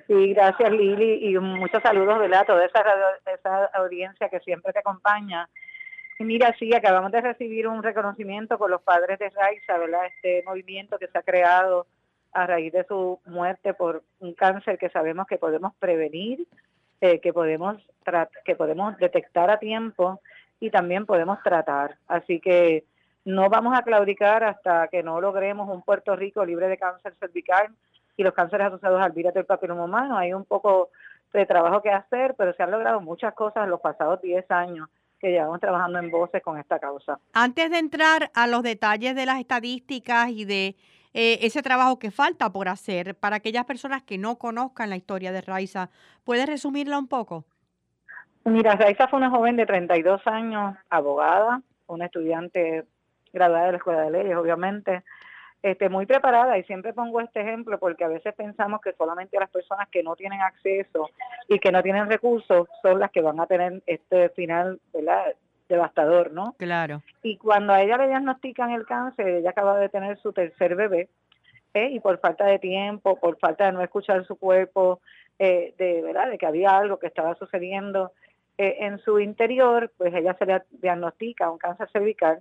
Sí, 0.08 0.34
gracias 0.34 0.72
Lili 0.72 1.30
y 1.30 1.38
muchos 1.38 1.84
saludos 1.84 2.18
¿verdad? 2.20 2.42
a 2.42 2.46
toda 2.46 2.66
esa, 2.66 2.84
esa 3.32 3.66
audiencia 3.76 4.30
que 4.30 4.40
siempre 4.40 4.74
te 4.74 4.80
acompaña 4.80 5.48
Mira, 6.20 6.54
sí, 6.60 6.74
acabamos 6.74 7.14
de 7.14 7.22
recibir 7.22 7.66
un 7.66 7.82
reconocimiento 7.82 8.58
con 8.58 8.70
los 8.70 8.82
padres 8.82 9.18
de 9.20 9.30
Raiza, 9.30 9.78
¿verdad? 9.78 10.06
Este 10.08 10.44
movimiento 10.46 11.00
que 11.00 11.08
se 11.08 11.18
ha 11.18 11.24
creado 11.24 11.88
a 12.34 12.46
raíz 12.46 12.74
de 12.74 12.84
su 12.84 13.22
muerte 13.26 13.74
por 13.74 14.04
un 14.20 14.34
cáncer 14.34 14.78
que 14.78 14.90
sabemos 14.90 15.28
que 15.28 15.38
podemos 15.38 15.74
prevenir, 15.80 16.46
eh, 17.00 17.22
que 17.22 17.32
podemos 17.32 17.78
que 18.44 18.56
podemos 18.56 18.98
detectar 18.98 19.50
a 19.50 19.60
tiempo 19.60 20.20
y 20.60 20.70
también 20.72 21.06
podemos 21.06 21.42
tratar. 21.42 21.98
Así 22.08 22.42
que 22.42 22.84
no 23.24 23.50
vamos 23.50 23.78
a 23.78 23.84
claudicar 23.84 24.44
hasta 24.44 24.90
que 24.90 25.02
no 25.04 25.22
logremos 25.22 25.70
un 25.70 25.84
Puerto 25.84 26.18
Rico 26.18 26.44
libre 26.44 26.68
de 26.68 26.78
cáncer 26.78 27.14
cervical 27.18 27.74
y 28.18 28.24
los 28.24 28.34
cánceres 28.34 28.68
asociados 28.68 29.02
al 29.02 29.14
virus 29.14 29.34
del 29.34 29.46
papiloma 29.46 29.86
humano. 29.86 30.18
Hay 30.18 30.34
un 30.34 30.44
poco 30.44 30.90
de 31.32 31.46
trabajo 31.46 31.82
que 31.82 31.92
hacer, 31.92 32.36
pero 32.38 32.54
se 32.54 32.64
han 32.64 32.72
logrado 32.72 33.00
muchas 33.00 33.34
cosas 33.36 33.64
en 33.64 33.70
los 33.70 33.80
pasados 33.80 34.22
10 34.22 34.52
años 34.52 34.90
que 35.20 35.32
llevamos 35.32 35.60
trabajando 35.60 36.00
en 36.00 36.10
voces 36.10 36.42
con 36.42 36.58
esta 36.58 36.80
causa. 36.80 37.20
Antes 37.34 37.70
de 37.70 37.78
entrar 37.78 38.32
a 38.34 38.48
los 38.48 38.64
detalles 38.64 39.16
de 39.16 39.26
las 39.26 39.40
estadísticas 39.40 40.30
y 40.30 40.46
de 40.46 40.76
eh, 41.14 41.40
ese 41.42 41.62
trabajo 41.62 42.00
que 42.00 42.12
falta 42.12 42.52
por 42.52 42.70
hacer, 42.70 43.16
para 43.16 43.38
aquellas 43.38 43.66
personas 43.66 44.04
que 44.04 44.18
no 44.18 44.38
conozcan 44.38 44.90
la 44.90 44.96
historia 44.96 45.32
de 45.32 45.42
Raiza, 45.42 45.90
¿puedes 46.24 46.48
resumirla 46.48 46.98
un 46.98 47.08
poco? 47.08 47.46
Mira, 48.46 48.76
Raiza 48.76 49.08
fue 49.08 49.18
una 49.18 49.30
joven 49.30 49.58
de 49.58 49.66
32 49.66 50.26
años, 50.26 50.78
abogada, 50.90 51.62
una 51.88 52.06
estudiante 52.06 52.86
graduada 53.34 53.66
de 53.66 53.72
la 53.74 53.78
Escuela 53.78 54.02
de 54.02 54.12
Leyes, 54.12 54.38
obviamente, 54.38 55.04
este, 55.62 55.90
muy 55.90 56.06
preparada 56.06 56.58
y 56.58 56.64
siempre 56.64 56.94
pongo 56.94 57.20
este 57.20 57.42
ejemplo 57.42 57.78
porque 57.80 58.06
a 58.06 58.08
veces 58.08 58.34
pensamos 58.34 58.80
que 58.82 58.94
solamente 58.94 59.40
las 59.40 59.50
personas 59.50 59.90
que 59.90 60.04
no 60.04 60.16
tienen 60.16 60.42
acceso 60.42 61.10
y 61.48 61.60
que 61.60 61.72
no 61.72 61.84
tienen 61.84 62.10
recursos 62.10 62.68
son 62.82 63.00
las 63.00 63.12
que 63.12 63.22
van 63.22 63.40
a 63.40 63.46
tener 63.46 63.82
este 63.86 64.30
final 64.30 64.80
¿verdad? 64.94 65.36
devastador, 65.68 66.32
¿no? 66.32 66.56
Claro. 66.58 67.02
Y 67.24 67.38
cuando 67.38 67.74
a 67.74 67.82
ella 67.82 67.98
le 67.98 68.08
diagnostican 68.08 68.72
el 68.72 68.86
cáncer, 68.86 69.28
ella 69.28 69.50
acaba 69.50 69.78
de 69.78 69.90
tener 69.90 70.18
su 70.20 70.32
tercer 70.32 70.76
bebé 70.76 71.10
¿eh? 71.74 71.90
y 71.92 72.00
por 72.00 72.20
falta 72.20 72.46
de 72.46 72.60
tiempo, 72.60 73.20
por 73.20 73.38
falta 73.38 73.66
de 73.66 73.74
no 73.74 73.82
escuchar 73.82 74.26
su 74.26 74.38
cuerpo, 74.38 75.02
eh, 75.40 75.74
de 75.78 76.02
verdad, 76.02 76.30
de 76.30 76.38
que 76.38 76.46
había 76.46 76.78
algo 76.78 77.00
que 77.00 77.08
estaba 77.08 77.36
sucediendo 77.36 78.12
eh, 78.58 78.78
en 78.80 79.00
su 79.00 79.20
interior, 79.20 79.92
pues 79.98 80.14
ella 80.14 80.36
se 80.40 80.46
le 80.46 80.62
diagnostica 80.82 81.50
un 81.52 81.58
cáncer 81.58 81.90
cervical 81.92 82.40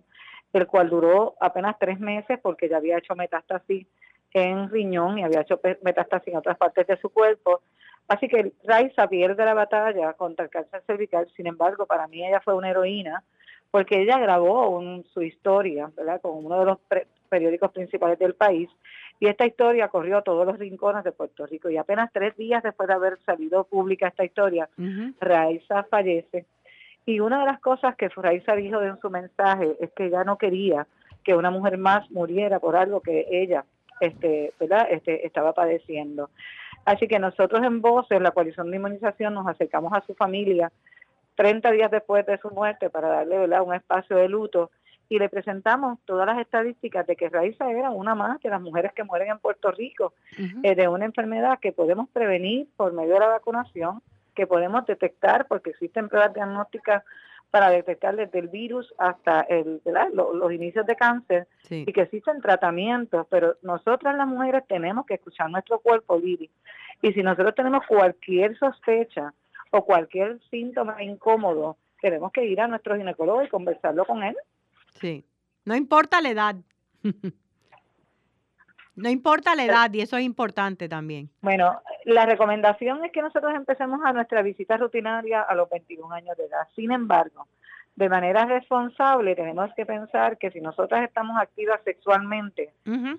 el 0.52 0.66
cual 0.66 0.88
duró 0.88 1.34
apenas 1.40 1.78
tres 1.78 2.00
meses 2.00 2.38
porque 2.42 2.68
ya 2.68 2.78
había 2.78 2.98
hecho 2.98 3.14
metástasis 3.14 3.86
en 4.32 4.70
riñón 4.70 5.18
y 5.18 5.24
había 5.24 5.40
hecho 5.40 5.60
metástasis 5.82 6.28
en 6.28 6.38
otras 6.38 6.56
partes 6.56 6.86
de 6.86 6.96
su 6.98 7.10
cuerpo. 7.10 7.62
Así 8.08 8.28
que 8.28 8.52
Raiza 8.64 9.06
pierde 9.08 9.44
la 9.44 9.54
batalla 9.54 10.14
contra 10.14 10.44
el 10.44 10.50
cáncer 10.50 10.82
cervical, 10.86 11.28
sin 11.36 11.46
embargo, 11.46 11.86
para 11.86 12.06
mí 12.08 12.26
ella 12.26 12.40
fue 12.40 12.54
una 12.54 12.70
heroína 12.70 13.22
porque 13.70 14.00
ella 14.00 14.18
grabó 14.18 14.82
su 15.12 15.22
historia, 15.22 15.90
¿verdad? 15.94 16.20
Con 16.22 16.44
uno 16.44 16.60
de 16.60 16.64
los 16.64 16.78
periódicos 17.28 17.70
principales 17.72 18.18
del 18.18 18.34
país 18.34 18.70
y 19.20 19.26
esta 19.26 19.46
historia 19.46 19.88
corrió 19.88 20.18
a 20.18 20.22
todos 20.22 20.46
los 20.46 20.58
rincones 20.58 21.04
de 21.04 21.12
Puerto 21.12 21.44
Rico 21.46 21.68
y 21.68 21.76
apenas 21.76 22.10
tres 22.12 22.36
días 22.36 22.62
después 22.62 22.86
de 22.86 22.94
haber 22.94 23.18
salido 23.26 23.64
pública 23.64 24.08
esta 24.08 24.24
historia, 24.24 24.68
Raiza 25.20 25.84
fallece 25.84 26.46
y 27.08 27.20
una 27.20 27.40
de 27.40 27.46
las 27.46 27.58
cosas 27.60 27.96
que 27.96 28.10
Raiza 28.10 28.54
dijo 28.54 28.82
en 28.82 29.00
su 29.00 29.08
mensaje 29.08 29.78
es 29.80 29.90
que 29.92 30.08
ella 30.08 30.24
no 30.24 30.36
quería 30.36 30.86
que 31.24 31.34
una 31.34 31.50
mujer 31.50 31.78
más 31.78 32.10
muriera 32.10 32.60
por 32.60 32.76
algo 32.76 33.00
que 33.00 33.26
ella 33.30 33.64
este, 33.98 34.52
¿verdad? 34.60 34.88
Este, 34.90 35.26
estaba 35.26 35.54
padeciendo. 35.54 36.28
Así 36.84 37.08
que 37.08 37.18
nosotros 37.18 37.64
en 37.64 37.80
Voces, 37.80 38.20
la 38.20 38.32
coalición 38.32 38.70
de 38.70 38.76
inmunización, 38.76 39.32
nos 39.32 39.46
acercamos 39.46 39.94
a 39.94 40.02
su 40.02 40.14
familia 40.16 40.70
30 41.36 41.70
días 41.70 41.90
después 41.90 42.26
de 42.26 42.36
su 42.36 42.50
muerte 42.50 42.90
para 42.90 43.08
darle 43.08 43.38
¿verdad? 43.38 43.62
un 43.62 43.74
espacio 43.74 44.14
de 44.14 44.28
luto 44.28 44.70
y 45.08 45.18
le 45.18 45.30
presentamos 45.30 45.98
todas 46.04 46.26
las 46.26 46.38
estadísticas 46.38 47.06
de 47.06 47.16
que 47.16 47.30
Raiza 47.30 47.70
era 47.70 47.88
una 47.88 48.14
más 48.14 48.38
de 48.42 48.50
las 48.50 48.60
mujeres 48.60 48.92
que 48.92 49.04
mueren 49.04 49.30
en 49.30 49.38
Puerto 49.38 49.70
Rico 49.70 50.12
eh, 50.62 50.74
de 50.74 50.88
una 50.88 51.06
enfermedad 51.06 51.58
que 51.58 51.72
podemos 51.72 52.10
prevenir 52.10 52.68
por 52.76 52.92
medio 52.92 53.14
de 53.14 53.20
la 53.20 53.28
vacunación 53.28 54.02
que 54.38 54.46
podemos 54.46 54.86
detectar, 54.86 55.48
porque 55.48 55.70
existen 55.70 56.08
pruebas 56.08 56.32
diagnósticas 56.32 57.02
para 57.50 57.70
detectar 57.70 58.14
desde 58.14 58.38
el 58.38 58.46
virus 58.46 58.94
hasta 58.98 59.40
el, 59.40 59.82
los, 60.12 60.52
inicios 60.52 60.86
de 60.86 60.94
cáncer 60.94 61.48
y 61.68 61.92
que 61.92 62.02
existen 62.02 62.40
tratamientos, 62.40 63.26
pero 63.28 63.56
nosotras 63.62 64.16
las 64.16 64.28
mujeres 64.28 64.62
tenemos 64.68 65.06
que 65.06 65.14
escuchar 65.14 65.50
nuestro 65.50 65.80
cuerpo, 65.80 66.16
Lili. 66.16 66.48
Y 67.02 67.12
si 67.12 67.22
nosotros 67.22 67.52
tenemos 67.56 67.84
cualquier 67.88 68.56
sospecha 68.58 69.34
o 69.72 69.84
cualquier 69.84 70.38
síntoma 70.50 71.02
incómodo, 71.02 71.76
tenemos 72.00 72.30
que 72.30 72.44
ir 72.44 72.60
a 72.60 72.68
nuestro 72.68 72.96
ginecólogo 72.96 73.42
y 73.42 73.48
conversarlo 73.48 74.04
con 74.04 74.22
él. 74.22 74.36
Sí, 74.94 75.24
no 75.64 75.74
importa 75.74 76.20
la 76.20 76.30
edad. 76.30 76.56
No 78.98 79.08
importa 79.08 79.54
la 79.54 79.64
edad 79.64 79.92
y 79.92 80.00
eso 80.00 80.16
es 80.16 80.24
importante 80.24 80.88
también. 80.88 81.30
Bueno, 81.40 81.80
la 82.04 82.26
recomendación 82.26 83.04
es 83.04 83.12
que 83.12 83.22
nosotros 83.22 83.54
empecemos 83.54 84.00
a 84.04 84.12
nuestra 84.12 84.42
visita 84.42 84.76
rutinaria 84.76 85.42
a 85.42 85.54
los 85.54 85.70
21 85.70 86.12
años 86.12 86.36
de 86.36 86.46
edad. 86.46 86.66
Sin 86.74 86.90
embargo, 86.90 87.46
de 87.94 88.08
manera 88.08 88.44
responsable 88.44 89.36
tenemos 89.36 89.72
que 89.74 89.86
pensar 89.86 90.36
que 90.36 90.50
si 90.50 90.60
nosotras 90.60 91.04
estamos 91.04 91.40
activas 91.40 91.80
sexualmente 91.84 92.72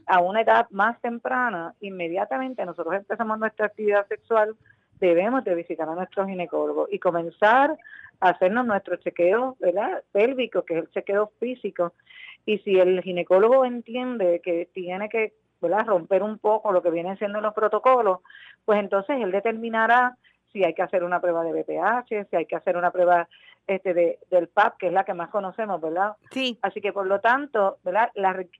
a 0.05 0.19
una 0.19 0.41
edad 0.41 0.67
más 0.69 0.99
temprana, 0.99 1.73
inmediatamente 1.79 2.65
nosotros 2.65 2.95
empezamos 2.95 3.39
nuestra 3.39 3.67
actividad 3.67 4.05
sexual, 4.07 4.57
debemos 4.99 5.45
de 5.45 5.55
visitar 5.55 5.87
a 5.87 5.95
nuestro 5.95 6.27
ginecólogo 6.27 6.87
y 6.91 6.99
comenzar 6.99 7.77
a 8.19 8.29
hacernos 8.29 8.65
nuestro 8.65 8.97
chequeo 8.97 9.55
¿verdad? 9.61 10.03
pélvico, 10.11 10.63
que 10.63 10.77
es 10.77 10.83
el 10.83 10.91
chequeo 10.91 11.31
físico. 11.39 11.93
Y 12.45 12.57
si 12.59 12.79
el 12.79 13.01
ginecólogo 13.01 13.63
entiende 13.63 14.41
que 14.43 14.69
tiene 14.73 15.07
que 15.07 15.33
¿verdad? 15.61 15.85
romper 15.85 16.23
un 16.23 16.37
poco 16.39 16.71
lo 16.71 16.81
que 16.81 16.91
vienen 16.91 17.17
siendo 17.17 17.41
los 17.41 17.53
protocolos, 17.53 18.19
pues 18.65 18.79
entonces 18.79 19.17
él 19.21 19.31
determinará 19.31 20.17
si 20.51 20.63
hay 20.63 20.73
que 20.73 20.81
hacer 20.81 21.03
una 21.03 21.21
prueba 21.21 21.43
de 21.43 21.53
BPH, 21.53 22.29
si 22.29 22.35
hay 22.35 22.45
que 22.45 22.55
hacer 22.55 22.75
una 22.77 22.91
prueba 22.91 23.27
este 23.67 23.93
de, 23.93 24.19
del 24.31 24.47
PAP, 24.47 24.77
que 24.77 24.87
es 24.87 24.93
la 24.93 25.03
que 25.03 25.13
más 25.13 25.29
conocemos, 25.29 25.79
¿verdad? 25.79 26.13
Sí. 26.31 26.57
Así 26.63 26.81
que 26.81 26.91
por 26.91 27.05
lo 27.05 27.19
tanto, 27.19 27.77
¿verdad? 27.83 28.09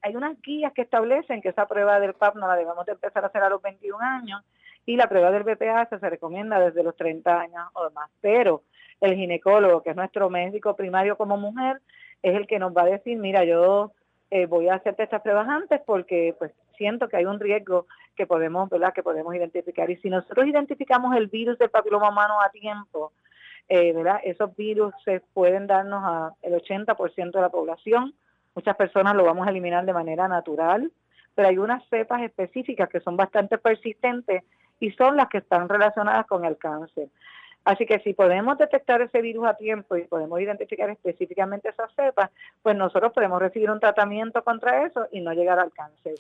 hay 0.04 0.16
unas 0.16 0.40
guías 0.42 0.72
que 0.74 0.84
establecen 0.84 1.42
que 1.42 1.50
esa 1.50 1.68
prueba 1.68 2.00
del 2.00 2.14
PAP 2.14 2.36
no 2.36 2.48
la 2.48 2.56
debemos 2.56 2.86
de 2.86 2.92
empezar 2.92 3.24
a 3.24 3.28
hacer 3.28 3.42
a 3.42 3.50
los 3.50 3.62
21 3.62 3.98
años 4.00 4.44
y 4.86 4.96
la 4.96 5.08
prueba 5.08 5.32
del 5.32 5.44
BPH 5.44 6.00
se 6.00 6.10
recomienda 6.10 6.60
desde 6.60 6.84
los 6.84 6.96
30 6.96 7.40
años 7.40 7.68
o 7.74 7.90
más. 7.92 8.10
Pero 8.22 8.64
el 9.02 9.16
ginecólogo, 9.16 9.82
que 9.82 9.92
es 9.92 9.96
nuestro 9.96 10.30
médico 10.30 10.76
primario 10.76 11.18
como 11.18 11.38
mujer, 11.38 11.82
es 12.22 12.36
el 12.36 12.48
que 12.48 12.60
nos 12.60 12.76
va 12.76 12.84
a 12.84 12.86
decir, 12.86 13.18
mira, 13.18 13.44
yo 13.46 13.94
eh, 14.30 14.46
voy 14.46 14.68
a 14.68 14.76
hacerte 14.76 15.04
estas 15.04 15.22
pruebas 15.22 15.48
antes 15.48 15.82
porque 15.86 16.36
pues 16.38 16.52
siento 16.80 17.08
que 17.08 17.18
hay 17.18 17.26
un 17.26 17.40
riesgo 17.40 17.86
que 18.16 18.26
podemos, 18.26 18.70
¿verdad? 18.70 18.94
que 18.94 19.04
podemos 19.04 19.36
identificar. 19.36 19.92
Y 19.92 19.98
si 19.98 20.10
nosotros 20.10 20.48
identificamos 20.48 21.16
el 21.16 21.28
virus 21.28 21.60
del 21.60 21.70
papiloma 21.70 22.10
humano 22.10 22.42
a 22.42 22.50
tiempo, 22.50 23.12
eh, 23.68 23.94
¿verdad? 23.94 24.20
esos 24.24 24.56
virus 24.56 24.96
se 25.06 25.20
pueden 25.34 25.68
darnos 25.68 26.02
a 26.04 26.34
el 26.42 26.54
80% 26.54 27.32
de 27.32 27.42
la 27.42 27.50
población. 27.50 28.16
Muchas 28.56 28.76
personas 28.76 29.14
lo 29.16 29.24
vamos 29.24 29.46
a 29.46 29.52
eliminar 29.52 29.86
de 29.86 29.94
manera 29.94 30.28
natural, 30.28 30.92
pero 31.36 31.50
hay 31.50 31.58
unas 31.58 31.88
cepas 31.90 32.24
específicas 32.24 32.90
que 32.90 33.02
son 33.02 33.16
bastante 33.16 33.60
persistentes 33.60 34.44
y 34.80 34.92
son 34.92 35.18
las 35.18 35.28
que 35.28 35.40
están 35.40 35.70
relacionadas 35.70 36.26
con 36.26 36.46
el 36.46 36.58
cáncer. 36.58 37.10
Así 37.66 37.86
que 37.86 38.00
si 38.00 38.14
podemos 38.14 38.58
detectar 38.58 39.02
ese 39.02 39.22
virus 39.22 39.46
a 39.46 39.54
tiempo 39.54 39.96
y 39.96 40.06
podemos 40.06 40.40
identificar 40.40 40.90
específicamente 40.90 41.70
esas 41.70 41.94
cepas, 41.94 42.32
pues 42.64 42.76
nosotros 42.76 43.14
podemos 43.14 43.40
recibir 43.40 43.70
un 43.70 43.80
tratamiento 43.80 44.44
contra 44.44 44.86
eso 44.86 45.08
y 45.12 45.22
no 45.22 45.34
llegar 45.34 45.60
al 45.60 45.72
cáncer. 45.72 46.16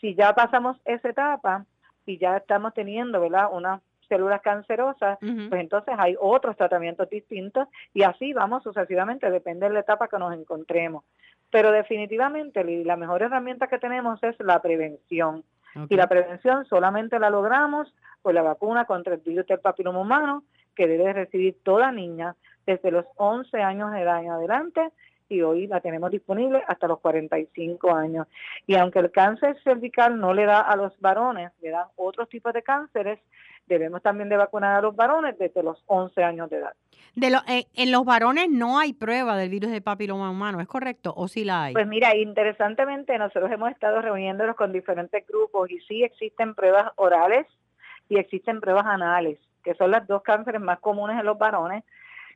Si 0.00 0.14
ya 0.14 0.34
pasamos 0.34 0.80
esa 0.84 1.08
etapa 1.08 1.64
y 2.06 2.18
ya 2.18 2.36
estamos 2.36 2.74
teniendo, 2.74 3.20
¿verdad? 3.20 3.48
Unas 3.52 3.80
células 4.08 4.40
cancerosas, 4.40 5.18
pues 5.20 5.60
entonces 5.60 5.94
hay 5.98 6.16
otros 6.18 6.56
tratamientos 6.56 7.10
distintos 7.10 7.68
y 7.92 8.02
así 8.02 8.32
vamos 8.32 8.62
sucesivamente, 8.62 9.30
depende 9.30 9.66
de 9.66 9.74
la 9.74 9.80
etapa 9.80 10.08
que 10.08 10.18
nos 10.18 10.32
encontremos. 10.34 11.04
Pero 11.50 11.72
definitivamente 11.72 12.64
la 12.84 12.96
mejor 12.96 13.22
herramienta 13.22 13.68
que 13.68 13.78
tenemos 13.78 14.22
es 14.22 14.36
la 14.40 14.60
prevención. 14.60 15.44
Y 15.88 15.96
la 15.96 16.08
prevención 16.08 16.64
solamente 16.64 17.18
la 17.18 17.30
logramos 17.30 17.94
con 18.22 18.34
la 18.34 18.42
vacuna 18.42 18.84
contra 18.86 19.14
el 19.14 19.20
virus 19.20 19.46
del 19.46 19.60
papiloma 19.60 20.00
humano, 20.00 20.42
que 20.74 20.88
debe 20.88 21.12
recibir 21.12 21.56
toda 21.62 21.92
niña 21.92 22.34
desde 22.66 22.90
los 22.90 23.04
11 23.16 23.62
años 23.62 23.92
de 23.92 24.02
edad 24.02 24.22
en 24.22 24.30
adelante 24.30 24.90
y 25.28 25.42
hoy 25.42 25.66
la 25.66 25.80
tenemos 25.80 26.10
disponible 26.10 26.62
hasta 26.66 26.88
los 26.88 27.00
45 27.00 27.94
años. 27.94 28.26
Y 28.66 28.76
aunque 28.76 28.98
el 28.98 29.10
cáncer 29.10 29.56
cervical 29.62 30.18
no 30.18 30.34
le 30.34 30.46
da 30.46 30.60
a 30.60 30.76
los 30.76 30.98
varones, 31.00 31.52
le 31.60 31.70
dan 31.70 31.86
otros 31.96 32.28
tipos 32.28 32.52
de 32.52 32.62
cánceres, 32.62 33.18
debemos 33.66 34.02
también 34.02 34.28
de 34.28 34.36
vacunar 34.36 34.76
a 34.76 34.82
los 34.82 34.96
varones 34.96 35.38
desde 35.38 35.62
los 35.62 35.82
11 35.86 36.22
años 36.22 36.50
de 36.50 36.58
edad. 36.58 36.72
De 37.14 37.30
lo, 37.30 37.38
eh, 37.48 37.66
en 37.74 37.90
los 37.90 38.04
varones 38.04 38.48
no 38.48 38.78
hay 38.78 38.92
prueba 38.92 39.36
del 39.36 39.50
virus 39.50 39.70
de 39.70 39.80
papiloma 39.80 40.30
humano, 40.30 40.60
¿es 40.60 40.68
correcto? 40.68 41.12
¿O 41.16 41.28
sí 41.28 41.44
la 41.44 41.64
hay? 41.64 41.74
Pues 41.74 41.86
mira, 41.86 42.16
interesantemente 42.16 43.18
nosotros 43.18 43.50
hemos 43.50 43.70
estado 43.70 44.00
reuniéndonos 44.00 44.56
con 44.56 44.72
diferentes 44.72 45.26
grupos 45.26 45.70
y 45.70 45.80
sí 45.80 46.04
existen 46.04 46.54
pruebas 46.54 46.92
orales 46.96 47.46
y 48.08 48.18
existen 48.18 48.60
pruebas 48.60 48.86
anales 48.86 49.38
que 49.68 49.74
son 49.74 49.90
las 49.90 50.06
dos 50.06 50.22
cánceres 50.22 50.60
más 50.60 50.80
comunes 50.80 51.18
en 51.20 51.26
los 51.26 51.36
varones, 51.36 51.84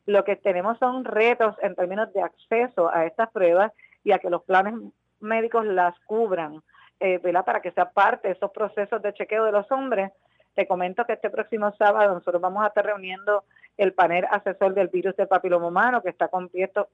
Lo 0.06 0.24
que 0.24 0.36
tenemos 0.36 0.78
son 0.78 1.04
retos 1.04 1.54
en 1.62 1.74
términos 1.74 2.12
de 2.12 2.22
acceso 2.22 2.92
a 2.92 3.06
estas 3.06 3.30
pruebas 3.30 3.72
y 4.02 4.12
a 4.12 4.18
que 4.18 4.30
los 4.30 4.42
planes 4.42 4.74
médicos 5.20 5.64
las 5.64 5.98
cubran, 6.00 6.60
eh, 6.98 7.20
para 7.44 7.62
que 7.62 7.70
sea 7.70 7.90
parte 7.90 8.28
de 8.28 8.34
esos 8.34 8.50
procesos 8.50 9.00
de 9.02 9.14
chequeo 9.14 9.44
de 9.44 9.52
los 9.52 9.70
hombres. 9.70 10.10
Te 10.54 10.66
comento 10.66 11.04
que 11.04 11.14
este 11.14 11.30
próximo 11.30 11.72
sábado 11.78 12.14
nosotros 12.14 12.42
vamos 12.42 12.64
a 12.64 12.68
estar 12.68 12.84
reuniendo 12.84 13.44
el 13.78 13.94
panel 13.94 14.26
asesor 14.30 14.74
del 14.74 14.88
virus 14.88 15.16
del 15.16 15.28
papiloma 15.28 15.68
humano, 15.68 16.02
que 16.02 16.10
está 16.10 16.28
compuesto, 16.28 16.88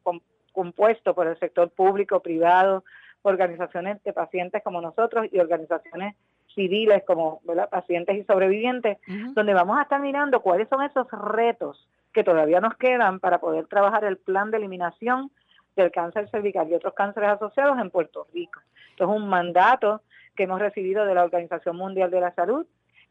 compuesto 0.52 1.14
por 1.14 1.26
el 1.26 1.38
sector 1.38 1.70
público, 1.70 2.20
privado, 2.20 2.84
organizaciones 3.22 4.02
de 4.04 4.12
pacientes 4.12 4.62
como 4.62 4.80
nosotros 4.80 5.26
y 5.32 5.40
organizaciones 5.40 6.14
civiles 6.54 7.02
como 7.06 7.40
pacientes 7.70 8.16
y 8.16 8.24
sobrevivientes, 8.24 8.98
donde 9.34 9.54
vamos 9.54 9.78
a 9.78 9.82
estar 9.82 10.00
mirando 10.00 10.40
cuáles 10.40 10.68
son 10.68 10.82
esos 10.82 11.06
retos 11.10 11.88
que 12.12 12.24
todavía 12.24 12.60
nos 12.60 12.76
quedan 12.76 13.20
para 13.20 13.38
poder 13.38 13.66
trabajar 13.66 14.04
el 14.04 14.16
plan 14.16 14.50
de 14.50 14.58
eliminación 14.58 15.30
del 15.76 15.90
cáncer 15.90 16.28
cervical 16.30 16.68
y 16.68 16.74
otros 16.74 16.94
cánceres 16.94 17.30
asociados 17.30 17.78
en 17.78 17.90
Puerto 17.90 18.26
Rico. 18.32 18.60
Esto 18.90 19.04
es 19.04 19.10
un 19.10 19.28
mandato 19.28 20.02
que 20.34 20.44
hemos 20.44 20.60
recibido 20.60 21.04
de 21.04 21.14
la 21.14 21.24
Organización 21.24 21.76
Mundial 21.76 22.10
de 22.10 22.20
la 22.20 22.34
Salud 22.34 22.66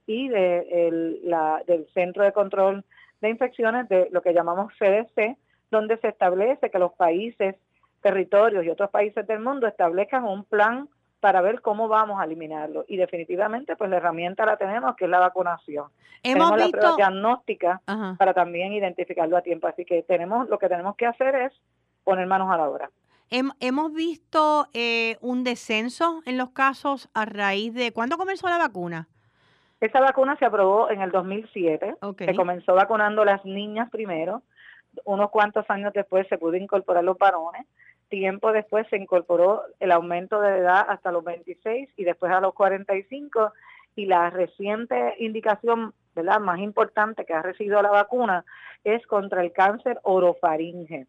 y 0.05 0.29
de 0.29 1.19
la, 1.23 1.63
del 1.67 1.87
Centro 1.93 2.23
de 2.23 2.31
Control 2.31 2.83
de 3.21 3.29
Infecciones, 3.29 3.89
de 3.89 4.09
lo 4.11 4.21
que 4.21 4.33
llamamos 4.33 4.73
CDC, 4.79 5.37
donde 5.71 5.97
se 5.97 6.09
establece 6.09 6.69
que 6.69 6.79
los 6.79 6.93
países, 6.93 7.55
territorios 8.01 8.63
y 8.63 8.69
otros 8.69 8.89
países 8.89 9.25
del 9.27 9.39
mundo 9.39 9.67
establezcan 9.67 10.23
un 10.23 10.43
plan 10.45 10.87
para 11.27 11.41
ver 11.41 11.61
cómo 11.61 11.89
vamos 11.89 12.21
a 12.21 12.23
eliminarlo. 12.23 12.85
Y 12.87 12.95
definitivamente, 12.95 13.75
pues 13.75 13.89
la 13.89 13.97
herramienta 13.97 14.45
la 14.45 14.55
tenemos, 14.55 14.95
que 14.95 15.03
es 15.03 15.11
la 15.11 15.19
vacunación. 15.19 15.87
Hemos 16.23 16.51
tenemos 16.51 16.55
visto... 16.55 16.77
la 16.77 16.79
prueba 16.79 16.95
diagnóstica 16.95 17.81
para 18.17 18.33
también 18.33 18.71
identificarlo 18.71 19.35
a 19.35 19.41
tiempo. 19.41 19.67
Así 19.67 19.83
que 19.83 20.03
tenemos 20.03 20.47
lo 20.47 20.57
que 20.57 20.69
tenemos 20.69 20.95
que 20.95 21.05
hacer 21.05 21.35
es 21.35 21.53
poner 22.05 22.27
manos 22.27 22.49
a 22.49 22.55
la 22.55 22.69
obra. 22.69 22.89
Hemos 23.29 23.93
visto 23.93 24.67
eh, 24.73 25.17
un 25.19 25.43
descenso 25.43 26.21
en 26.25 26.37
los 26.37 26.51
casos 26.51 27.09
a 27.13 27.25
raíz 27.25 27.73
de... 27.73 27.91
¿Cuándo 27.91 28.17
comenzó 28.17 28.47
la 28.47 28.57
vacuna? 28.57 29.09
Esa 29.81 29.99
vacuna 29.99 30.37
se 30.37 30.45
aprobó 30.45 30.89
en 30.89 31.01
el 31.01 31.11
2007. 31.11 31.95
Se 32.19 32.35
comenzó 32.35 32.73
vacunando 32.73 33.25
las 33.25 33.43
niñas 33.43 33.89
primero. 33.89 34.43
Unos 35.03 35.29
cuantos 35.29 35.69
años 35.69 35.91
después 35.91 36.25
se 36.29 36.37
pudo 36.37 36.55
incorporar 36.55 37.03
los 37.03 37.17
varones. 37.17 37.67
Tiempo 38.09 38.51
después 38.51 38.87
se 38.89 38.97
incorporó 38.97 39.63
el 39.79 39.91
aumento 39.91 40.39
de 40.39 40.59
edad 40.59 40.85
hasta 40.87 41.11
los 41.11 41.23
26 41.23 41.89
y 41.97 42.03
después 42.03 42.31
a 42.31 42.39
los 42.39 42.53
45. 42.53 43.53
Y 43.95 44.05
la 44.05 44.29
reciente 44.29 45.15
indicación 45.19 45.93
¿verdad? 46.15 46.39
más 46.39 46.59
importante 46.59 47.25
que 47.25 47.33
ha 47.33 47.41
recibido 47.41 47.81
la 47.81 47.89
vacuna 47.89 48.45
es 48.83 49.05
contra 49.07 49.41
el 49.41 49.51
cáncer 49.51 49.99
orofaringe. 50.03 51.07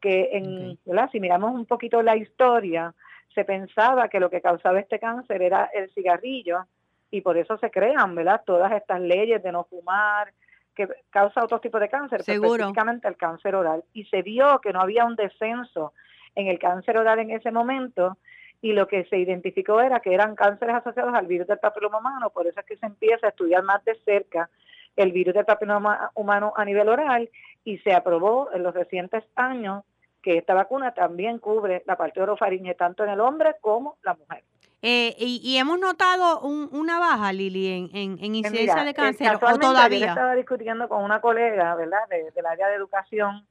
Que 0.00 0.30
en, 0.32 0.78
si 1.10 1.20
miramos 1.20 1.52
un 1.52 1.66
poquito 1.66 2.02
la 2.02 2.16
historia, 2.16 2.94
se 3.34 3.44
pensaba 3.44 4.08
que 4.08 4.20
lo 4.20 4.30
que 4.30 4.40
causaba 4.40 4.80
este 4.80 4.98
cáncer 4.98 5.42
era 5.42 5.68
el 5.74 5.90
cigarrillo 5.90 6.64
y 7.10 7.20
por 7.20 7.36
eso 7.36 7.58
se 7.58 7.70
crean, 7.70 8.14
¿verdad? 8.14 8.42
Todas 8.44 8.72
estas 8.72 9.00
leyes 9.00 9.42
de 9.42 9.52
no 9.52 9.64
fumar, 9.64 10.32
que 10.74 10.88
causa 11.10 11.42
otros 11.42 11.60
tipos 11.60 11.80
de 11.80 11.88
cáncer, 11.88 12.20
específicamente 12.20 13.08
el 13.08 13.16
cáncer 13.16 13.54
oral. 13.54 13.84
Y 13.92 14.04
se 14.04 14.22
vio 14.22 14.60
que 14.60 14.72
no 14.72 14.80
había 14.80 15.04
un 15.04 15.16
descenso 15.16 15.92
en 16.38 16.46
el 16.46 16.58
cáncer 16.58 16.96
oral 16.96 17.18
en 17.18 17.32
ese 17.32 17.50
momento 17.50 18.16
y 18.62 18.72
lo 18.72 18.86
que 18.86 19.04
se 19.04 19.18
identificó 19.18 19.80
era 19.80 20.00
que 20.00 20.14
eran 20.14 20.36
cánceres 20.36 20.76
asociados 20.76 21.14
al 21.14 21.26
virus 21.26 21.48
del 21.48 21.58
papiloma 21.58 21.98
humano, 21.98 22.30
por 22.30 22.46
eso 22.46 22.60
es 22.60 22.66
que 22.66 22.76
se 22.76 22.86
empieza 22.86 23.26
a 23.26 23.30
estudiar 23.30 23.62
más 23.64 23.84
de 23.84 23.96
cerca 24.04 24.48
el 24.96 25.12
virus 25.12 25.34
del 25.34 25.44
papiloma 25.44 26.10
humano 26.14 26.52
a 26.56 26.64
nivel 26.64 26.88
oral 26.88 27.28
y 27.64 27.78
se 27.78 27.92
aprobó 27.92 28.50
en 28.52 28.62
los 28.62 28.74
recientes 28.74 29.24
años 29.34 29.84
que 30.22 30.38
esta 30.38 30.54
vacuna 30.54 30.94
también 30.94 31.38
cubre 31.38 31.82
la 31.86 31.96
parte 31.96 32.20
orofaringe 32.20 32.74
tanto 32.74 33.04
en 33.04 33.10
el 33.10 33.20
hombre 33.20 33.56
como 33.60 33.96
la 34.02 34.14
mujer. 34.14 34.42
Eh, 34.80 35.16
y, 35.18 35.56
hemos 35.56 35.80
notado 35.80 36.40
una 36.40 37.00
baja, 37.00 37.32
Lili, 37.32 37.66
en, 37.66 38.16
en, 38.20 38.34
incidencia 38.34 38.84
de 38.84 38.94
cáncer, 38.94 39.34
¿o 39.34 39.58
todavía? 39.58 39.98
Yo 39.98 40.06
estaba 40.06 40.34
discutiendo 40.36 40.88
con 40.88 41.02
una 41.02 41.20
colega, 41.20 41.74
¿verdad?, 41.74 42.08
del 42.08 42.46
área 42.46 42.68
de 42.68 42.76
educación, 42.76 43.44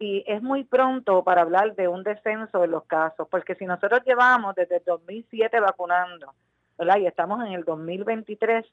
y 0.00 0.24
es 0.26 0.42
muy 0.42 0.64
pronto 0.64 1.22
para 1.22 1.42
hablar 1.42 1.76
de 1.76 1.86
un 1.86 2.02
descenso 2.02 2.64
en 2.64 2.72
los 2.72 2.84
casos, 2.86 3.28
porque 3.30 3.54
si 3.54 3.66
nosotros 3.66 4.00
llevamos 4.04 4.56
desde 4.56 4.78
el 4.78 4.82
2007 4.84 5.60
vacunando, 5.60 6.34
¿verdad?, 6.76 6.96
y 6.96 7.06
estamos 7.06 7.46
en 7.46 7.52
el 7.52 7.62
2023, 7.62 8.66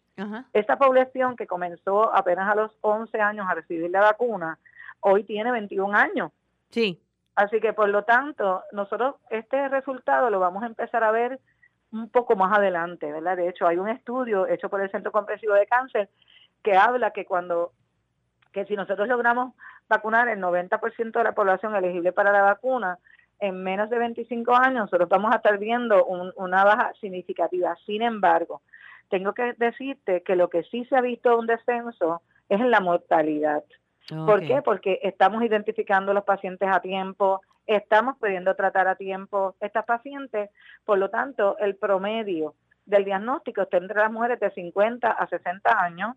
esa 0.53 0.77
población 0.77 1.35
que 1.35 1.45
comenzó 1.45 2.11
apenas 2.15 2.49
a 2.49 2.55
los 2.55 2.71
11 2.81 3.21
años 3.21 3.45
a 3.47 3.53
recibir 3.53 3.91
la 3.91 4.01
vacuna, 4.01 4.57
hoy 5.01 5.23
tiene 5.23 5.51
21 5.51 5.95
años. 5.95 6.31
Sí. 6.71 6.99
Así 7.35 7.59
que, 7.59 7.73
por 7.73 7.89
lo 7.89 8.03
tanto, 8.05 8.63
nosotros 8.71 9.15
este 9.29 9.69
resultado 9.69 10.31
lo 10.31 10.39
vamos 10.39 10.63
a 10.63 10.67
empezar 10.67 11.03
a 11.03 11.11
ver 11.11 11.39
un 11.91 12.09
poco 12.09 12.35
más 12.35 12.57
adelante, 12.57 13.11
¿verdad? 13.11 13.37
De 13.37 13.49
hecho, 13.49 13.67
hay 13.67 13.77
un 13.77 13.89
estudio 13.89 14.47
hecho 14.47 14.69
por 14.69 14.81
el 14.81 14.91
Centro 14.91 15.11
Comprensivo 15.11 15.53
de 15.53 15.67
Cáncer 15.67 16.09
que 16.63 16.75
habla 16.75 17.11
que 17.11 17.25
cuando, 17.25 17.71
que 18.51 18.65
si 18.65 18.75
nosotros 18.75 19.07
logramos 19.07 19.53
vacunar 19.89 20.29
el 20.29 20.39
90% 20.39 21.11
de 21.11 21.23
la 21.23 21.33
población 21.33 21.75
elegible 21.75 22.13
para 22.13 22.31
la 22.31 22.43
vacuna, 22.43 22.97
en 23.39 23.63
menos 23.63 23.89
de 23.89 23.97
25 23.97 24.55
años 24.55 24.81
nosotros 24.81 25.09
vamos 25.09 25.33
a 25.33 25.37
estar 25.37 25.57
viendo 25.57 26.05
una 26.05 26.63
baja 26.63 26.93
significativa. 27.01 27.75
Sin 27.85 28.01
embargo, 28.01 28.61
tengo 29.09 29.33
que 29.33 29.53
decirte 29.53 30.21
que 30.21 30.35
lo 30.35 30.49
que 30.49 30.63
sí 30.63 30.85
se 30.85 30.95
ha 30.95 31.01
visto 31.01 31.37
un 31.37 31.47
descenso 31.47 32.21
es 32.47 32.61
en 32.61 32.71
la 32.71 32.79
mortalidad. 32.79 33.63
¿Por 34.25 34.41
qué? 34.41 34.61
Porque 34.61 34.99
estamos 35.03 35.43
identificando 35.43 36.11
a 36.11 36.13
los 36.13 36.23
pacientes 36.23 36.67
a 36.69 36.81
tiempo, 36.81 37.41
estamos 37.67 38.17
pudiendo 38.17 38.55
tratar 38.55 38.87
a 38.87 38.95
tiempo 38.95 39.55
estas 39.59 39.85
pacientes, 39.85 40.49
por 40.85 40.97
lo 40.97 41.09
tanto, 41.09 41.57
el 41.59 41.75
promedio 41.75 42.55
del 42.85 43.05
diagnóstico 43.05 43.61
está 43.61 43.77
entre 43.77 43.99
las 43.99 44.11
mujeres 44.11 44.39
de 44.39 44.51
50 44.51 45.09
a 45.09 45.27
60 45.27 45.83
años. 45.83 46.15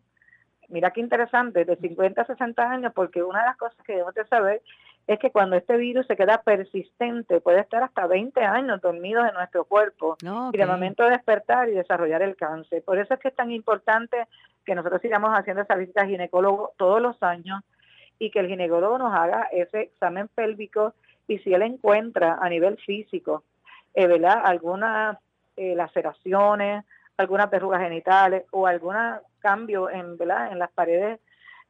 Mira 0.68 0.90
qué 0.90 1.00
interesante, 1.00 1.64
de 1.64 1.76
50 1.76 2.22
a 2.22 2.26
60 2.26 2.62
años, 2.62 2.92
porque 2.94 3.22
una 3.22 3.40
de 3.40 3.46
las 3.46 3.56
cosas 3.56 3.76
que 3.84 3.92
debemos 3.92 4.14
de 4.14 4.26
saber 4.26 4.62
es 5.06 5.18
que 5.18 5.30
cuando 5.30 5.56
este 5.56 5.76
virus 5.76 6.06
se 6.06 6.16
queda 6.16 6.40
persistente, 6.42 7.40
puede 7.40 7.60
estar 7.60 7.82
hasta 7.82 8.06
20 8.06 8.40
años 8.40 8.80
dormido 8.80 9.24
en 9.26 9.34
nuestro 9.34 9.64
cuerpo 9.64 10.16
y 10.52 10.56
de 10.56 10.66
momento 10.66 11.04
despertar 11.04 11.68
y 11.68 11.72
desarrollar 11.72 12.22
el 12.22 12.36
cáncer. 12.36 12.82
Por 12.82 12.98
eso 12.98 13.12
es 13.12 13.20
que 13.20 13.28
es 13.28 13.34
tan 13.34 13.50
importante 13.50 14.26
que 14.64 14.74
nosotros 14.74 15.02
sigamos 15.02 15.30
haciendo 15.38 15.62
esa 15.62 15.74
visita 15.76 16.02
al 16.02 16.08
ginecólogo 16.08 16.72
todos 16.78 17.02
los 17.02 17.22
años 17.22 17.60
y 18.18 18.30
que 18.30 18.40
el 18.40 18.48
ginecólogo 18.48 18.96
nos 18.96 19.12
haga 19.12 19.48
ese 19.52 19.82
examen 19.82 20.28
pélvico 20.28 20.94
y 21.28 21.38
si 21.38 21.52
él 21.52 21.62
encuentra 21.62 22.38
a 22.40 22.48
nivel 22.48 22.76
físico, 22.78 23.44
eh, 23.94 24.06
¿verdad? 24.06 24.40
Algunas 24.44 25.18
eh, 25.56 25.74
laceraciones, 25.74 26.84
algunas 27.16 27.50
verrugas 27.50 27.80
genitales 27.80 28.44
o 28.50 28.66
algún 28.66 28.96
cambio 29.38 29.88
en, 29.88 30.16
¿verdad? 30.16 30.52
en 30.52 30.58
las 30.58 30.70
paredes 30.72 31.20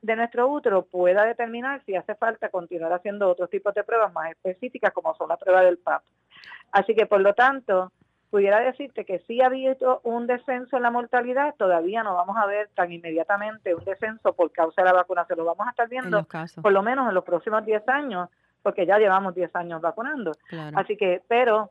de 0.00 0.16
nuestro 0.16 0.48
útero, 0.48 0.82
pueda 0.84 1.24
determinar 1.24 1.82
si 1.86 1.96
hace 1.96 2.14
falta 2.14 2.50
continuar 2.50 2.92
haciendo 2.92 3.28
otros 3.28 3.48
tipos 3.48 3.74
de 3.74 3.84
pruebas 3.84 4.12
más 4.12 4.30
específicas 4.30 4.92
como 4.92 5.14
son 5.14 5.28
la 5.28 5.38
prueba 5.38 5.62
del 5.62 5.78
PAP. 5.78 6.02
Así 6.72 6.94
que 6.94 7.07
por 7.07 7.20
lo 7.20 7.32
tanto, 7.34 7.90
pudiera 8.30 8.61
decirte 8.61 9.05
que 9.05 9.20
sí 9.20 9.40
ha 9.40 9.46
habido 9.46 10.00
un 10.02 10.26
descenso 10.26 10.76
en 10.76 10.82
la 10.82 10.90
mortalidad, 10.90 11.55
todavía 11.57 12.02
no 12.02 12.16
vamos 12.16 12.36
a 12.36 12.46
ver 12.46 12.68
tan 12.74 12.92
inmediatamente 12.92 13.74
un 13.74 13.84
descenso 13.84 14.34
por 14.34 14.50
causa 14.50 14.82
de 14.82 14.88
la 14.88 14.92
vacunación, 14.92 15.38
lo 15.38 15.44
vamos 15.44 15.66
a 15.68 15.70
estar 15.70 15.88
viendo 15.88 16.26
por 16.61 16.72
lo 16.72 16.82
menos 16.82 17.09
en 17.09 17.14
los 17.14 17.24
próximos 17.24 17.64
10 17.64 17.88
años, 17.88 18.28
porque 18.64 18.86
ya 18.86 18.98
llevamos 18.98 19.36
10 19.36 19.54
años 19.54 19.80
vacunando. 19.80 20.32
Así 20.74 20.96
que, 20.96 21.22
pero, 21.28 21.70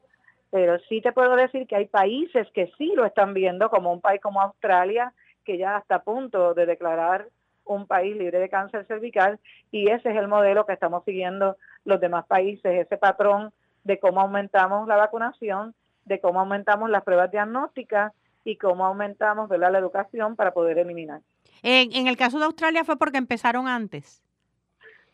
pero 0.50 0.80
sí 0.88 1.02
te 1.02 1.12
puedo 1.12 1.36
decir 1.36 1.68
que 1.68 1.76
hay 1.76 1.88
países 1.88 2.48
que 2.54 2.72
sí 2.78 2.94
lo 2.96 3.04
están 3.04 3.34
viendo, 3.34 3.70
como 3.70 3.92
un 3.92 4.00
país 4.00 4.22
como 4.22 4.40
Australia, 4.40 5.12
que 5.44 5.58
ya 5.58 5.80
está 5.80 5.96
a 5.96 6.04
punto 6.04 6.54
de 6.54 6.66
declarar 6.66 7.28
un 7.66 7.88
país 7.88 8.16
libre 8.16 8.40
de 8.40 8.48
cáncer 8.48 8.86
cervical, 8.86 9.40
y 9.72 9.90
ese 9.90 10.12
es 10.12 10.16
el 10.18 10.28
modelo 10.30 10.66
que 10.66 10.74
estamos 10.74 11.04
siguiendo 11.04 11.58
los 11.84 12.00
demás 12.00 12.26
países, 12.28 12.86
ese 12.86 12.98
patrón 12.98 13.52
de 13.84 14.00
cómo 14.00 14.22
aumentamos 14.22 14.88
la 14.88 14.96
vacunación 14.96 15.74
de 16.06 16.20
cómo 16.20 16.40
aumentamos 16.40 16.90
las 16.90 17.04
pruebas 17.04 17.32
diagnósticas 17.32 18.14
y 18.44 18.58
cómo 18.58 18.86
aumentamos 18.86 19.50
la 19.50 19.78
educación 19.78 20.36
para 20.36 20.54
poder 20.54 20.78
eliminar. 20.78 21.22
En, 21.62 21.96
en 21.96 22.08
el 22.08 22.18
caso 22.18 22.40
de 22.40 22.46
Australia 22.46 22.84
fue 22.84 22.98
porque 22.98 23.18
empezaron 23.18 23.68
antes. 23.68 24.23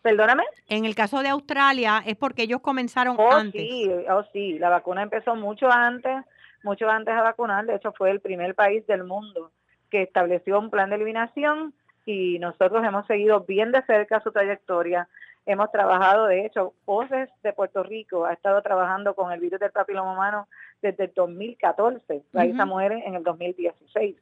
Perdóname. 0.01 0.43
En 0.67 0.85
el 0.85 0.95
caso 0.95 1.21
de 1.21 1.29
Australia 1.29 2.01
es 2.05 2.15
porque 2.15 2.43
ellos 2.43 2.61
comenzaron 2.61 3.17
oh, 3.19 3.31
antes. 3.31 3.61
Sí, 3.61 3.91
oh, 4.09 4.23
sí, 4.31 4.57
la 4.57 4.69
vacuna 4.69 5.03
empezó 5.03 5.35
mucho 5.35 5.69
antes, 5.69 6.23
mucho 6.63 6.89
antes 6.89 7.13
de 7.13 7.21
vacunar. 7.21 7.65
De 7.65 7.75
hecho, 7.75 7.91
fue 7.91 8.11
el 8.11 8.21
primer 8.21 8.55
país 8.55 8.85
del 8.87 9.03
mundo 9.03 9.51
que 9.89 10.03
estableció 10.03 10.59
un 10.59 10.69
plan 10.69 10.89
de 10.89 10.95
eliminación 10.95 11.73
y 12.05 12.39
nosotros 12.39 12.83
hemos 12.85 13.05
seguido 13.07 13.41
bien 13.41 13.71
de 13.71 13.81
cerca 13.83 14.21
su 14.21 14.31
trayectoria. 14.31 15.09
Hemos 15.45 15.71
trabajado, 15.71 16.27
de 16.27 16.45
hecho, 16.45 16.73
Voces 16.85 17.29
de 17.43 17.53
Puerto 17.53 17.83
Rico 17.83 18.25
ha 18.25 18.33
estado 18.33 18.61
trabajando 18.61 19.15
con 19.15 19.31
el 19.31 19.39
virus 19.39 19.59
del 19.59 19.71
papiloma 19.71 20.13
humano 20.13 20.47
desde 20.81 21.05
el 21.05 21.13
2014. 21.13 22.23
Raíza 22.31 22.65
muere 22.65 23.03
en 23.05 23.15
el 23.15 23.23
2016. 23.23 24.15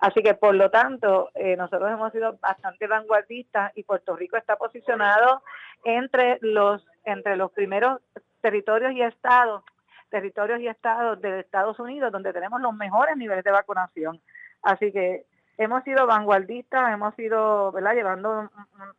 Así 0.00 0.22
que, 0.22 0.34
por 0.34 0.54
lo 0.54 0.70
tanto, 0.70 1.30
eh, 1.34 1.56
nosotros 1.56 1.90
hemos 1.90 2.10
sido 2.12 2.38
bastante 2.40 2.86
vanguardistas 2.86 3.72
y 3.76 3.82
Puerto 3.82 4.16
Rico 4.16 4.36
está 4.36 4.56
posicionado 4.56 5.42
entre 5.84 6.38
los 6.40 6.86
entre 7.04 7.36
los 7.36 7.50
primeros 7.52 8.00
territorios 8.40 8.92
y 8.92 9.02
estados 9.02 9.62
territorios 10.10 10.60
y 10.60 10.68
estados 10.68 11.20
de 11.20 11.40
Estados 11.40 11.78
Unidos 11.78 12.12
donde 12.12 12.32
tenemos 12.32 12.60
los 12.60 12.74
mejores 12.74 13.16
niveles 13.16 13.44
de 13.44 13.50
vacunación. 13.50 14.20
Así 14.62 14.90
que 14.90 15.24
hemos 15.56 15.84
sido 15.84 16.06
vanguardistas, 16.06 16.92
hemos 16.92 17.14
sido, 17.14 17.70
¿verdad?, 17.72 17.94
llevando 17.94 18.50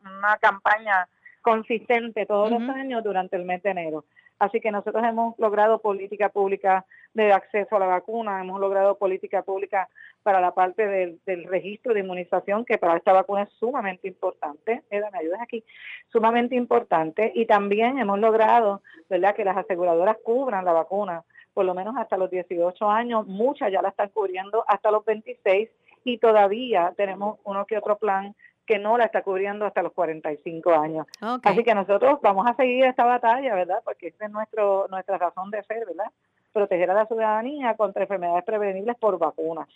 una 0.02 0.38
campaña 0.38 1.08
consistente 1.42 2.26
todos 2.26 2.52
los 2.52 2.62
años 2.70 3.04
durante 3.04 3.36
el 3.36 3.46
mes 3.46 3.62
de 3.64 3.72
enero. 3.72 4.06
Así 4.40 4.60
que 4.60 4.72
nosotros 4.72 5.04
hemos 5.04 5.38
logrado 5.38 5.80
política 5.80 6.30
pública 6.30 6.86
de 7.14 7.32
acceso 7.32 7.76
a 7.76 7.80
la 7.80 7.86
vacuna, 7.86 8.42
hemos 8.42 8.60
logrado 8.60 8.98
política 8.98 9.44
pública 9.44 9.88
para 10.24 10.40
la 10.40 10.54
parte 10.54 10.88
del, 10.88 11.44
registro 11.46 11.94
de 11.94 12.02
inmunización, 12.02 12.66
que 12.66 12.78
para 12.78 12.98
esta 12.98 13.14
vacuna 13.14 13.44
es 13.44 13.50
sumamente 13.60 14.08
importante. 14.08 14.84
Eda, 14.90 15.10
me 15.12 15.20
ayudas 15.20 15.42
aquí, 15.42 15.64
sumamente 16.12 16.56
importante. 16.56 17.32
Y 17.36 17.46
también 17.46 18.00
hemos 18.00 18.20
logrado, 18.20 18.82
¿verdad?, 19.10 19.36
que 19.36 19.46
las 19.46 19.58
aseguradoras 19.58 20.18
cubran 20.24 20.66
la 20.66 20.74
vacuna 20.74 21.24
por 21.54 21.66
lo 21.66 21.74
menos 21.74 21.96
hasta 21.98 22.18
los 22.18 22.30
18 22.30 22.90
años, 22.90 23.28
muchas 23.28 23.72
ya 23.72 23.82
la 23.82 23.90
están 23.90 24.10
cubriendo 24.10 24.64
hasta 24.68 24.92
los 24.92 25.04
26 25.06 25.70
y 26.04 26.18
todavía 26.18 26.94
tenemos 26.96 27.40
uno 27.44 27.66
que 27.66 27.78
otro 27.78 27.98
plan 27.98 28.36
que 28.66 28.80
no 28.80 28.98
la 28.98 29.06
está 29.06 29.22
cubriendo 29.22 29.66
hasta 29.66 29.82
los 29.82 29.92
45 29.92 30.72
años. 30.72 31.08
Así 31.44 31.64
que 31.64 31.76
nosotros 31.76 32.20
vamos 32.22 32.48
a 32.48 32.56
seguir 32.56 32.86
esta 32.86 33.04
batalla, 33.04 33.54
¿verdad? 33.56 33.82
Porque 33.84 34.08
esa 34.08 34.26
es 34.26 34.32
nuestro, 34.32 34.88
nuestra 34.90 35.18
razón 35.18 35.52
de 35.52 35.64
ser, 35.64 35.86
¿verdad? 35.86 36.10
Proteger 36.54 36.90
a 36.92 36.94
la 36.94 37.06
ciudadanía 37.06 37.76
contra 37.76 38.04
enfermedades 38.04 38.46
prevenibles 38.46 38.96
por 38.98 39.18
vacunas. 39.18 39.68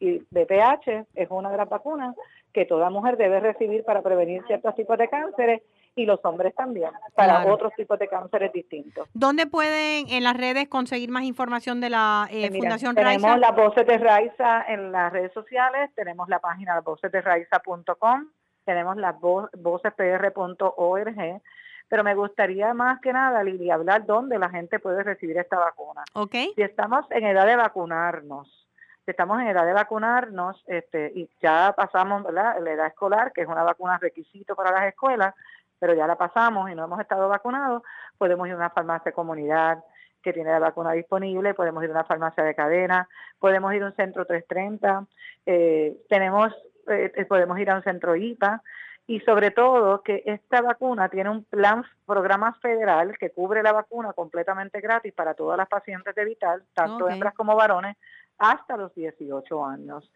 Y 0.00 0.18
BPH 0.30 1.06
es 1.14 1.30
una 1.30 1.50
de 1.50 1.58
las 1.58 1.68
vacunas 1.68 2.16
que 2.52 2.64
toda 2.64 2.90
mujer 2.90 3.16
debe 3.16 3.38
recibir 3.38 3.84
para 3.84 4.02
prevenir 4.02 4.42
ciertos 4.46 4.74
tipos 4.74 4.98
de 4.98 5.08
cánceres 5.08 5.62
y 5.94 6.06
los 6.06 6.18
hombres 6.24 6.54
también, 6.54 6.90
para 7.14 7.52
otros 7.52 7.72
tipos 7.74 7.98
de 7.98 8.08
cánceres 8.08 8.52
distintos. 8.52 9.08
¿Dónde 9.12 9.46
pueden 9.46 10.08
en 10.08 10.24
las 10.24 10.36
redes 10.36 10.68
conseguir 10.68 11.10
más 11.10 11.24
información 11.24 11.80
de 11.80 11.90
la 11.90 12.28
eh, 12.30 12.48
pues 12.48 12.60
Fundación 12.60 12.96
Raiza? 12.96 13.20
Tenemos 13.20 13.40
las 13.40 13.56
voces 13.56 13.86
de 13.86 13.98
Raiza 13.98 14.64
en 14.68 14.92
las 14.92 15.12
redes 15.12 15.32
sociales, 15.32 15.90
tenemos 15.94 16.28
la 16.28 16.38
página 16.38 16.80
vocesderaiza.com, 16.80 18.28
tenemos 18.64 18.96
las 18.96 19.20
vocespr.org, 19.20 21.42
pero 21.88 22.04
me 22.04 22.14
gustaría 22.14 22.72
más 22.72 23.00
que 23.00 23.12
nada, 23.12 23.42
Lili, 23.42 23.70
hablar 23.70 24.06
dónde 24.06 24.38
la 24.38 24.48
gente 24.48 24.78
puede 24.78 25.02
recibir 25.02 25.36
esta 25.38 25.58
vacuna. 25.58 26.04
Okay. 26.14 26.52
Si 26.54 26.62
estamos 26.62 27.04
en 27.10 27.26
edad 27.26 27.46
de 27.46 27.56
vacunarnos, 27.56 28.68
estamos 29.10 29.40
en 29.40 29.48
edad 29.48 29.66
de 29.66 29.72
vacunarnos 29.72 30.62
este, 30.66 31.12
y 31.14 31.28
ya 31.42 31.74
pasamos 31.76 32.24
la 32.32 32.56
edad 32.58 32.86
escolar, 32.86 33.32
que 33.32 33.42
es 33.42 33.48
una 33.48 33.62
vacuna 33.62 33.98
requisito 33.98 34.54
para 34.54 34.72
las 34.72 34.84
escuelas, 34.88 35.34
pero 35.78 35.94
ya 35.94 36.06
la 36.06 36.16
pasamos 36.16 36.70
y 36.70 36.74
no 36.74 36.84
hemos 36.84 37.00
estado 37.00 37.28
vacunados, 37.28 37.82
podemos 38.18 38.46
ir 38.46 38.54
a 38.54 38.56
una 38.56 38.70
farmacia 38.70 39.12
comunidad 39.12 39.82
que 40.22 40.32
tiene 40.32 40.50
la 40.50 40.58
vacuna 40.58 40.92
disponible, 40.92 41.54
podemos 41.54 41.82
ir 41.82 41.90
a 41.90 41.92
una 41.94 42.04
farmacia 42.04 42.44
de 42.44 42.54
cadena, 42.54 43.08
podemos 43.38 43.72
ir 43.72 43.82
a 43.82 43.86
un 43.86 43.96
centro 43.96 44.26
330, 44.26 45.06
eh, 45.46 45.96
tenemos 46.08 46.52
eh, 46.88 47.24
podemos 47.28 47.58
ir 47.58 47.70
a 47.70 47.76
un 47.76 47.82
centro 47.82 48.14
IPA 48.14 48.62
y 49.10 49.18
sobre 49.22 49.50
todo 49.50 50.02
que 50.02 50.22
esta 50.24 50.62
vacuna 50.62 51.08
tiene 51.08 51.30
un 51.30 51.42
plan, 51.42 51.84
programa 52.06 52.54
federal 52.62 53.18
que 53.18 53.30
cubre 53.30 53.60
la 53.60 53.72
vacuna 53.72 54.12
completamente 54.12 54.80
gratis 54.80 55.12
para 55.12 55.34
todas 55.34 55.58
las 55.58 55.66
pacientes 55.66 56.14
de 56.14 56.24
Vital, 56.24 56.62
tanto 56.74 57.08
hembras 57.08 57.34
como 57.34 57.56
varones, 57.56 57.96
hasta 58.38 58.76
los 58.76 58.94
18 58.94 59.66
años. 59.66 60.08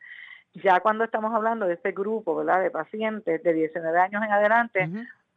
Ya 0.53 0.79
cuando 0.79 1.03
estamos 1.03 1.35
hablando 1.35 1.67
de 1.67 1.75
este 1.75 1.91
grupo 1.91 2.37
¿verdad? 2.37 2.63
de 2.63 2.71
pacientes 2.71 3.43
de 3.43 3.53
19 3.53 3.99
años 3.99 4.23
en 4.23 4.31
adelante, 4.31 4.89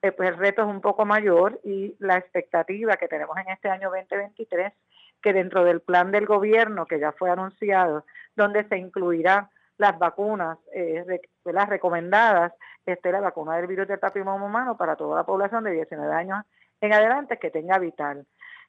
eh, 0.03 0.11
pues 0.11 0.29
el 0.29 0.37
reto 0.37 0.61
es 0.61 0.67
un 0.67 0.79
poco 0.79 1.05
mayor 1.05 1.59
y 1.63 1.95
la 1.97 2.17
expectativa 2.17 2.95
que 2.97 3.07
tenemos 3.07 3.35
en 3.37 3.49
este 3.51 3.69
año 3.69 3.89
2023, 3.89 4.71
que 5.19 5.33
dentro 5.33 5.63
del 5.63 5.81
plan 5.81 6.11
del 6.11 6.27
gobierno 6.27 6.85
que 6.85 6.99
ya 6.99 7.11
fue 7.11 7.31
anunciado, 7.31 8.05
donde 8.35 8.65
se 8.65 8.77
incluirá 8.77 9.49
las 9.79 9.97
vacunas 9.97 10.59
eh, 10.75 11.21
las 11.43 11.69
recomendadas, 11.69 12.53
esté 12.93 13.11
la 13.11 13.19
vacuna 13.19 13.55
del 13.57 13.67
virus 13.67 13.87
del 13.87 13.99
papiloma 13.99 14.35
humano 14.35 14.77
para 14.77 14.95
toda 14.95 15.15
la 15.15 15.25
población 15.25 15.63
de 15.63 15.71
19 15.71 16.13
años 16.13 16.45
en 16.81 16.93
adelante 16.93 17.37
que 17.39 17.51
tenga 17.51 17.79
vital. 17.79 18.25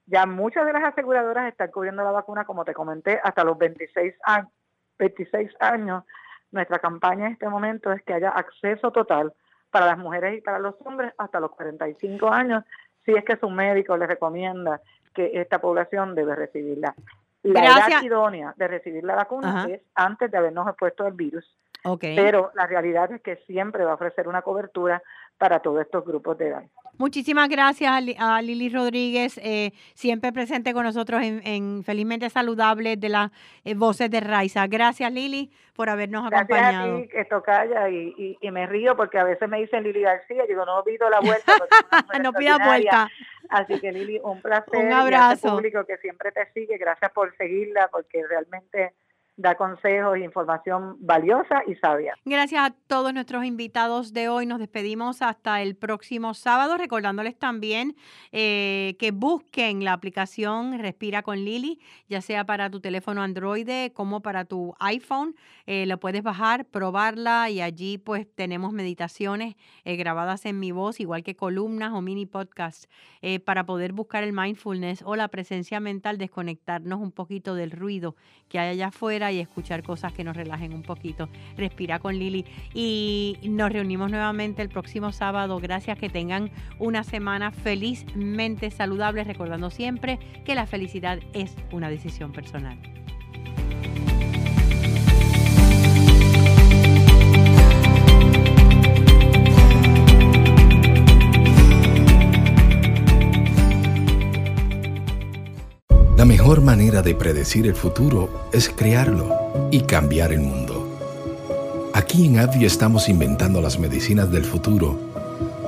Ya 0.06 0.24
muchas 0.26 0.64
de 0.66 0.72
las 0.72 0.84
aseguradoras 0.84 1.48
están 1.48 1.70
cubriendo 1.70 2.02
la 2.02 2.10
vacuna, 2.10 2.44
como 2.44 2.64
te 2.64 2.72
comenté, 2.72 3.20
hasta 3.22 3.44
los 3.44 3.58
26 3.58 4.14
años. 4.24 4.50
26 4.98 5.50
años. 5.60 6.04
Nuestra 6.50 6.78
campaña 6.78 7.26
en 7.26 7.32
este 7.32 7.48
momento 7.48 7.92
es 7.92 8.02
que 8.02 8.14
haya 8.14 8.30
acceso 8.30 8.90
total 8.90 9.34
para 9.70 9.86
las 9.86 9.98
mujeres 9.98 10.38
y 10.38 10.40
para 10.40 10.58
los 10.58 10.74
hombres 10.84 11.12
hasta 11.18 11.40
los 11.40 11.50
45 11.50 12.28
años, 12.30 12.64
si 13.04 13.12
es 13.12 13.24
que 13.24 13.36
su 13.36 13.50
médico 13.50 13.96
les 13.96 14.08
recomienda 14.08 14.80
que 15.14 15.30
esta 15.34 15.60
población 15.60 16.14
debe 16.14 16.34
recibirla. 16.34 16.94
La 17.42 17.64
edad 17.64 18.02
idónea 18.02 18.54
de 18.56 18.68
recibir 18.68 19.04
la 19.04 19.14
vacuna 19.14 19.66
es 19.68 19.82
antes 19.94 20.30
de 20.30 20.38
habernos 20.38 20.66
expuesto 20.68 21.04
al 21.04 21.12
virus. 21.12 21.44
Pero 22.00 22.50
la 22.54 22.66
realidad 22.66 23.10
es 23.12 23.22
que 23.22 23.36
siempre 23.46 23.84
va 23.84 23.92
a 23.92 23.94
ofrecer 23.94 24.28
una 24.28 24.42
cobertura 24.42 25.02
para 25.38 25.60
todos 25.60 25.80
estos 25.80 26.04
grupos 26.04 26.36
de 26.36 26.48
edad. 26.48 26.64
Muchísimas 26.98 27.48
gracias 27.48 27.92
a 28.18 28.42
Lili 28.42 28.68
Rodríguez, 28.68 29.38
eh, 29.38 29.70
siempre 29.94 30.32
presente 30.32 30.74
con 30.74 30.82
nosotros 30.82 31.22
en, 31.22 31.84
Felizmente 31.84 32.28
Saludable 32.28 32.96
de 32.96 33.08
las 33.08 33.30
eh, 33.64 33.74
Voces 33.74 34.10
de 34.10 34.18
Raiza. 34.18 34.66
Gracias 34.66 35.12
Lili 35.12 35.48
por 35.76 35.88
habernos 35.88 36.26
acompañado. 36.26 36.98
Gracias 36.98 37.08
a 37.08 37.12
ti, 37.12 37.18
esto 37.18 37.42
calla 37.44 37.88
y, 37.88 38.36
y, 38.40 38.50
me 38.50 38.66
río 38.66 38.96
porque 38.96 39.16
a 39.16 39.22
veces 39.22 39.48
me 39.48 39.60
dicen 39.60 39.84
Lili 39.84 40.00
García, 40.00 40.42
digo, 40.48 40.64
no 40.66 40.82
pido 40.82 41.08
la 41.08 41.20
vuelta. 41.20 41.52
no 42.22 42.32
pida 42.32 42.58
vuelta. 42.58 43.08
Así 43.48 43.78
que 43.78 43.92
Lili, 43.92 44.18
un 44.24 44.40
placer. 44.42 44.84
Un 44.84 44.92
abrazo. 44.92 45.54
público 45.54 45.84
que 45.84 45.98
siempre 45.98 46.32
te 46.32 46.50
sigue, 46.52 46.78
gracias 46.78 47.12
por 47.12 47.36
seguirla 47.36 47.88
porque 47.92 48.26
realmente 48.26 48.94
da 49.38 49.54
consejos 49.54 50.16
e 50.16 50.24
información 50.24 50.96
valiosa 50.98 51.62
y 51.66 51.76
sabia. 51.76 52.14
Gracias 52.24 52.60
a 52.60 52.74
todos 52.88 53.14
nuestros 53.14 53.44
invitados 53.44 54.12
de 54.12 54.28
hoy. 54.28 54.46
Nos 54.46 54.58
despedimos 54.58 55.22
hasta 55.22 55.62
el 55.62 55.76
próximo 55.76 56.34
sábado, 56.34 56.76
recordándoles 56.76 57.38
también 57.38 57.94
eh, 58.32 58.96
que 58.98 59.12
busquen 59.12 59.84
la 59.84 59.92
aplicación 59.92 60.78
Respira 60.80 61.22
con 61.22 61.44
Lili, 61.44 61.78
ya 62.08 62.20
sea 62.20 62.44
para 62.44 62.68
tu 62.68 62.80
teléfono 62.80 63.22
Android 63.22 63.92
como 63.94 64.22
para 64.22 64.44
tu 64.44 64.74
iPhone. 64.80 65.36
Eh, 65.66 65.86
lo 65.86 66.00
puedes 66.00 66.24
bajar, 66.24 66.64
probarla 66.64 67.48
y 67.48 67.60
allí 67.60 67.96
pues 67.96 68.26
tenemos 68.34 68.72
meditaciones 68.72 69.54
eh, 69.84 69.94
grabadas 69.94 70.46
en 70.46 70.58
mi 70.58 70.72
voz, 70.72 70.98
igual 70.98 71.22
que 71.22 71.36
columnas 71.36 71.92
o 71.92 72.00
mini 72.00 72.26
podcasts, 72.26 72.88
para 73.44 73.66
poder 73.66 73.92
buscar 73.92 74.24
el 74.24 74.32
mindfulness 74.32 75.02
o 75.04 75.14
la 75.16 75.28
presencia 75.28 75.80
mental, 75.80 76.18
desconectarnos 76.18 77.00
un 77.00 77.12
poquito 77.12 77.54
del 77.54 77.72
ruido 77.72 78.16
que 78.48 78.58
hay 78.58 78.70
allá 78.70 78.88
afuera 78.88 79.27
y 79.32 79.40
escuchar 79.40 79.82
cosas 79.82 80.12
que 80.12 80.24
nos 80.24 80.36
relajen 80.36 80.72
un 80.72 80.82
poquito. 80.82 81.28
Respira 81.56 81.98
con 81.98 82.18
Lili. 82.18 82.44
Y 82.74 83.38
nos 83.44 83.72
reunimos 83.72 84.10
nuevamente 84.10 84.62
el 84.62 84.68
próximo 84.68 85.12
sábado. 85.12 85.58
Gracias, 85.58 85.98
que 85.98 86.08
tengan 86.08 86.50
una 86.78 87.04
semana 87.04 87.50
felizmente 87.50 88.70
saludable, 88.70 89.24
recordando 89.24 89.70
siempre 89.70 90.18
que 90.44 90.54
la 90.54 90.66
felicidad 90.66 91.18
es 91.32 91.56
una 91.72 91.90
decisión 91.90 92.32
personal. 92.32 92.78
La 106.18 106.24
mejor 106.24 106.62
manera 106.62 107.00
de 107.00 107.14
predecir 107.14 107.68
el 107.68 107.76
futuro 107.76 108.48
es 108.52 108.68
crearlo 108.68 109.68
y 109.70 109.82
cambiar 109.82 110.32
el 110.32 110.40
mundo. 110.40 110.98
Aquí 111.94 112.26
en 112.26 112.40
Advio 112.40 112.66
estamos 112.66 113.08
inventando 113.08 113.60
las 113.60 113.78
medicinas 113.78 114.28
del 114.32 114.44
futuro 114.44 114.98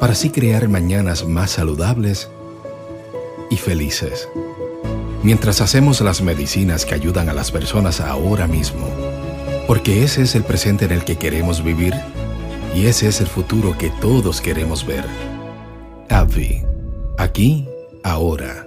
para 0.01 0.13
así 0.13 0.31
crear 0.31 0.69
mañanas 0.69 1.25
más 1.25 1.53
saludables 1.53 2.31
y 3.49 3.59
felices. 3.59 4.29
Mientras 5.23 5.61
hacemos 5.61 6.01
las 6.01 6.21
medicinas 6.21 6.85
que 6.85 6.97
ayudan 6.97 7.29
a 7.29 7.33
las 7.33 7.53
personas 7.53 8.01
ahora 8.01 8.49
mismo, 8.49 8.89
porque 9.69 10.03
ese 10.03 10.23
es 10.23 10.35
el 10.35 10.43
presente 10.43 10.87
en 10.87 10.91
el 10.91 11.05
que 11.05 11.17
queremos 11.17 11.63
vivir 11.63 11.95
y 12.75 12.87
ese 12.87 13.07
es 13.07 13.21
el 13.21 13.29
futuro 13.29 13.79
que 13.79 13.91
todos 14.01 14.41
queremos 14.41 14.85
ver. 14.85 15.05
Advi, 16.09 16.65
aquí, 17.19 17.69
ahora. 18.03 18.67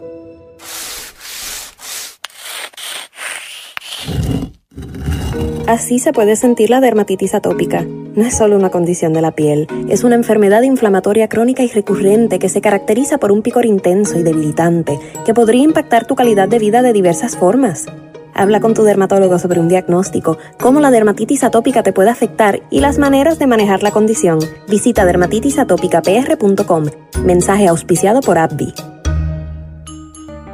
Así 5.67 5.97
se 5.97 6.11
puede 6.11 6.35
sentir 6.35 6.69
la 6.69 6.81
dermatitis 6.81 7.33
atópica. 7.33 7.85
No 7.85 8.25
es 8.25 8.35
solo 8.35 8.57
una 8.57 8.69
condición 8.69 9.13
de 9.13 9.21
la 9.21 9.31
piel, 9.31 9.67
es 9.87 10.03
una 10.03 10.15
enfermedad 10.15 10.61
inflamatoria 10.63 11.29
crónica 11.29 11.63
y 11.63 11.69
recurrente 11.69 12.37
que 12.37 12.49
se 12.49 12.59
caracteriza 12.59 13.17
por 13.17 13.31
un 13.31 13.41
picor 13.41 13.65
intenso 13.65 14.19
y 14.19 14.23
debilitante 14.23 14.99
que 15.25 15.33
podría 15.33 15.63
impactar 15.63 16.05
tu 16.05 16.15
calidad 16.15 16.49
de 16.49 16.59
vida 16.59 16.81
de 16.81 16.91
diversas 16.91 17.37
formas. 17.37 17.85
Habla 18.33 18.59
con 18.59 18.73
tu 18.73 18.83
dermatólogo 18.83 19.39
sobre 19.39 19.61
un 19.61 19.69
diagnóstico, 19.69 20.37
cómo 20.59 20.81
la 20.81 20.91
dermatitis 20.91 21.45
atópica 21.45 21.81
te 21.81 21.93
puede 21.93 22.09
afectar 22.09 22.61
y 22.69 22.81
las 22.81 22.97
maneras 22.97 23.39
de 23.39 23.47
manejar 23.47 23.83
la 23.83 23.91
condición. 23.91 24.39
Visita 24.67 25.05
dermatitisatopicapr.com. 25.05 26.85
Mensaje 27.23 27.67
auspiciado 27.69 28.19
por 28.19 28.37
AbbVie. 28.37 28.73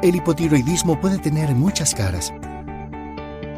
El 0.04 0.16
hipotiroidismo 0.16 1.02
puede 1.02 1.18
tener 1.18 1.50
muchas 1.56 1.96
caras. 1.96 2.32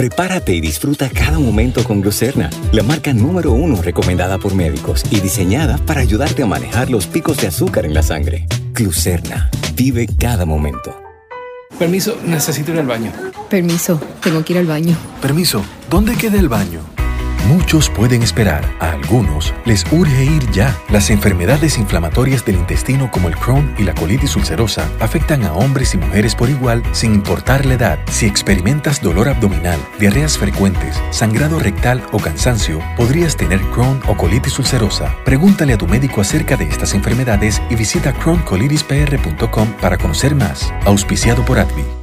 Prepárate 0.00 0.54
y 0.54 0.62
disfruta 0.62 1.10
cada 1.10 1.38
momento 1.38 1.84
con 1.84 2.00
Glucerna, 2.00 2.48
la 2.72 2.82
marca 2.82 3.12
número 3.12 3.52
uno 3.52 3.82
recomendada 3.82 4.38
por 4.38 4.54
médicos 4.54 5.04
y 5.10 5.20
diseñada 5.20 5.76
para 5.76 6.00
ayudarte 6.00 6.42
a 6.42 6.46
manejar 6.46 6.88
los 6.88 7.06
picos 7.06 7.36
de 7.36 7.48
azúcar 7.48 7.84
en 7.84 7.92
la 7.92 8.02
sangre. 8.02 8.46
Glucerna, 8.72 9.50
vive 9.74 10.06
cada 10.18 10.46
momento. 10.46 10.98
Permiso, 11.78 12.16
necesito 12.24 12.72
ir 12.72 12.78
al 12.78 12.86
baño. 12.86 13.12
Permiso, 13.50 14.00
tengo 14.22 14.42
que 14.42 14.54
ir 14.54 14.60
al 14.60 14.66
baño. 14.66 14.96
Permiso, 15.20 15.62
¿dónde 15.90 16.16
queda 16.16 16.40
el 16.40 16.48
baño? 16.48 16.80
Muchos 17.48 17.90
pueden 17.90 18.22
esperar, 18.22 18.64
a 18.78 18.90
algunos 18.92 19.52
les 19.64 19.84
urge 19.92 20.24
ir 20.24 20.50
ya. 20.50 20.76
Las 20.88 21.10
enfermedades 21.10 21.78
inflamatorias 21.78 22.44
del 22.44 22.56
intestino 22.56 23.10
como 23.10 23.28
el 23.28 23.36
Crohn 23.36 23.74
y 23.78 23.84
la 23.84 23.94
colitis 23.94 24.36
ulcerosa 24.36 24.88
afectan 25.00 25.44
a 25.44 25.52
hombres 25.54 25.94
y 25.94 25.98
mujeres 25.98 26.34
por 26.34 26.48
igual 26.48 26.82
sin 26.92 27.14
importar 27.14 27.66
la 27.66 27.74
edad. 27.74 27.98
Si 28.10 28.26
experimentas 28.26 29.00
dolor 29.00 29.28
abdominal, 29.28 29.78
diarreas 29.98 30.38
frecuentes, 30.38 31.00
sangrado 31.10 31.58
rectal 31.58 32.02
o 32.12 32.18
cansancio, 32.18 32.80
podrías 32.96 33.36
tener 33.36 33.60
Crohn 33.72 34.00
o 34.06 34.16
colitis 34.16 34.58
ulcerosa. 34.58 35.14
Pregúntale 35.24 35.72
a 35.72 35.78
tu 35.78 35.86
médico 35.86 36.20
acerca 36.20 36.56
de 36.56 36.68
estas 36.68 36.94
enfermedades 36.94 37.60
y 37.70 37.74
visita 37.74 38.12
crohncolitispr.com 38.12 39.68
para 39.80 39.98
conocer 39.98 40.34
más. 40.34 40.72
Auspiciado 40.84 41.44
por 41.44 41.58
ADVI. 41.58 41.99